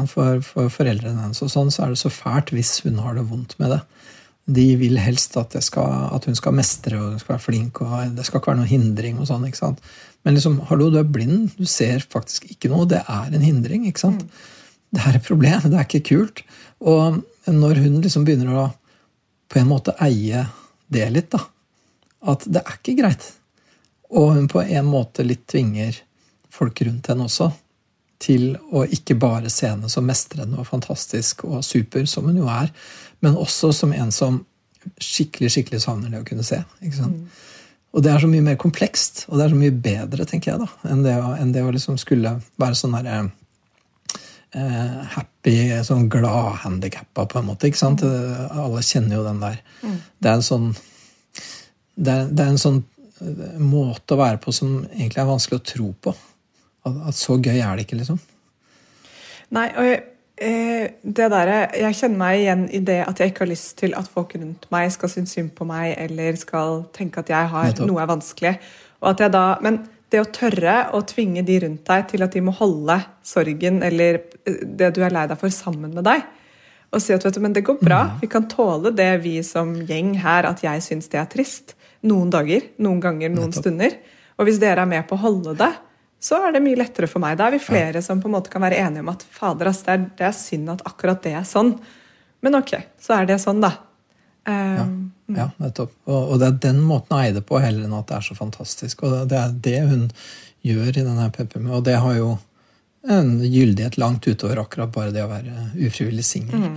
For, 0.09 0.41
for 0.45 0.71
foreldrene 0.73 1.25
hennes 1.25 1.43
og 1.43 1.51
sånn, 1.51 1.71
så 1.73 1.85
er 1.85 1.93
det 1.93 2.01
så 2.01 2.11
fælt 2.13 2.53
hvis 2.55 2.79
hun 2.85 3.01
har 3.03 3.17
det 3.17 3.25
vondt 3.29 3.57
med 3.61 3.75
det. 3.75 3.81
De 4.53 4.65
vil 4.79 4.97
helst 4.99 5.37
at, 5.39 5.53
det 5.55 5.63
skal, 5.63 6.09
at 6.15 6.25
hun 6.27 6.35
skal 6.35 6.55
mestre 6.55 6.97
og 6.99 7.13
hun 7.13 7.21
skal 7.21 7.35
være 7.35 7.45
flink, 7.45 7.79
og 7.83 8.15
det 8.17 8.25
skal 8.27 8.41
ikke 8.41 8.51
være 8.51 8.61
noen 8.61 8.71
hindring. 8.71 9.19
og 9.19 9.29
sånn, 9.29 9.45
ikke 9.47 9.61
sant? 9.61 9.83
Men 10.23 10.37
liksom, 10.37 10.59
hallo, 10.69 10.89
du 10.91 10.99
er 10.99 11.07
blind, 11.07 11.53
du 11.57 11.67
ser 11.67 12.03
faktisk 12.03 12.49
ikke 12.51 12.71
noe. 12.71 12.87
Det 12.89 13.01
er 13.01 13.31
en 13.31 13.43
hindring. 13.45 13.87
ikke 13.87 14.03
sant? 14.03 14.25
Det 14.93 15.01
er 15.01 15.17
et 15.17 15.25
problem, 15.25 15.63
det 15.67 15.79
er 15.79 15.87
ikke 15.87 16.05
kult. 16.11 16.43
Og 16.83 17.21
når 17.47 17.81
hun 17.83 18.01
liksom 18.03 18.27
begynner 18.27 18.51
å 18.53 18.67
på 19.51 19.61
en 19.61 19.69
måte 19.69 19.95
eie 20.01 20.45
det 20.93 21.07
litt, 21.13 21.31
da, 21.33 21.43
at 22.31 22.45
det 22.49 22.61
er 22.63 22.77
ikke 22.79 22.95
greit, 23.01 23.25
og 24.13 24.35
hun 24.37 24.47
på 24.49 24.61
en 24.63 24.87
måte 24.87 25.25
litt 25.25 25.43
tvinger 25.49 25.97
folk 26.53 26.81
rundt 26.85 27.09
henne 27.09 27.25
også 27.27 27.49
til 28.23 28.53
å 28.71 28.85
ikke 28.85 29.17
bare 29.19 29.51
se 29.51 29.67
henne 29.69 29.89
som 29.91 30.07
mestrende 30.07 30.59
og 30.61 30.69
fantastisk 30.69 31.43
og 31.49 31.63
super, 31.65 32.05
som 32.09 32.29
hun 32.29 32.39
jo 32.39 32.49
er, 32.51 32.71
men 33.23 33.39
også 33.39 33.73
som 33.75 33.93
en 33.95 34.11
som 34.15 34.41
skikkelig 34.99 35.51
skikkelig 35.53 35.81
savner 35.83 36.11
det 36.11 36.23
å 36.23 36.27
kunne 36.27 36.45
se. 36.47 36.61
sant? 36.95 37.41
Og 37.93 38.01
det 38.03 38.09
er 38.09 38.23
så 38.23 38.27
mye 38.27 38.43
mer 38.43 38.57
komplekst, 38.59 39.27
og 39.29 39.37
det 39.37 39.45
er 39.45 39.53
så 39.53 39.59
mye 39.59 39.75
bedre, 39.85 40.25
tenker 40.25 40.53
jeg, 40.53 40.63
da, 40.63 40.89
enn 40.89 41.03
det 41.05 41.13
å, 41.21 41.35
enn 41.37 41.51
det 41.53 41.61
å 41.61 41.71
liksom 41.71 41.99
skulle 42.01 42.39
være 42.59 42.77
sånn 42.79 42.95
derre 42.97 43.19
eh, 44.57 44.95
happy, 45.13 45.55
sånn 45.85 46.09
glad 46.11 46.63
handikappa, 46.63 47.27
på 47.29 47.39
en 47.39 47.51
måte. 47.51 47.69
ikke 47.69 47.83
sant? 47.83 48.01
Mm. 48.01 48.49
Alle 48.63 48.81
kjenner 48.87 49.19
jo 49.19 49.27
den 49.27 49.43
der. 49.43 49.61
Det 49.83 50.31
er 50.31 50.39
en 50.39 50.47
sånn 50.49 50.73
det 51.93 52.13
er, 52.13 52.29
det 52.33 52.43
er 52.43 52.53
en 52.53 52.61
sånn 52.61 52.79
eh, 53.21 53.57
måte 53.61 54.15
å 54.15 54.21
være 54.21 54.41
på 54.41 54.53
som 54.55 54.79
egentlig 54.87 55.21
er 55.21 55.29
vanskelig 55.29 55.59
å 55.59 55.67
tro 55.73 55.89
på. 56.07 56.15
At, 56.83 57.15
så 57.15 57.37
gøy 57.39 57.57
er 57.57 57.77
det 57.77 57.85
ikke, 57.87 57.99
liksom. 58.01 58.19
Nei, 59.53 59.67
og 59.77 59.87
jeg, 59.87 60.01
eh, 60.41 60.85
det 61.03 61.29
der, 61.31 61.51
jeg 61.77 61.97
kjenner 61.99 62.19
meg 62.19 62.41
igjen 62.41 62.63
i 62.73 62.81
det 62.83 62.99
at 63.05 63.21
jeg 63.21 63.31
ikke 63.31 63.45
har 63.45 63.51
lyst 63.53 63.77
til 63.79 63.95
at 63.95 64.09
folk 64.11 64.33
rundt 64.35 64.67
meg 64.73 64.91
skal 64.91 65.11
synes 65.11 65.35
synd 65.37 65.53
på 65.55 65.67
meg 65.69 65.93
eller 66.01 66.39
skal 66.39 66.83
tenke 66.95 67.23
at 67.23 67.31
jeg 67.31 67.51
har 67.53 67.69
Nettopp. 67.71 67.89
noe 67.89 68.01
er 68.03 68.09
vanskelig. 68.11 68.53
Og 69.03 69.11
at 69.13 69.23
jeg 69.23 69.35
da, 69.35 69.45
men 69.63 69.83
det 70.13 70.21
å 70.21 70.29
tørre 70.29 70.75
å 70.93 71.01
tvinge 71.09 71.41
de 71.45 71.59
rundt 71.63 71.87
deg 71.89 72.07
til 72.11 72.25
at 72.25 72.35
de 72.35 72.41
må 72.45 72.53
holde 72.57 72.99
sorgen 73.25 73.81
eller 73.85 74.21
eh, 74.43 74.63
det 74.63 74.93
du 74.97 75.03
er 75.05 75.13
lei 75.13 75.27
deg 75.29 75.39
for, 75.39 75.53
sammen 75.53 75.93
med 75.95 76.05
deg. 76.09 76.25
Og 76.93 77.01
si 77.01 77.13
at 77.15 77.23
vet 77.25 77.37
du, 77.37 77.41
men 77.41 77.55
det 77.55 77.63
går 77.65 77.79
bra, 77.81 78.03
vi 78.21 78.29
kan 78.29 78.45
tåle 78.49 78.91
det 78.93 79.09
vi 79.23 79.39
som 79.45 79.71
gjeng 79.87 80.13
her, 80.21 80.45
at 80.45 80.61
jeg 80.61 80.83
syns 80.85 81.09
det 81.09 81.17
er 81.17 81.29
trist. 81.31 81.73
Noen 82.05 82.29
dager, 82.29 82.67
noen 82.83 82.99
ganger, 83.01 83.31
noen 83.33 83.49
Nettopp. 83.49 83.63
stunder. 83.63 83.95
Og 84.37 84.45
hvis 84.45 84.59
dere 84.61 84.83
er 84.83 84.89
med 84.91 85.07
på 85.09 85.17
å 85.17 85.23
holde 85.23 85.55
det, 85.57 85.71
så 86.23 86.39
er 86.47 86.55
det 86.55 86.63
mye 86.63 86.79
lettere 86.79 87.09
for 87.11 87.23
meg. 87.23 87.35
Da 87.39 87.49
er 87.49 87.57
vi 87.57 87.63
flere 87.63 88.01
som 88.05 88.21
på 88.23 88.29
en 88.29 88.37
måte 88.37 88.51
kan 88.53 88.63
være 88.63 88.79
enige 88.79 89.03
om 89.03 89.11
at 89.11 89.25
fader, 89.27 89.67
ass, 89.71 89.81
det, 89.83 89.95
er, 89.95 90.05
det 90.19 90.27
er 90.29 90.37
synd 90.37 90.71
at 90.71 90.85
akkurat 90.87 91.19
det 91.25 91.33
er 91.35 91.47
sånn. 91.47 91.73
Men 92.43 92.59
ok, 92.59 92.77
så 93.01 93.17
er 93.17 93.27
det 93.27 93.41
sånn, 93.43 93.59
da. 93.63 93.73
Um, 94.47 95.11
Ja, 95.31 95.49
nettopp. 95.57 95.91
Og, 96.07 96.33
og 96.33 96.39
det 96.39 96.47
er 96.47 96.61
den 96.69 96.81
måten 96.83 97.15
å 97.15 97.19
eie 97.23 97.35
det 97.35 97.43
på, 97.47 97.59
heller 97.63 97.87
enn 97.87 97.95
at 97.97 98.09
det 98.09 98.17
er 98.17 98.25
så 98.25 98.35
fantastisk. 98.39 99.05
Og 99.07 99.27
det 99.31 99.39
er 99.39 99.53
det 99.67 99.77
hun 99.89 100.07
gjør 100.63 100.89
i 100.91 101.05
denne 101.05 101.27
PPM, 101.35 101.69
og 101.75 101.85
det 101.87 101.99
har 101.99 102.17
jo 102.17 102.33
en 103.11 103.33
gyldighet 103.43 103.97
langt 103.99 104.27
utover 104.27 104.61
akkurat 104.61 104.91
bare 104.93 105.11
det 105.11 105.23
å 105.25 105.31
være 105.31 105.69
ufrivillig 105.75 106.23
singel. 106.23 106.69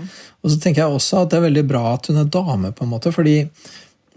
Og 0.43 0.51
så 0.51 0.59
tenker 0.59 0.83
jeg 0.83 0.95
også 0.97 1.21
at 1.23 1.31
det 1.31 1.39
er 1.39 1.45
veldig 1.47 1.67
bra 1.71 1.83
at 1.93 2.11
hun 2.11 2.19
er 2.19 2.31
dame, 2.35 2.73
på 2.75 2.83
en 2.83 2.91
måte, 2.91 3.13
fordi 3.15 3.37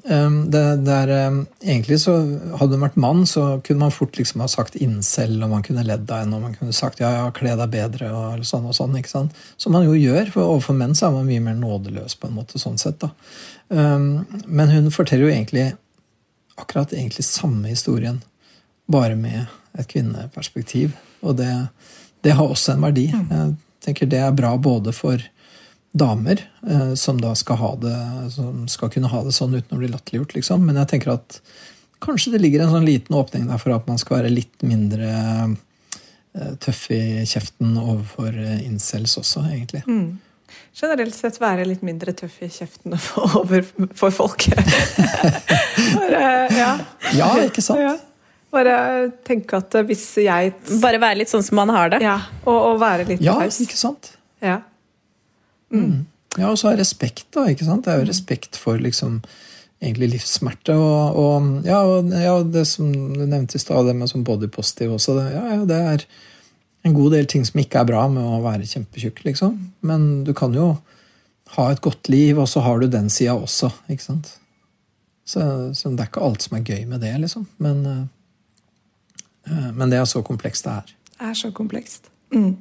det, 0.04 0.62
det 0.86 0.94
er, 0.96 1.12
um, 1.28 1.42
egentlig 1.60 1.98
så 2.00 2.14
Hadde 2.60 2.78
hun 2.78 2.86
vært 2.86 3.00
mann, 3.00 3.26
så 3.28 3.60
kunne 3.66 3.84
man 3.84 3.94
fort 3.94 4.16
liksom 4.18 4.44
ha 4.44 4.48
sagt 4.52 4.78
incel, 4.80 5.36
og 5.44 5.52
man 5.52 5.66
kunne 5.66 5.84
ledd 5.86 6.10
av 6.10 6.24
henne, 6.24 6.38
og 6.38 6.46
man 6.48 6.56
kunne 6.56 6.76
sagt 6.76 7.02
ja, 7.04 7.12
ja, 7.18 7.26
kle 7.36 7.56
deg 7.60 7.74
bedre, 7.74 8.12
og 8.16 8.46
sånn 8.48 8.70
og 8.70 8.78
sånn. 8.78 8.96
ikke 9.00 9.12
sant? 9.12 9.36
Som 9.60 9.76
man 9.76 9.88
jo 9.88 9.98
gjør, 9.98 10.32
for 10.34 10.56
overfor 10.56 10.78
menn 10.80 10.96
så 10.98 11.10
er 11.10 11.18
man 11.18 11.28
mye 11.28 11.44
mer 11.44 11.60
nådeløs, 11.60 12.16
på 12.20 12.30
en 12.30 12.38
måte, 12.40 12.62
sånn 12.62 12.80
sett. 12.82 13.02
da. 13.04 13.12
Um, 13.70 14.26
men 14.48 14.72
hun 14.74 14.92
forteller 14.94 15.28
jo 15.28 15.34
egentlig 15.36 15.68
akkurat 16.60 16.94
egentlig 16.96 17.26
samme 17.28 17.72
historien, 17.72 18.22
bare 18.90 19.16
med 19.20 19.46
et 19.78 19.88
kvinneperspektiv. 19.88 20.96
Og 21.22 21.38
det, 21.38 21.52
det 22.26 22.36
har 22.40 22.48
også 22.48 22.74
en 22.74 22.88
verdi. 22.88 23.10
Jeg 23.12 23.52
tenker 23.84 24.10
det 24.10 24.24
er 24.24 24.36
bra 24.36 24.56
både 24.58 24.96
for 24.96 25.22
damer, 25.92 26.42
eh, 26.70 26.94
som 27.00 27.18
da 27.22 27.32
skal, 27.36 27.58
ha 27.58 27.72
det, 27.82 27.96
som 28.36 28.68
skal 28.70 28.92
kunne 28.94 29.10
ha 29.10 29.24
det 29.26 29.34
sånn 29.34 29.56
uten 29.58 29.78
å 29.78 29.80
bli 29.82 29.90
latterliggjort, 29.90 30.36
liksom. 30.38 30.66
Men 30.68 30.78
jeg 30.84 30.92
tenker 30.94 31.16
at 31.16 31.40
kanskje 32.04 32.32
det 32.36 32.44
ligger 32.44 32.64
en 32.64 32.72
sånn 32.76 32.86
liten 32.88 33.16
åpning 33.18 33.48
der 33.50 33.58
for 33.60 33.74
at 33.76 33.88
man 33.90 33.98
skal 34.00 34.20
være 34.22 34.30
litt 34.32 34.62
mindre 34.64 35.10
eh, 35.10 36.54
tøff 36.64 36.86
i 36.96 37.02
kjeften 37.28 37.74
overfor 37.82 38.38
eh, 38.38 38.62
incels 38.68 39.18
også, 39.20 39.44
egentlig. 39.50 39.82
generelt 40.80 41.16
sett 41.18 41.42
være 41.42 41.66
litt 41.68 41.82
mindre 41.86 42.14
tøff 42.18 42.38
i 42.46 42.52
kjeften 42.54 42.94
overfor 43.42 44.14
folk. 44.16 44.46
Bare, 45.98 46.22
ja. 46.54 46.72
Ja, 47.18 47.32
ikke 47.44 47.62
sant? 47.66 47.82
Ja. 47.84 47.96
Bare 48.50 48.76
tenke 49.28 49.60
at 49.62 49.76
hvis 49.86 50.02
jeg 50.24 50.56
Bare 50.82 50.98
være 50.98 51.20
litt 51.20 51.30
sånn 51.30 51.44
som 51.46 51.60
man 51.60 51.70
har 51.70 51.92
det. 51.94 52.00
Ja, 52.02 52.16
og, 52.48 52.56
og 52.72 52.80
være 52.82 53.06
litt 53.12 53.22
Ja, 53.22 53.36
taus. 53.44 53.60
ikke 53.62 53.78
sant? 53.78 54.14
Ja. 54.42 54.62
Ja, 56.38 56.52
og 56.52 56.60
så 56.62 56.72
er 56.72 56.80
respekt, 56.80 57.28
da. 57.36 57.48
ikke 57.50 57.66
sant? 57.66 57.86
Det 57.86 57.94
er 57.94 58.04
jo 58.04 58.10
respekt 58.10 58.58
for 58.60 58.80
liksom 58.82 59.20
egentlig 59.82 60.12
livssmerte. 60.14 60.76
Og, 60.76 61.20
og, 61.20 61.50
ja, 61.68 61.80
og 61.88 62.12
ja, 62.14 62.36
det 62.44 62.66
som 62.70 62.92
du 62.92 63.24
nevnte 63.24 63.58
i 63.58 63.64
stad, 63.64 63.88
det 63.88 63.96
med 63.98 64.12
sånn 64.12 64.26
body 64.28 64.50
positive 64.52 64.98
også, 64.98 65.18
det, 65.18 65.30
ja, 65.34 65.46
ja, 65.56 65.64
det 65.70 65.80
er 65.94 66.06
en 66.88 66.96
god 66.96 67.16
del 67.16 67.28
ting 67.30 67.44
som 67.48 67.60
ikke 67.60 67.82
er 67.82 67.90
bra 67.90 68.06
med 68.12 68.24
å 68.24 68.42
være 68.44 68.68
kjempetjukk, 68.70 69.24
liksom. 69.28 69.58
Men 69.86 70.24
du 70.28 70.34
kan 70.38 70.54
jo 70.56 70.74
ha 71.56 71.66
et 71.72 71.82
godt 71.84 72.12
liv, 72.12 72.38
og 72.40 72.48
så 72.52 72.64
har 72.64 72.80
du 72.80 72.88
den 72.92 73.10
sida 73.12 73.36
også, 73.36 73.72
ikke 73.90 74.06
sant. 74.06 74.32
Så, 75.30 75.42
så, 75.78 75.92
det 75.92 76.06
er 76.06 76.10
ikke 76.10 76.24
alt 76.26 76.46
som 76.46 76.58
er 76.58 76.66
gøy 76.66 76.86
med 76.90 77.04
det, 77.04 77.14
liksom. 77.22 77.46
Men, 77.62 77.84
uh, 79.50 79.70
men 79.76 79.92
det 79.92 80.00
er 80.00 80.08
så 80.10 80.24
komplekst 80.26 80.66
det 80.66 80.78
er. 80.78 80.96
Det 81.10 81.30
er 81.32 81.38
så 81.38 81.52
komplekst. 81.56 82.10
Mm. 82.34 82.56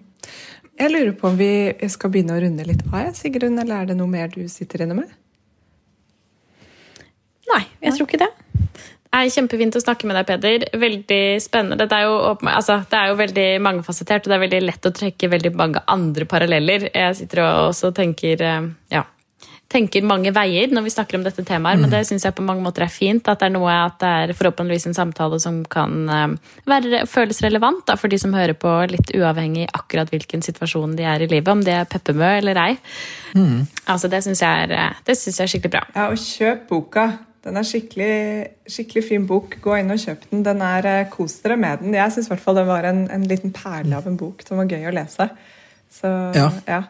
Jeg 0.79 0.93
lurer 0.95 1.15
på 1.19 1.27
om 1.33 1.39
vi 1.39 1.53
skal 1.91 2.13
begynne 2.15 2.37
å 2.37 2.43
runde 2.43 2.67
litt 2.67 2.85
av, 2.93 3.11
Sigrun, 3.19 3.59
eller 3.59 3.83
er 3.83 3.89
det 3.91 3.97
noe 3.99 4.11
mer 4.11 4.31
du 4.31 4.45
sitter 4.51 4.85
inne 4.85 4.95
med? 5.01 5.11
Nei, 7.49 7.65
jeg 7.83 7.97
tror 7.97 8.07
ikke 8.07 8.21
det. 8.23 8.31
Det 9.09 9.19
er 9.25 9.33
kjempefint 9.33 9.77
å 9.79 9.81
snakke 9.81 10.07
med 10.07 10.19
deg, 10.19 10.27
Peder. 10.29 10.65
Veldig 10.79 11.23
spennende. 11.41 11.89
Det 11.89 11.97
er, 11.97 12.07
jo, 12.07 12.35
altså, 12.47 12.83
det 12.91 12.99
er 12.99 13.11
jo 13.11 13.19
veldig 13.19 13.47
mangefasettert, 13.65 14.27
og 14.27 14.31
det 14.31 14.37
er 14.37 14.43
veldig 14.45 14.61
lett 14.67 14.89
å 14.89 14.93
trekke 14.95 15.31
veldig 15.33 15.53
mange 15.57 15.83
andre 15.89 16.27
paralleller. 16.29 16.91
Jeg 16.93 17.17
sitter 17.19 17.43
og 17.47 17.71
også 17.71 17.91
tenker 17.97 18.45
eh, 18.45 18.69
ja, 18.93 19.07
tenker 19.69 20.05
mange 20.07 20.33
veier 20.33 20.73
når 20.73 20.87
vi 20.87 20.93
snakker 20.95 21.19
om 21.19 21.25
dette 21.27 21.45
temaet, 21.45 21.77
mm. 21.77 21.83
men 21.85 21.93
det 21.93 22.01
syns 22.09 22.25
jeg 22.25 22.37
på 22.37 22.45
mange 22.45 22.65
måter 22.65 22.87
er 22.87 22.93
fint. 22.93 23.29
At 23.29 23.43
det 23.43 23.51
er 23.51 23.55
noe 23.55 23.75
at 23.75 23.99
det 24.01 24.13
er 24.23 24.35
forhåpentligvis 24.39 24.89
en 24.91 24.97
samtale 24.97 25.41
som 25.43 25.61
kan 25.69 26.09
eh, 26.09 26.57
være, 26.69 27.05
føles 27.11 27.43
relevant 27.45 27.85
da, 27.89 27.99
for 28.01 28.13
de 28.13 28.21
som 28.21 28.37
hører 28.37 28.57
på, 28.57 28.73
litt 28.93 29.13
uavhengig 29.17 29.69
akkurat 29.77 30.11
hvilken 30.13 30.45
situasjon 30.45 30.97
de 30.99 31.07
er 31.09 31.25
i 31.25 31.31
livet, 31.31 31.53
om 31.53 31.65
det 31.65 31.77
er 31.77 31.89
peppermø 31.91 32.33
eller 32.41 32.63
ei. 32.65 32.73
Mm. 33.37 33.69
Altså, 33.87 34.11
det 34.13 34.25
syns 34.25 34.45
jeg, 34.45 34.73
eh, 34.73 35.01
jeg, 35.05 35.21
er 35.37 35.53
skikkelig 35.53 35.75
bra. 35.77 35.87
Ja, 35.95 36.09
og 36.09 36.21
kjøp 36.23 36.69
boka. 36.73 37.09
Den 37.45 37.57
er 37.57 37.65
skikkelig, 37.65 38.15
skikkelig 38.69 39.05
fin 39.07 39.27
bok. 39.29 39.55
Gå 39.63 39.77
inn 39.79 39.93
og 39.95 40.01
kjøp 40.03 40.27
den. 40.33 40.43
Den 40.49 40.65
er, 40.65 40.89
eh, 40.89 41.09
Kos 41.13 41.39
dere 41.45 41.61
med 41.61 41.85
den. 41.85 41.95
Jeg 41.97 42.17
syns 42.17 42.33
den 42.33 42.67
var 42.69 42.89
en, 42.89 43.05
en, 43.13 43.29
liten 43.29 43.53
perle 43.53 44.01
av 44.01 44.09
en 44.09 44.17
bok 44.17 44.43
som 44.47 44.61
var 44.61 44.69
gøy 44.69 44.89
å 44.89 44.95
lese. 44.97 45.29
Så, 45.93 46.09
ja. 46.37 46.49
ja. 46.69 46.83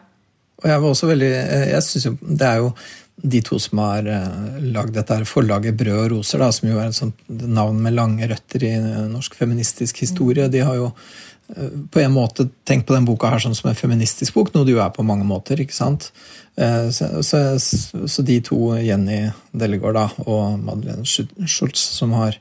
Og 0.59 0.65
jeg 0.67 0.81
var 0.81 0.89
også 0.89 1.11
veldig 1.11 1.29
eh, 1.37 1.69
jeg 1.73 1.85
synes 1.85 2.09
jo, 2.09 2.15
Det 2.21 2.47
er 2.47 2.63
jo 2.63 2.73
de 3.19 3.41
to 3.43 3.57
som 3.59 3.81
har 3.83 4.05
uh, 4.07 4.59
lagd 4.63 4.93
dette 4.95 5.11
her 5.11 5.25
forlaget 5.27 5.75
Brød 5.75 5.97
og 6.05 6.11
roser, 6.13 6.39
da, 6.39 6.53
som 6.55 6.69
jo 6.69 6.77
er 6.79 6.87
et 6.87 6.95
sånt 6.95 7.17
navn 7.27 7.81
med 7.83 7.97
lange 7.97 8.29
røtter 8.31 8.63
i 8.63 8.69
norsk 9.11 9.35
feministisk 9.35 9.99
historie. 10.05 10.47
De 10.47 10.61
har 10.63 10.77
jo 10.77 10.93
på 11.91 11.99
en 11.99 12.11
måte 12.13 12.45
tenkt 12.63 12.87
på 12.87 12.93
den 12.93 13.07
boka 13.07 13.31
her 13.31 13.41
sånn 13.41 13.57
som 13.57 13.71
en 13.71 13.77
feministisk 13.77 14.35
bok, 14.37 14.51
noe 14.53 14.67
det 14.67 14.75
jo 14.75 14.83
er 14.83 14.93
på 14.93 15.05
mange 15.05 15.25
måter. 15.25 15.59
ikke 15.61 15.75
sant? 15.75 16.11
Eh, 16.59 16.89
så, 16.93 17.23
så, 17.25 17.41
så, 17.59 18.25
de 18.25 18.39
to, 18.45 18.59
Jenny 18.77 19.23
Dellegård 19.51 19.97
da, 19.97 20.05
og 20.27 20.59
Madeleine 20.61 21.05
Schultz, 21.07 21.81
som 21.97 22.13
har 22.17 22.37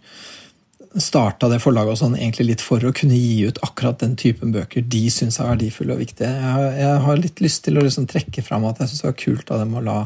starta 0.97 1.51
det 1.53 1.61
forlaget 1.63 2.01
sånn, 2.01 2.17
egentlig 2.17 2.47
litt 2.53 2.65
for 2.65 2.85
å 2.85 2.95
kunne 2.97 3.17
gi 3.19 3.45
ut 3.49 3.61
akkurat 3.67 4.01
den 4.01 4.17
typen 4.19 4.55
bøker 4.55 4.87
de 4.87 5.03
syns 5.13 5.39
er 5.41 5.51
verdifulle 5.51 5.97
og 5.97 6.03
viktige. 6.03 6.31
Jeg 6.31 6.55
har, 6.55 6.67
jeg 6.79 7.05
har 7.05 7.21
litt 7.21 7.43
lyst 7.45 7.65
til 7.67 7.79
å 7.79 7.85
liksom 7.85 8.09
trekke 8.11 8.45
fram 8.47 8.67
at 8.69 8.81
jeg 8.81 8.93
syns 8.93 9.05
det 9.05 9.11
var 9.11 9.21
kult 9.21 9.53
av 9.53 9.63
dem 9.65 9.77
å 9.77 9.85
la 9.85 9.99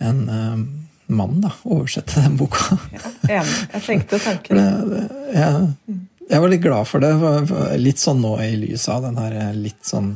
en 0.00 0.22
um, 0.28 0.64
mann 1.10 1.40
da, 1.42 1.52
oversette 1.64 2.22
den 2.22 2.36
boka. 2.40 2.78
Ja, 2.92 3.40
enig. 3.40 3.56
Jeg 3.74 3.84
tenkte 3.88 4.22
tanken. 4.22 4.60
Det, 4.60 4.70
det, 4.92 5.04
jeg, 5.34 6.00
jeg 6.30 6.42
var 6.42 6.52
litt 6.52 6.62
glad 6.62 6.86
for 6.86 7.02
det. 7.02 7.12
Litt 7.80 8.00
sånn 8.02 8.20
nå 8.22 8.36
i 8.44 8.52
lys 8.60 8.86
av 8.92 9.02
den 9.08 9.18
her 9.18 9.40
litt 9.56 9.82
sånn 9.86 10.14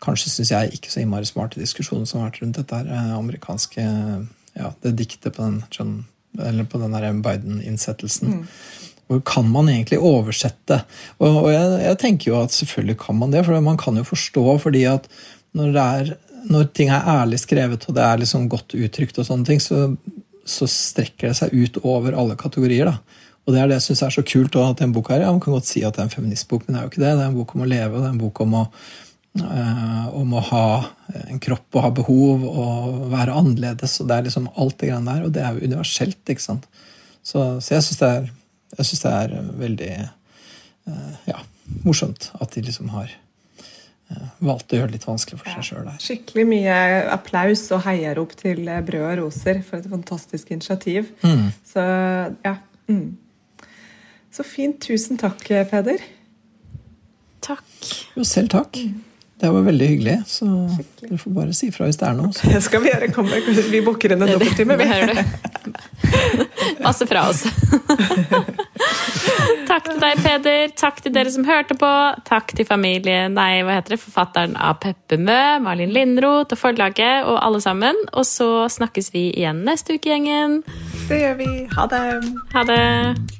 kanskje 0.00 0.32
syns 0.32 0.52
jeg 0.52 0.76
ikke 0.76 0.92
så 0.92 1.02
innmari 1.02 1.28
smarte 1.28 1.60
diskusjonen 1.60 2.08
som 2.08 2.20
har 2.20 2.30
vært 2.30 2.42
rundt 2.42 2.60
dette 2.60 2.76
her, 2.76 2.88
eh, 2.88 3.10
amerikanske 3.18 3.82
ja, 4.56 4.72
det 4.82 4.94
diktet 4.98 5.36
på 5.36 5.42
den, 5.42 5.62
John, 5.70 5.92
eller 6.38 6.64
på 6.64 6.80
den 6.80 7.22
Biden-innsettelsen. 7.22 8.32
Mm. 8.40 8.46
Kan 9.26 9.48
man 9.50 9.68
egentlig 9.72 9.98
oversette? 9.98 10.82
Og, 11.18 11.44
og 11.44 11.50
jeg, 11.50 11.68
jeg, 11.82 11.98
tenker 11.98 12.30
jo 12.30 12.40
at 12.40 12.54
selvfølgelig 12.54 12.98
kan 13.02 13.18
man 13.18 13.34
det, 13.34 13.44
for 13.46 13.64
man 13.64 13.80
kan 13.80 13.98
jo 13.98 14.06
forstå 14.06 14.44
fordi 14.62 14.84
at 14.86 15.08
når, 15.58 15.78
er, 15.82 16.12
når 16.50 16.68
ting 16.76 16.92
er 16.94 17.08
ærlig 17.10 17.40
skrevet 17.42 17.88
og 17.88 17.96
det 17.96 18.04
er 18.06 18.22
liksom 18.22 18.46
godt 18.52 18.76
uttrykt, 18.78 19.18
og 19.18 19.26
sånne 19.26 19.48
ting, 19.48 19.62
så, 19.62 19.88
så 20.46 20.68
strekker 20.70 21.32
det 21.32 21.40
seg 21.40 21.56
ut 21.56 21.80
over 21.82 22.14
alle 22.14 22.38
kategorier. 22.38 22.92
da. 22.92 23.26
Og 23.46 23.54
det 23.54 23.60
er 23.60 23.70
det 23.70 23.80
jeg 23.80 23.88
syns 23.88 24.04
er 24.06 24.14
så 24.14 24.26
kult. 24.26 24.56
at 24.56 24.78
den 24.78 24.94
boka 24.94 25.16
her, 25.16 25.26
ja, 25.26 25.32
Man 25.32 25.42
kan 25.42 25.56
godt 25.56 25.66
si 25.66 25.82
at 25.82 25.96
det 25.96 26.04
er 26.04 26.08
en 26.08 26.16
feministbok, 26.16 26.66
men 26.66 26.74
det 26.74 26.80
er 26.80 26.86
jo 26.86 26.92
ikke 26.92 27.02
det. 27.02 27.14
Det 27.18 27.24
er 27.24 27.30
en 27.30 27.38
bok 27.40 27.54
om 27.54 27.64
å 27.64 27.70
leve, 27.70 27.98
det 27.98 28.06
er 28.06 28.14
en 28.14 28.24
bok 28.24 28.40
om 28.44 28.58
å 28.60 28.64
øh, 29.40 30.06
om 30.20 30.34
å 30.34 30.42
ha 30.50 30.66
en 31.26 31.40
kropp 31.42 31.78
og 31.78 31.84
ha 31.84 31.90
behov 31.94 32.44
og 32.50 33.00
være 33.10 33.34
annerledes. 33.34 34.00
og 34.00 34.08
Det 34.08 34.16
er 34.16 34.28
liksom 34.28 34.50
alt 34.54 34.78
det 34.78 34.90
greiene 34.90 35.14
der, 35.14 35.24
og 35.26 35.34
det 35.34 35.42
er 35.42 35.56
jo 35.56 35.70
universelt. 35.72 36.22
ikke 36.28 36.46
sant? 36.46 36.68
Så, 37.22 37.42
så 37.60 37.74
jeg 37.74 37.86
syns 37.86 38.02
det, 38.02 38.12
det, 38.76 38.86
er 39.10 39.34
veldig 39.58 39.90
uh, 40.88 41.16
ja, 41.28 41.40
morsomt 41.86 42.30
at 42.40 42.54
de 42.54 42.62
liksom 42.66 42.92
har 42.94 43.10
uh, 44.10 44.28
valgt 44.38 44.72
å 44.72 44.80
gjøre 44.80 44.92
det 44.92 45.00
litt 45.00 45.08
vanskelig 45.08 45.40
for 45.42 45.50
seg 45.56 45.66
sjøl 45.70 45.88
der. 45.88 45.98
Skikkelig 46.02 46.46
mye 46.50 46.78
applaus 47.14 47.66
og 47.74 47.84
heiarop 47.88 48.36
til 48.38 48.62
Brød 48.86 49.06
og 49.08 49.18
roser 49.24 49.64
for 49.66 49.82
et 49.82 49.90
fantastisk 49.90 50.54
initiativ. 50.54 51.10
Mm. 51.26 51.50
Så 51.66 51.84
ja. 52.46 52.56
Mm. 52.90 53.18
Så 54.30 54.46
fint. 54.46 54.78
Tusen 54.86 55.18
takk, 55.18 55.42
Peder. 55.70 56.02
Takk. 57.42 57.70
Jo, 58.14 58.24
selv 58.26 58.52
takk. 58.52 58.78
Mm. 58.78 59.09
Det 59.40 59.50
var 59.50 59.62
veldig 59.64 59.86
hyggelig. 59.88 60.18
Så 60.28 60.44
dere 61.00 61.16
får 61.18 61.30
bare 61.32 61.52
si 61.56 61.66
ifra 61.70 61.86
hvis 61.88 61.96
det 62.00 62.06
er 62.10 62.14
noe. 62.18 62.32
Så. 62.36 62.48
Det 62.52 62.60
skal 62.64 62.80
vi 62.84 62.90
gjøre. 62.92 63.08
Kom, 63.14 63.26
vi 63.72 63.80
booker 63.84 64.12
inn 64.12 64.22
en 64.26 64.32
dobbelttime. 64.34 64.74
Vi. 64.76 64.84
Masse 66.84 67.04
fra 67.08 67.20
oss. 67.30 67.40
Takk 69.70 69.84
til 69.86 70.00
deg, 70.02 70.14
Peder. 70.24 70.64
Takk 70.76 71.00
til 71.04 71.12
dere 71.14 71.30
som 71.32 71.44
hørte 71.48 71.74
på. 71.78 71.90
Takk 72.28 72.52
til 72.58 72.66
familien, 72.68 73.34
nei, 73.38 73.62
hva 73.64 73.72
heter 73.78 73.92
det, 73.96 74.00
forfatteren 74.02 74.56
av 74.58 74.74
Peppe 74.82 75.16
Mø, 75.20 75.40
Malin 75.64 75.92
Lindroth 75.94 76.52
og 76.56 76.60
forlaget 76.60 77.24
og 77.24 77.36
alle 77.40 77.60
sammen. 77.64 77.96
Og 78.12 78.24
så 78.28 78.66
snakkes 78.72 79.12
vi 79.16 79.22
igjen 79.30 79.64
neste 79.68 79.94
uke, 79.96 80.08
gjengen. 80.10 80.50
Det 81.08 81.16
gjør 81.24 81.36
vi. 81.40 81.50
Ha 81.76 81.84
det. 81.92 82.04
Ha 82.56 82.62
det. 82.68 83.39